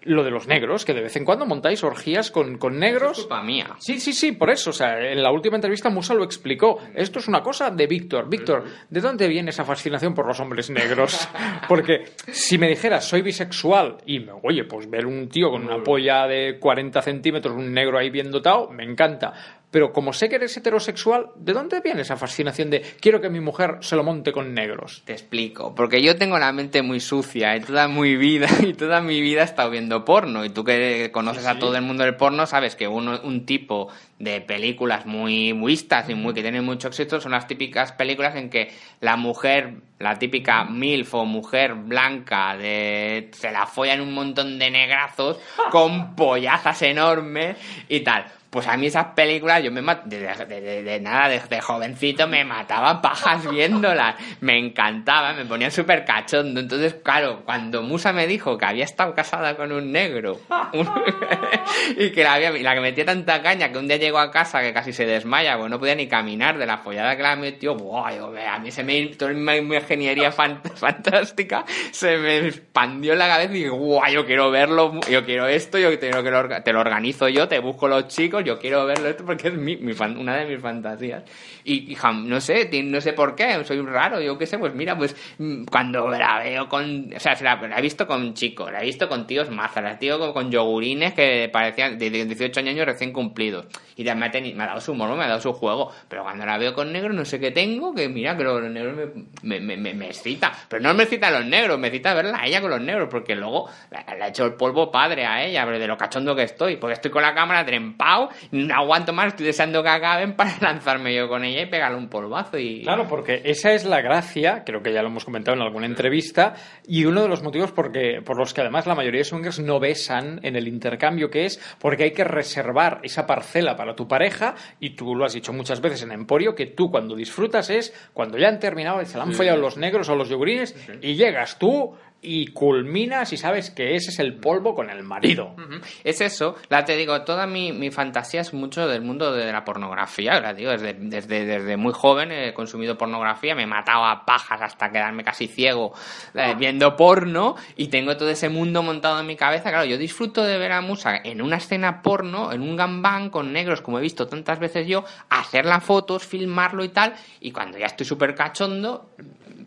lo 0.05 0.25
de 0.25 0.31
los 0.31 0.47
negros, 0.47 0.85
que 0.85 0.95
de 0.95 1.03
vez 1.03 1.17
en 1.17 1.25
cuando 1.25 1.47
montáis 1.47 1.83
orgías 1.85 2.31
con, 2.31 2.59
con 2.59 2.79
negros. 2.79 3.19
Es 3.19 3.25
culpa 3.25 3.43
mía. 3.43 3.77
Sí, 3.79 4.01
sí, 4.01 4.13
sí, 4.13 4.33
por 4.33 4.51
eso. 4.51 4.71
O 4.71 4.73
sea, 4.73 4.99
en 5.01 5.23
la 5.23 5.31
última 5.31 5.57
entrevista 5.57 5.91
Musa 5.91 6.15
lo 6.15 6.25
explicó. 6.25 6.79
Esto 6.95 7.19
es 7.19 7.29
una 7.29 7.43
cosa 7.43 7.71
de 7.71 7.87
Víctor. 7.87 8.29
Víctor, 8.29 8.65
¿de 8.89 9.01
dónde 9.01 9.29
viene 9.29 9.51
esa 9.51 9.65
fascinación 9.65 10.15
por 10.15 10.27
los 10.27 10.41
hombres 10.41 10.71
negros? 10.71 11.29
Porque 11.69 12.05
si 12.31 12.59
me 12.59 12.69
dijeras, 12.69 13.05
soy 13.05 13.23
bisexual, 13.23 13.99
y 14.07 14.21
me, 14.21 14.33
oye, 14.43 14.65
pues 14.65 14.89
ver 14.89 15.07
un 15.07 15.29
tío 15.29 15.51
con 15.51 15.65
una 15.65 15.83
polla 15.83 16.27
de 16.27 16.59
40 16.59 17.03
centímetros, 17.03 17.55
un 17.55 17.73
negro 17.73 17.99
ahí 17.99 18.11
bien 18.11 18.31
dotado, 18.31 18.71
me 18.71 18.85
encanta. 18.85 19.62
Pero 19.73 19.93
como 19.93 20.13
sé 20.13 20.29
que 20.29 20.37
eres 20.37 20.55
heterosexual, 20.55 21.31
¿de 21.35 21.55
dónde 21.55 21.81
viene 21.81 22.03
esa 22.03 22.19
fascinación 22.19 22.69
de 22.69 22.83
quiero 23.01 23.23
que 23.23 23.31
mi 23.31 23.41
mujer 23.41 23.79
se 23.81 23.97
lo 23.97 24.05
monte 24.05 24.31
con 24.31 24.53
negros? 24.53 25.03
Te 25.07 25.15
explico, 25.15 25.75
porque 25.75 26.03
yo 26.03 26.15
tengo 26.17 26.39
la 26.39 26.53
mente 26.53 26.83
muy 26.83 27.01
sucia 27.01 27.57
y 27.57 27.61
toda 27.61 27.89
mi 27.89 28.15
vida 28.17 28.49
y 28.63 28.75
toda 28.75 29.01
mi 29.01 29.23
vida 29.23 29.41
he 29.41 29.45
estado 29.45 29.71
viendo 29.71 30.05
porno 30.05 30.45
y 30.45 30.51
tú 30.51 30.63
que 30.63 31.11
conoces 31.11 31.47
a 31.47 31.59
todo 31.59 31.75
el 31.75 31.83
mundo 31.83 32.05
del 32.05 32.17
porno 32.17 32.45
sabes 32.45 32.77
que 32.77 32.87
uno, 32.87 33.19
un 33.25 33.47
tipo 33.47 33.89
de 34.19 34.43
películas 34.43 35.07
muy 35.07 35.55
vistas 35.55 36.11
y 36.11 36.15
muy 36.15 36.35
que 36.35 36.43
tienen 36.43 36.67
mucho 36.67 36.89
éxito 36.89 37.19
son 37.19 37.33
las 37.33 37.47
típicas 37.47 37.93
películas 37.93 38.37
en 38.37 38.51
que 38.51 38.71
la 39.01 39.17
mujer, 39.17 39.77
la 39.99 40.19
típica 40.19 40.65
milf 40.65 41.15
o 41.15 41.25
mujer 41.25 41.75
blanca 41.75 42.59
de 42.59 43.31
se 43.33 43.51
la 43.51 43.67
follan 43.67 44.03
un 44.03 44.13
montón 44.13 44.59
de 44.59 44.71
negrazos 44.71 45.39
con 45.71 46.15
pollazas 46.15 46.83
enormes 46.83 47.57
y 47.89 48.01
tal. 48.01 48.27
Pues 48.53 48.69
a 48.69 48.77
mí 48.77 48.87
esas 48.89 49.07
películas, 49.15 49.63
yo 49.63 49.73
me 49.73 49.81
de, 50.05 50.19
de- 50.21 50.61
de- 50.61 50.83
de 50.83 51.01
nada, 51.01 51.31
de, 51.31 51.41
de 51.41 51.61
jovencito 51.63 52.29
me 52.29 52.45
mataba 52.45 53.01
pajas 53.01 53.51
viéndolas. 53.51 54.15
Me 54.41 54.59
encantaba, 54.59 55.33
me 55.33 55.47
ponía 55.47 55.71
súper 55.71 56.05
cachondo. 56.05 56.61
Entonces, 56.61 56.95
claro, 57.03 57.41
cuando 57.47 57.83
Musa 57.83 58.13
me 58.13 58.27
dijo 58.27 58.59
que 58.59 58.67
había 58.67 58.85
estado 58.85 59.15
casada 59.15 59.57
con 59.57 59.73
un 59.73 59.91
negro 59.91 60.39
y 61.97 62.11
que 62.11 62.23
la, 62.23 62.35
había, 62.35 62.51
la 62.53 62.75
que 62.75 62.81
metía 62.81 63.05
tanta 63.07 63.43
caña 63.43 63.73
que 63.73 63.79
un 63.79 63.89
día 63.89 63.97
llegó 63.97 64.19
a 64.19 64.31
casa 64.31 64.61
que 64.61 64.73
casi 64.73 64.93
se 64.93 65.07
desmaya, 65.07 65.57
pues 65.57 65.71
no 65.71 65.79
podía 65.79 65.95
ni 65.95 66.07
caminar 66.07 66.59
de 66.59 66.67
la 66.67 66.79
follada 66.79 67.17
que 67.17 67.23
la 67.23 67.37
metió, 67.37 67.75
¡buah! 67.75 68.15
yo, 68.17 68.33
a 68.49 68.59
mí 68.59 68.71
se 68.71 68.85
me 68.85 69.07
toda 69.07 69.33
mi, 69.33 69.57
ingeniería 69.77 70.31
fan- 70.31 70.61
fantástica 70.75 71.65
se 71.91 72.17
me 72.19 72.39
expandió 72.49 73.13
en 73.15 73.19
la 73.19 73.29
cabeza 73.29 73.53
y 73.53 73.57
dije, 73.59 73.69
¡guau! 73.71 74.11
Yo 74.13 74.27
quiero 74.27 74.51
verlo, 74.51 75.01
yo 75.11 75.25
quiero 75.25 75.47
esto, 75.47 75.79
yo 75.79 75.91
lo 76.31 76.39
orga- 76.43 76.63
te 76.63 76.73
lo 76.73 76.81
organizo 76.81 77.29
yo, 77.29 77.49
te 77.49 77.59
busco 77.59 77.89
los 77.89 78.09
chicos, 78.09 78.42
yo 78.43 78.59
quiero 78.59 78.85
verlo 78.87 79.09
esto 79.09 79.25
porque 79.25 79.49
es 79.49 79.55
mi, 79.55 79.77
mi 79.77 79.93
fan- 79.95 80.17
una 80.19 80.37
de 80.37 80.47
mis 80.47 80.61
fantasías. 80.61 81.23
Y, 81.65 81.93
y 81.93 81.97
jam- 81.97 82.25
no 82.25 82.41
sé, 82.41 82.69
no 82.85 83.01
sé 83.01 83.13
por 83.13 83.35
qué, 83.35 83.65
soy 83.65 83.81
raro, 83.83 84.21
yo 84.21 84.37
qué 84.39 84.47
sé, 84.47 84.59
pues 84.59 84.75
mira, 84.75 84.97
pues 84.97 85.17
mm, 85.39 85.65
cuando 85.65 86.09
la 86.11 86.39
veo 86.41 86.69
con, 86.69 87.11
o 87.17 87.21
sea, 87.21 87.35
se 87.37 87.45
la, 87.45 87.57
la 87.57 87.79
he 87.79 87.83
visto 87.83 88.07
con 88.07 88.35
chicos, 88.35 88.71
la 88.71 88.81
he 88.83 88.85
visto 88.85 89.09
con 89.09 89.27
tíos 89.27 89.51
mazas, 89.51 89.83
la 89.83 89.93
he 89.93 89.97
visto 89.97 90.19
con, 90.19 90.33
con 90.33 90.51
yogurines 90.51 91.15
que 91.15 91.49
parecían 91.53 91.99
de 91.99 92.11
18 92.11 92.61
años 92.61 92.87
recién 92.87 93.13
cumplidos. 93.13 93.67
Y 93.97 94.05
me 94.05 94.11
ha, 94.27 94.33
teni- 94.33 94.55
me 94.55 94.65
ha 94.65 94.69
dado 94.69 94.81
su 94.81 94.95
morbo, 94.95 95.17
me 95.17 95.25
ha 95.25 95.29
dado 95.29 95.41
su 95.41 95.53
juego. 95.53 95.93
Pero 96.09 96.23
cuando 96.23 96.45
la 96.47 96.59
veo 96.59 96.75
con 96.75 96.93
negros, 96.93 97.15
no 97.15 97.25
sé 97.25 97.39
qué 97.39 97.51
tengo, 97.51 97.95
que 97.95 98.09
mira, 98.09 98.37
que 98.37 98.43
los 98.45 98.63
negros 98.63 98.97
me, 99.43 99.61
me, 99.61 99.77
me, 99.77 99.95
me, 99.95 100.07
excita. 100.07 100.53
Pero 100.69 100.83
no 100.83 100.95
me 100.95 101.05
excita 101.05 101.31
los 101.31 101.45
negros, 101.45 101.79
me 101.79 101.89
excita 101.89 102.15
verla 102.15 102.39
a 102.41 102.47
ella 102.47 102.61
con 102.61 102.71
los 102.71 102.81
negros, 102.81 103.09
porque 103.11 103.35
luego 103.35 103.69
le 103.91 104.25
ha 104.25 104.29
hecho 104.29 104.45
el 104.47 104.55
polvo 104.55 104.91
padre 104.91 105.27
a 105.27 105.45
ella, 105.45 105.65
pero 105.65 105.79
de 105.79 105.87
lo 105.87 105.97
cachondo 105.97 106.35
que 106.35 106.43
estoy. 106.45 106.77
Porque 106.77 106.95
estoy 106.95 107.11
con 107.11 107.23
la 107.23 107.35
cámara 107.35 107.65
trempado, 107.65 108.31
no 108.51 108.75
aguanto 108.75 109.13
más, 109.13 109.29
estoy 109.29 109.47
deseando 109.47 109.83
que 109.83 109.89
acaben 109.89 110.35
para 110.35 110.57
lanzarme 110.61 111.15
yo 111.15 111.29
con 111.29 111.45
ella 111.45 111.63
y 111.63 111.67
pegarle 111.67 111.99
un 111.99 112.09
polvazo. 112.09 112.59
Y... 112.59 112.83
Claro, 112.83 113.07
porque 113.09 113.43
esa 113.45 113.73
es 113.73 113.85
la 113.85 114.01
gracia, 114.01 114.63
creo 114.65 114.83
que 114.83 114.93
ya 114.93 115.03
lo 115.03 115.09
hemos 115.09 115.25
comentado 115.25 115.57
en 115.57 115.63
alguna 115.63 115.87
entrevista, 115.87 116.55
y 116.87 117.05
uno 117.05 117.23
de 117.23 117.29
los 117.29 117.43
motivos 117.43 117.73
porque, 117.73 118.21
por 118.25 118.39
los 118.39 118.55
que 118.55 118.61
además 118.61 118.87
la 118.87 118.95
mayoría 118.95 119.21
de 119.21 119.25
swingers 119.25 119.61
no 119.61 119.81
besan 119.81 120.41
en 120.43 120.57
el 120.57 120.69
intercambio, 120.69 121.31
que 121.31 121.45
es 121.45 121.61
porque 121.79 122.05
hay 122.05 122.13
que 122.13 122.25
reservar 122.25 123.01
esa 123.03 123.27
parcela 123.27 123.77
para 123.77 123.95
tu 123.95 124.07
pareja, 124.09 124.55
y 124.81 124.91
tú 124.91 125.15
lo 125.15 125.25
has 125.25 125.35
dicho 125.35 125.53
muchas 125.53 125.81
veces 125.81 126.03
en 126.03 126.13
Emporio, 126.13 126.55
que 126.55 126.67
tú 126.67 126.91
cuando 126.91 127.15
disfrutas 127.15 127.71
es 127.71 127.93
cuando 128.13 128.39
ya 128.39 128.49
han 128.49 128.59
terminado 128.59 129.03
se 129.05 129.19
la 129.19 129.25
han 129.25 129.33
follado 129.33 129.59
los 129.59 129.77
negros 129.77 130.09
o 130.09 130.17
los 130.17 130.29
yogurines, 130.29 130.75
y 131.01 131.15
llegas 131.15 131.59
tú 131.59 131.95
y 132.23 132.47
culminas 132.49 133.33
y 133.33 133.37
sabes 133.37 133.71
que 133.71 133.97
ese 133.97 134.11
es 134.11 134.21
el 134.21 134.35
polvo 134.35 134.77
con 134.77 134.89
el 134.89 135.03
marido. 135.03 135.57
Es 136.05 136.21
eso, 136.21 136.55
la 136.69 136.85
te 136.85 136.97
digo, 136.97 137.23
toda 137.23 137.49
mi, 137.49 137.73
mi 137.73 137.91
fantasía 137.91 138.41
es 138.41 138.55
mucho 138.55 138.87
del 138.87 139.03
mundo 139.03 139.33
de 139.33 139.53
la 139.53 139.65
pornografía, 139.65 140.41
la 140.41 140.55
digo, 140.55 140.71
desde, 140.71 140.95
desde, 140.95 141.45
desde 141.45 141.77
muy 141.77 141.93
joven 141.93 142.31
he 142.31 142.55
consumido 142.55 142.97
pornografía, 142.97 143.57
me 143.57 143.67
mataba 143.67 144.13
a 144.13 144.25
pajas 144.25 144.63
hasta 144.63 144.93
quedarme 144.93 145.25
casi 145.25 145.49
ciego 145.49 145.93
eh, 146.35 146.55
viendo 146.57 146.97
porno 146.97 147.57
y 147.77 147.89
tengo 147.89 148.17
todo 148.17 148.31
ese 148.31 148.49
mundo 148.49 148.85
montado 148.85 149.19
en 149.21 149.27
mi 149.27 149.35
cabeza, 149.35 149.71
claro, 149.71 149.85
yo 149.85 149.99
disfruto 149.99 150.45
de 150.45 150.59
ver 150.59 150.73
a 150.73 150.81
Musa 150.81 151.17
en 151.17 151.43
una 151.43 151.57
escena 151.57 152.03
porno, 152.03 152.53
en 152.53 152.63
un 152.63 152.77
gambán 152.77 153.31
con 153.31 153.53
negros, 153.53 153.81
como 153.81 153.99
he 153.99 154.03
visto 154.03 154.29
tantas 154.29 154.61
veces 154.61 154.87
yo, 154.87 155.05
hacer 155.29 155.67
las 155.67 155.83
fotos, 155.83 156.25
filmarlo 156.25 156.85
y 156.85 156.91
tal, 156.91 157.15
y 157.41 157.51
cuando 157.51 157.79
ya 157.79 157.87
estoy 157.87 158.07
súper 158.07 158.37
cachondo, 158.37 159.11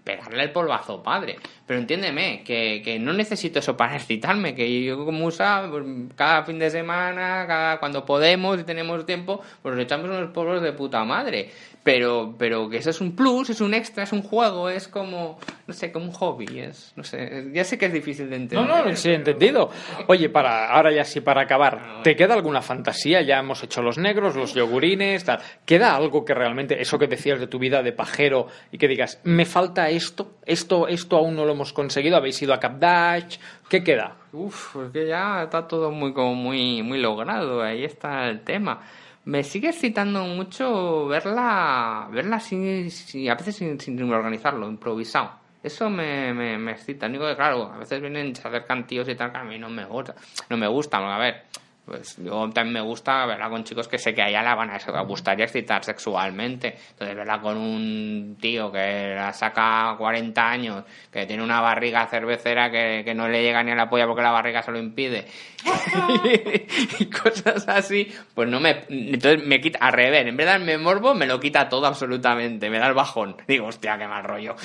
pegarle 0.05 0.43
el 0.43 0.51
polvazo 0.51 1.03
padre. 1.03 1.35
Pero 1.67 1.79
entiéndeme, 1.79 2.43
que, 2.45 2.81
que 2.85 2.97
no 2.99 3.11
necesito 3.11 3.59
eso 3.59 3.75
para 3.75 3.95
excitarme, 3.97 4.55
que 4.55 4.83
yo 4.85 5.03
con 5.03 5.15
Musa, 5.15 5.67
pues, 5.69 5.83
cada 6.15 6.43
fin 6.45 6.59
de 6.59 6.69
semana, 6.69 7.45
cada, 7.47 7.79
cuando 7.79 8.05
podemos 8.05 8.57
y 8.59 8.63
tenemos 8.63 9.05
tiempo, 9.05 9.41
pues 9.61 9.75
nos 9.75 9.83
echamos 9.83 10.09
unos 10.09 10.29
polvos 10.31 10.61
de 10.61 10.71
puta 10.71 11.03
madre. 11.03 11.49
Pero, 11.83 12.33
pero 12.39 12.67
que 12.67 12.77
eso 12.77 12.89
es 12.89 12.99
un 12.99 13.15
plus, 13.15 13.51
es 13.51 13.61
un 13.61 13.75
extra, 13.75 14.05
es 14.05 14.11
un 14.11 14.23
juego, 14.23 14.69
es 14.69 14.87
como, 14.87 15.37
no 15.67 15.73
sé, 15.73 15.91
como 15.91 16.05
un 16.05 16.11
hobby, 16.13 16.59
es, 16.59 16.91
no 16.95 17.03
sé, 17.03 17.49
ya 17.53 17.63
sé 17.63 17.77
que 17.77 17.85
es 17.85 17.93
difícil 17.93 18.27
de 18.27 18.37
No, 18.37 18.43
entender. 18.43 18.85
no, 18.87 18.95
sí, 18.95 19.11
entendido. 19.11 19.69
Oye, 20.07 20.29
para, 20.29 20.71
ahora 20.71 20.91
ya 20.91 21.03
sí, 21.03 21.21
para 21.21 21.41
acabar, 21.41 22.01
¿te 22.03 22.15
queda 22.15 22.33
alguna 22.33 22.63
fantasía? 22.63 23.21
Ya 23.21 23.37
hemos 23.37 23.61
hecho 23.63 23.83
los 23.83 23.99
negros, 23.99 24.35
los 24.35 24.55
yogurines, 24.55 25.25
tal. 25.25 25.37
¿Queda 25.63 25.95
algo 25.95 26.25
que 26.25 26.33
realmente, 26.33 26.81
eso 26.81 26.97
que 26.97 27.05
decías 27.05 27.39
de 27.39 27.45
tu 27.45 27.59
vida 27.59 27.83
de 27.83 27.91
pajero 27.91 28.47
y 28.71 28.79
que 28.79 28.87
digas, 28.87 29.21
me 29.23 29.45
falta 29.45 29.91
esto, 29.95 30.33
esto, 30.45 30.87
esto 30.87 31.17
aún 31.17 31.35
no 31.35 31.45
lo 31.45 31.53
hemos 31.53 31.73
conseguido, 31.73 32.17
habéis 32.17 32.41
ido 32.41 32.53
a 32.53 32.59
Capdash, 32.59 33.37
¿qué 33.69 33.83
queda? 33.83 34.15
Uf, 34.33 34.73
pues 34.73 34.91
que 34.91 35.07
ya 35.07 35.43
está 35.43 35.67
todo 35.67 35.91
muy 35.91 36.13
como 36.13 36.35
muy 36.35 36.81
muy 36.83 36.99
logrado, 36.99 37.61
ahí 37.61 37.83
está 37.83 38.27
el 38.29 38.41
tema. 38.41 38.81
Me 39.25 39.43
sigue 39.43 39.69
excitando 39.69 40.23
mucho 40.25 41.07
verla 41.07 42.07
verla 42.11 42.39
sin, 42.39 42.89
a 43.29 43.35
veces 43.35 43.55
sin, 43.55 43.79
sin 43.79 44.11
organizarlo, 44.11 44.67
improvisado. 44.67 45.45
Eso 45.63 45.89
me, 45.89 46.31
me, 46.31 46.59
me 46.59 46.73
excita. 46.73 47.07
Único 47.07 47.25
que, 47.25 47.35
claro, 47.35 47.71
a 47.73 47.79
veces 47.79 47.99
vienen, 47.99 48.35
se 48.35 48.47
acercan 48.47 48.85
tíos 48.85 49.09
y 49.09 49.15
tal, 49.15 49.31
que 49.31 49.39
a 49.39 49.43
mí 49.43 49.57
no 49.57 49.67
me 49.67 49.83
gusta. 49.83 50.13
No 50.47 50.57
me 50.57 50.67
gusta, 50.67 50.99
porque, 50.99 51.11
a 51.11 51.17
ver, 51.17 51.43
pues 51.85 52.17
yo 52.17 52.49
también 52.49 52.73
me 52.73 52.81
gusta 52.81 53.25
verla 53.27 53.47
con 53.47 53.63
chicos 53.63 53.87
que 53.87 53.99
sé 53.99 54.13
que 54.13 54.21
a 54.23 54.29
ella 54.29 54.41
la 54.41 54.55
van 54.55 54.71
a 54.71 55.01
gustar 55.01 55.39
y 55.39 55.43
excitar 55.43 55.83
sexualmente. 55.83 56.75
Entonces, 56.91 57.15
verla 57.15 57.39
con 57.39 57.57
un 57.57 58.37
tío 58.41 58.71
que 58.71 59.13
la 59.15 59.31
saca 59.33 59.91
a 59.91 59.97
40 59.97 60.49
años, 60.49 60.83
que 61.11 61.27
tiene 61.27 61.43
una 61.43 61.61
barriga 61.61 62.07
cervecera 62.07 62.71
que, 62.71 63.03
que 63.05 63.13
no 63.13 63.27
le 63.27 63.43
llega 63.43 63.61
ni 63.61 63.71
a 63.71 63.75
la 63.75 63.89
polla 63.89 64.07
porque 64.07 64.23
la 64.23 64.31
barriga 64.31 64.63
se 64.63 64.71
lo 64.71 64.79
impide, 64.79 65.27
y 66.99 67.05
cosas 67.05 67.67
así, 67.67 68.11
pues 68.33 68.49
no 68.49 68.59
me. 68.59 68.83
Entonces 68.89 69.45
me 69.45 69.61
quita, 69.61 69.79
al 69.79 69.93
revés, 69.93 70.25
en 70.25 70.35
vez 70.35 70.45
de 70.47 70.51
darme 70.51 70.77
morbo, 70.79 71.13
me 71.13 71.27
lo 71.27 71.39
quita 71.39 71.69
todo 71.69 71.85
absolutamente, 71.85 72.69
me 72.69 72.79
da 72.79 72.87
el 72.87 72.93
bajón. 72.95 73.37
Digo, 73.47 73.67
hostia, 73.67 73.97
qué 73.97 74.07
mal 74.07 74.23
rollo. 74.23 74.55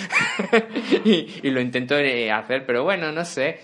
y, 1.05 1.41
y 1.43 1.51
lo 1.51 1.61
intento 1.61 1.99
eh, 1.99 2.31
hacer, 2.31 2.65
pero 2.65 2.85
bueno, 2.85 3.13
no 3.13 3.25
sé. 3.25 3.61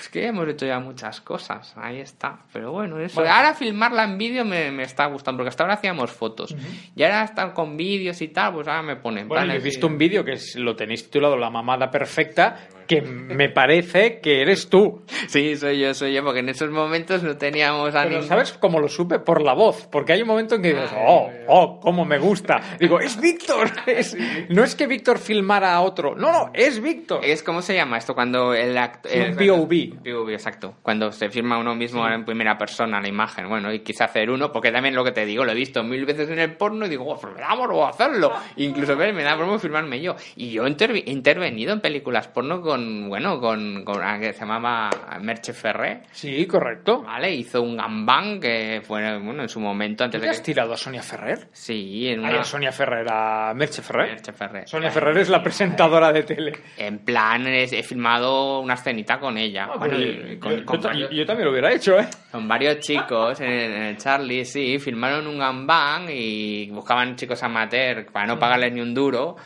Es 0.00 0.08
que 0.08 0.26
hemos 0.26 0.48
hecho 0.48 0.64
ya 0.64 0.78
muchas 0.80 1.20
cosas, 1.20 1.74
ahí 1.76 2.00
está. 2.00 2.38
Pero 2.54 2.72
bueno, 2.72 2.98
eso. 2.98 3.20
Ahora 3.20 3.52
filmarla 3.54 4.04
en 4.04 4.16
vídeo 4.16 4.46
me, 4.46 4.70
me 4.70 4.82
está 4.84 5.04
gustando, 5.06 5.38
porque 5.38 5.50
hasta 5.50 5.64
ahora 5.64 5.74
hacíamos 5.74 6.10
fotos. 6.10 6.56
Y 6.96 7.02
ahora 7.02 7.22
estar 7.24 7.52
con 7.52 7.76
vídeos 7.76 8.22
y 8.22 8.28
tal, 8.28 8.54
pues 8.54 8.66
ahora 8.68 8.82
me 8.82 8.96
ponen. 8.96 9.28
Bueno, 9.28 9.46
yo 9.46 9.52
he 9.52 9.58
visto 9.58 9.86
un 9.86 9.98
vídeo 9.98 10.24
que 10.24 10.32
es- 10.32 10.56
lo 10.56 10.74
tenéis 10.74 11.04
titulado 11.04 11.36
La 11.36 11.50
mamada 11.50 11.90
perfecta, 11.90 12.56
que 12.86 13.02
me 13.02 13.48
parece 13.50 14.20
que 14.20 14.40
eres 14.40 14.68
tú. 14.70 15.02
Sí, 15.28 15.54
soy 15.56 15.78
yo, 15.80 15.92
soy 15.94 16.14
yo, 16.14 16.24
porque 16.24 16.40
en 16.40 16.48
esos 16.48 16.70
momentos 16.70 17.22
no 17.22 17.36
teníamos 17.36 17.94
a 17.94 18.04
Pero 18.04 18.22
¿sabes 18.22 18.52
cómo 18.54 18.80
lo 18.80 18.88
supe? 18.88 19.18
Por 19.18 19.42
la 19.42 19.52
voz. 19.52 19.86
Porque 19.90 20.14
hay 20.14 20.22
un 20.22 20.28
momento 20.28 20.54
en 20.56 20.62
que 20.62 20.68
dices, 20.74 20.90
oh, 20.96 21.30
oh, 21.48 21.78
cómo 21.80 22.04
me 22.06 22.18
gusta. 22.18 22.60
Digo, 22.80 23.00
es 23.00 23.20
Víctor. 23.20 23.70
Es- 23.86 24.16
no 24.48 24.64
es 24.64 24.74
que 24.74 24.86
Víctor 24.86 25.18
filmara 25.18 25.74
a 25.74 25.80
otro. 25.82 26.14
No, 26.16 26.32
no, 26.32 26.50
es 26.54 26.80
Víctor. 26.80 27.20
Es 27.22 27.42
¿Cómo 27.42 27.60
se 27.60 27.74
llama 27.74 27.98
esto? 27.98 28.14
Cuando 28.14 28.54
el 28.54 28.76
actor... 28.78 29.12
POV. 29.48 30.02
POV, 30.04 30.30
exacto. 30.30 30.74
Cuando 30.82 31.12
se 31.12 31.28
firma 31.30 31.58
uno 31.58 31.74
mismo 31.74 32.06
en 32.08 32.24
primera 32.24 32.56
persona 32.58 33.00
la 33.00 33.08
imagen. 33.08 33.48
Bueno, 33.48 33.72
y 33.72 33.80
quise 33.80 34.04
hacer 34.04 34.30
uno, 34.30 34.52
porque 34.52 34.70
también 34.70 34.94
lo 34.94 35.04
que 35.04 35.12
te 35.12 35.24
digo, 35.26 35.44
lo 35.44 35.52
he 35.52 35.54
visto 35.54 35.82
mil 35.82 36.04
veces 36.04 36.28
en 36.30 36.38
el 36.38 36.56
porno 36.56 36.86
y 36.86 36.88
digo, 36.88 37.04
"Oh, 37.06 37.18
pues 37.20 37.34
me 37.34 37.40
da 37.40 37.54
morbo 37.54 37.86
hacerlo. 37.86 38.32
Incluso 38.56 38.96
me 38.96 39.22
da 39.22 39.36
morbo 39.36 39.58
firmarme 39.58 40.00
yo. 40.00 40.16
Y 40.36 40.50
yo 40.50 40.66
he 40.66 40.68
intervenido 41.06 41.72
en 41.72 41.80
películas 41.80 42.28
porno 42.28 42.60
con, 42.60 43.08
bueno, 43.08 43.40
con, 43.40 43.84
con 43.84 43.96
una 43.98 44.18
que 44.18 44.32
se 44.32 44.40
llamaba 44.40 44.90
Merche 45.20 45.52
Ferré. 45.52 46.02
Sí, 46.12 46.46
correcto. 46.46 47.02
¿Vale? 47.02 47.32
Hizo 47.32 47.62
un 47.62 47.76
gambán 47.76 48.40
que 48.40 48.80
fue, 48.84 49.18
bueno, 49.18 49.42
en 49.42 49.48
su 49.48 49.60
momento 49.60 50.04
antes 50.04 50.20
¿Tú 50.20 50.22
de 50.22 50.28
te 50.28 50.30
has 50.30 50.40
que... 50.40 50.44
tirado 50.46 50.72
a 50.72 50.76
Sonia 50.76 51.02
Ferrer? 51.02 51.48
Sí, 51.52 52.08
en 52.08 52.24
Ay, 52.24 52.32
una... 52.32 52.40
a 52.40 52.44
Sonia 52.44 52.72
Ferrer, 52.72 53.06
a 53.10 53.52
Merche 53.54 53.82
Ferrer. 53.82 54.10
Merche 54.10 54.32
Ferré. 54.32 54.66
Sonia 54.66 54.90
Ferrer 54.90 55.18
es 55.18 55.28
la 55.28 55.42
presentadora 55.42 56.12
de 56.12 56.22
tele. 56.22 56.52
En 56.76 56.98
plan, 57.00 57.46
he 57.46 57.82
filmado 57.82 58.60
una 58.60 58.74
escenita 58.74 59.18
con 59.18 59.31
ella. 59.38 59.68
Ah, 59.72 59.76
Bueno, 59.78 59.98
y 59.98 60.34
yo, 60.34 60.40
con- 60.40 60.56
yo- 60.58 60.64
con 60.66 60.80
yo- 60.80 60.88
varios- 60.88 61.10
yo 61.10 61.26
también 61.26 61.44
lo 61.46 61.50
hubiera 61.52 61.72
hecho, 61.72 61.98
¿eh? 61.98 62.08
Con 62.30 62.46
varios 62.48 62.78
chicos 62.80 63.40
en 63.40 63.50
el, 63.50 63.72
en 63.72 63.82
el 63.82 63.96
Charlie, 63.96 64.44
sí, 64.44 64.78
filmaron 64.78 65.26
un 65.26 65.38
gambán 65.38 66.06
y 66.10 66.68
buscaban 66.70 67.16
chicos 67.16 67.42
amateur 67.42 68.06
para 68.12 68.26
no 68.26 68.38
pagarles 68.38 68.72
ni 68.72 68.80
un 68.80 68.94
duro. 68.94 69.36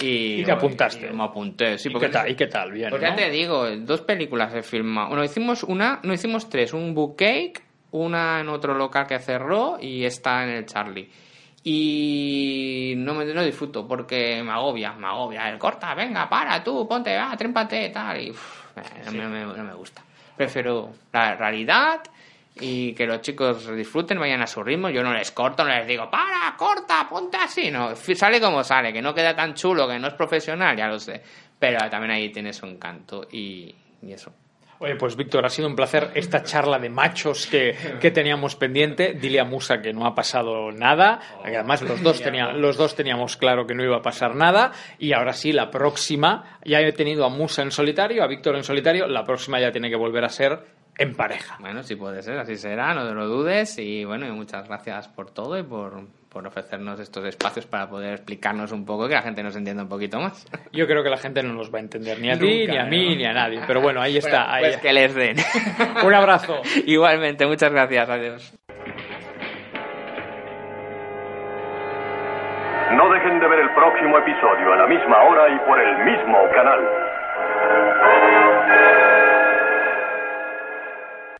Y, 0.00 0.40
Y 0.40 0.44
te 0.44 0.52
apuntaste. 0.52 1.08
y 1.10 1.12
me 1.16 1.24
apunté, 1.24 1.76
sí, 1.76 1.88
¿Y 1.88 1.92
porque 1.92 2.06
qué 2.06 2.12
tal? 2.12 2.30
¿Y 2.30 2.34
qué 2.36 2.46
tal? 2.46 2.70
Bien, 2.70 2.88
Porque 2.90 3.06
¿no? 3.06 3.10
ya 3.10 3.16
te 3.16 3.30
digo, 3.30 3.68
dos 3.78 4.00
películas 4.02 4.54
he 4.54 4.62
filmado. 4.62 5.08
Bueno, 5.08 5.24
hicimos 5.24 5.64
una, 5.64 5.98
no 6.04 6.12
hicimos 6.12 6.48
tres, 6.48 6.72
un 6.72 6.94
bookcake, 6.94 7.60
una 7.90 8.38
en 8.40 8.48
otro 8.48 8.74
local 8.74 9.06
que 9.08 9.18
cerró 9.18 9.76
y 9.80 10.04
esta 10.04 10.44
en 10.44 10.50
el 10.50 10.66
Charlie. 10.66 11.08
Y 11.64 12.94
no 12.96 13.14
me 13.14 13.24
no 13.26 13.42
disfruto 13.42 13.86
porque 13.88 14.40
me 14.44 14.52
agobia, 14.52 14.92
me 14.92 15.06
agobia. 15.06 15.50
El 15.50 15.58
corta, 15.58 15.94
venga, 15.94 16.28
para 16.28 16.62
tú, 16.62 16.86
ponte, 16.88 17.16
va, 17.16 17.36
trémpate, 17.36 17.88
tal. 17.90 18.20
Y 18.20 18.32
no, 19.04 19.12
me, 19.12 19.18
no 19.24 19.28
me- 19.52 19.56
no 19.58 19.64
me 19.64 19.74
gusta. 19.74 20.02
Prefiero 20.36 20.92
la 21.12 21.34
realidad 21.36 22.00
y 22.60 22.92
que 22.94 23.06
los 23.06 23.20
chicos 23.20 23.74
disfruten, 23.76 24.18
vayan 24.18 24.42
a 24.42 24.46
su 24.46 24.62
ritmo. 24.62 24.88
Yo 24.90 25.02
no 25.02 25.12
les 25.12 25.30
corto, 25.32 25.64
no 25.64 25.70
les 25.70 25.86
digo, 25.86 26.10
para, 26.10 26.54
corta, 26.56 27.06
ponte 27.08 27.36
así. 27.36 27.70
No, 27.70 27.94
sale 27.94 28.40
como 28.40 28.62
sale, 28.64 28.92
que 28.92 29.02
no 29.02 29.14
queda 29.14 29.34
tan 29.34 29.54
chulo, 29.54 29.86
que 29.88 29.98
no 29.98 30.08
es 30.08 30.14
profesional, 30.14 30.76
ya 30.76 30.88
lo 30.88 30.98
sé. 30.98 31.22
Pero 31.58 31.88
también 31.90 32.12
ahí 32.12 32.30
tiene 32.30 32.52
su 32.52 32.66
encanto 32.66 33.26
y, 33.30 33.74
y 34.02 34.12
eso. 34.12 34.32
Oye, 34.80 34.94
pues 34.94 35.16
Víctor, 35.16 35.44
ha 35.44 35.48
sido 35.48 35.66
un 35.66 35.74
placer 35.74 36.10
esta 36.14 36.44
charla 36.44 36.78
de 36.78 36.88
machos 36.88 37.46
que, 37.46 37.76
que 38.00 38.10
teníamos 38.12 38.54
pendiente. 38.54 39.14
Dile 39.14 39.40
a 39.40 39.44
Musa 39.44 39.82
que 39.82 39.92
no 39.92 40.06
ha 40.06 40.14
pasado 40.14 40.70
nada. 40.70 41.20
además 41.44 41.82
los 41.82 42.00
dos, 42.02 42.22
tenían, 42.22 42.60
los 42.60 42.76
dos 42.76 42.94
teníamos 42.94 43.36
claro 43.36 43.66
que 43.66 43.74
no 43.74 43.82
iba 43.82 43.96
a 43.96 44.02
pasar 44.02 44.36
nada. 44.36 44.70
Y 44.98 45.12
ahora 45.12 45.32
sí, 45.32 45.52
la 45.52 45.70
próxima, 45.70 46.58
ya 46.64 46.80
he 46.80 46.92
tenido 46.92 47.24
a 47.24 47.28
Musa 47.28 47.62
en 47.62 47.72
solitario, 47.72 48.22
a 48.22 48.28
Víctor 48.28 48.54
en 48.54 48.62
solitario, 48.62 49.08
la 49.08 49.24
próxima 49.24 49.58
ya 49.58 49.72
tiene 49.72 49.90
que 49.90 49.96
volver 49.96 50.24
a 50.24 50.28
ser 50.28 50.60
en 50.96 51.14
pareja. 51.14 51.56
Bueno, 51.60 51.82
si 51.82 51.96
puede 51.96 52.22
ser, 52.22 52.38
así 52.38 52.56
será, 52.56 52.92
no 52.94 53.06
te 53.06 53.14
lo 53.14 53.26
dudes. 53.26 53.78
Y 53.78 54.04
bueno, 54.04 54.26
y 54.26 54.32
muchas 54.32 54.68
gracias 54.68 55.08
por 55.08 55.30
todo 55.30 55.58
y 55.58 55.62
por, 55.62 56.02
por 56.28 56.46
ofrecernos 56.46 57.00
estos 57.00 57.24
espacios 57.24 57.66
para 57.66 57.88
poder 57.88 58.14
explicarnos 58.14 58.72
un 58.72 58.84
poco 58.84 59.06
y 59.06 59.08
que 59.08 59.14
la 59.14 59.22
gente 59.22 59.42
nos 59.42 59.56
entienda 59.56 59.82
un 59.82 59.88
poquito 59.88 60.20
más. 60.20 60.46
Yo 60.72 60.86
creo 60.86 61.02
que 61.02 61.10
la 61.10 61.16
gente 61.16 61.42
no 61.42 61.54
nos 61.54 61.72
va 61.72 61.78
a 61.78 61.82
entender, 61.82 62.20
ni 62.20 62.30
a 62.30 62.38
ti, 62.38 62.66
ni 62.66 62.76
a 62.76 62.84
mí, 62.84 63.10
¿no? 63.10 63.16
ni 63.16 63.24
a 63.24 63.32
nadie. 63.32 63.60
Pero 63.66 63.80
bueno, 63.80 64.00
ahí 64.00 64.16
está. 64.18 64.52
ahí- 64.52 64.64
Pues 64.64 64.76
que 64.78 64.92
les 64.92 65.14
den. 65.14 65.36
Un 66.04 66.14
abrazo. 66.14 66.60
Igualmente, 66.86 67.46
muchas 67.46 67.72
gracias, 67.72 68.08
adiós. 68.08 68.54
No 72.92 73.08
dejen 73.12 73.38
de 73.38 73.46
ver 73.48 73.60
el 73.60 73.70
próximo 73.74 74.18
episodio 74.18 74.72
a 74.72 74.76
la 74.76 74.86
misma 74.86 75.22
hora 75.22 75.48
y 75.54 75.58
por 75.68 75.78
el 75.80 76.04
mismo 76.04 76.38
canal. 76.54 76.80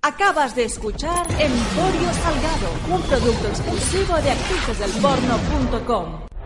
Acabas 0.08 0.54
de 0.54 0.64
escuchar 0.64 1.26
Emporio 1.32 2.10
Salgado, 2.14 2.70
un 2.90 3.02
producto 3.02 3.48
exclusivo 3.48 4.16
de 4.22 4.30
actricesdelporno.com. 4.30 6.37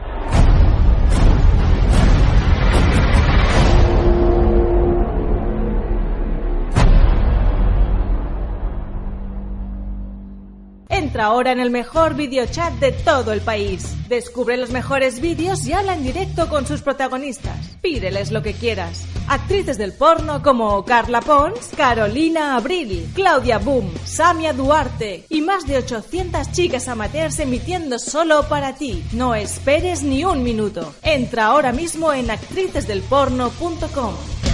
Entra 10.93 11.25
ahora 11.25 11.53
en 11.53 11.59
el 11.59 11.71
mejor 11.71 12.15
videochat 12.15 12.75
de 12.75 12.93
todo 12.93 13.33
el 13.33 13.41
país. 13.41 13.97
Descubre 14.11 14.59
los 14.59 14.73
mejores 14.73 15.23
vídeos 15.23 15.67
y 15.67 15.73
habla 15.73 15.95
en 15.95 16.03
directo 16.03 16.51
con 16.51 16.67
sus 16.67 16.83
protagonistas. 16.83 17.57
Pídeles 17.81 18.31
lo 18.31 18.43
que 18.43 18.53
quieras. 18.53 19.07
Actrices 19.27 19.79
del 19.79 19.95
porno 19.95 20.43
como 20.43 20.85
Carla 20.85 21.23
Pons, 21.23 21.71
Carolina 21.75 22.57
Abril, 22.57 23.11
Claudia 23.15 23.57
Boom, 23.57 23.91
Samia 24.05 24.53
Duarte 24.53 25.25
y 25.31 25.41
más 25.41 25.67
de 25.67 25.79
800 25.79 26.53
chicas 26.53 26.89
amateurs 26.89 27.39
emitiendo 27.39 27.99
solo 27.99 28.47
para 28.51 28.75
ti. 28.75 29.03
No 29.13 29.35
esperes 29.35 30.03
ni 30.03 30.27
un 30.27 30.43
minuto. 30.43 30.95
Entra 31.03 31.47
ahora 31.47 31.73
mismo 31.73 32.13
en 32.13 32.31
actricesdelporno.com. 32.31 34.52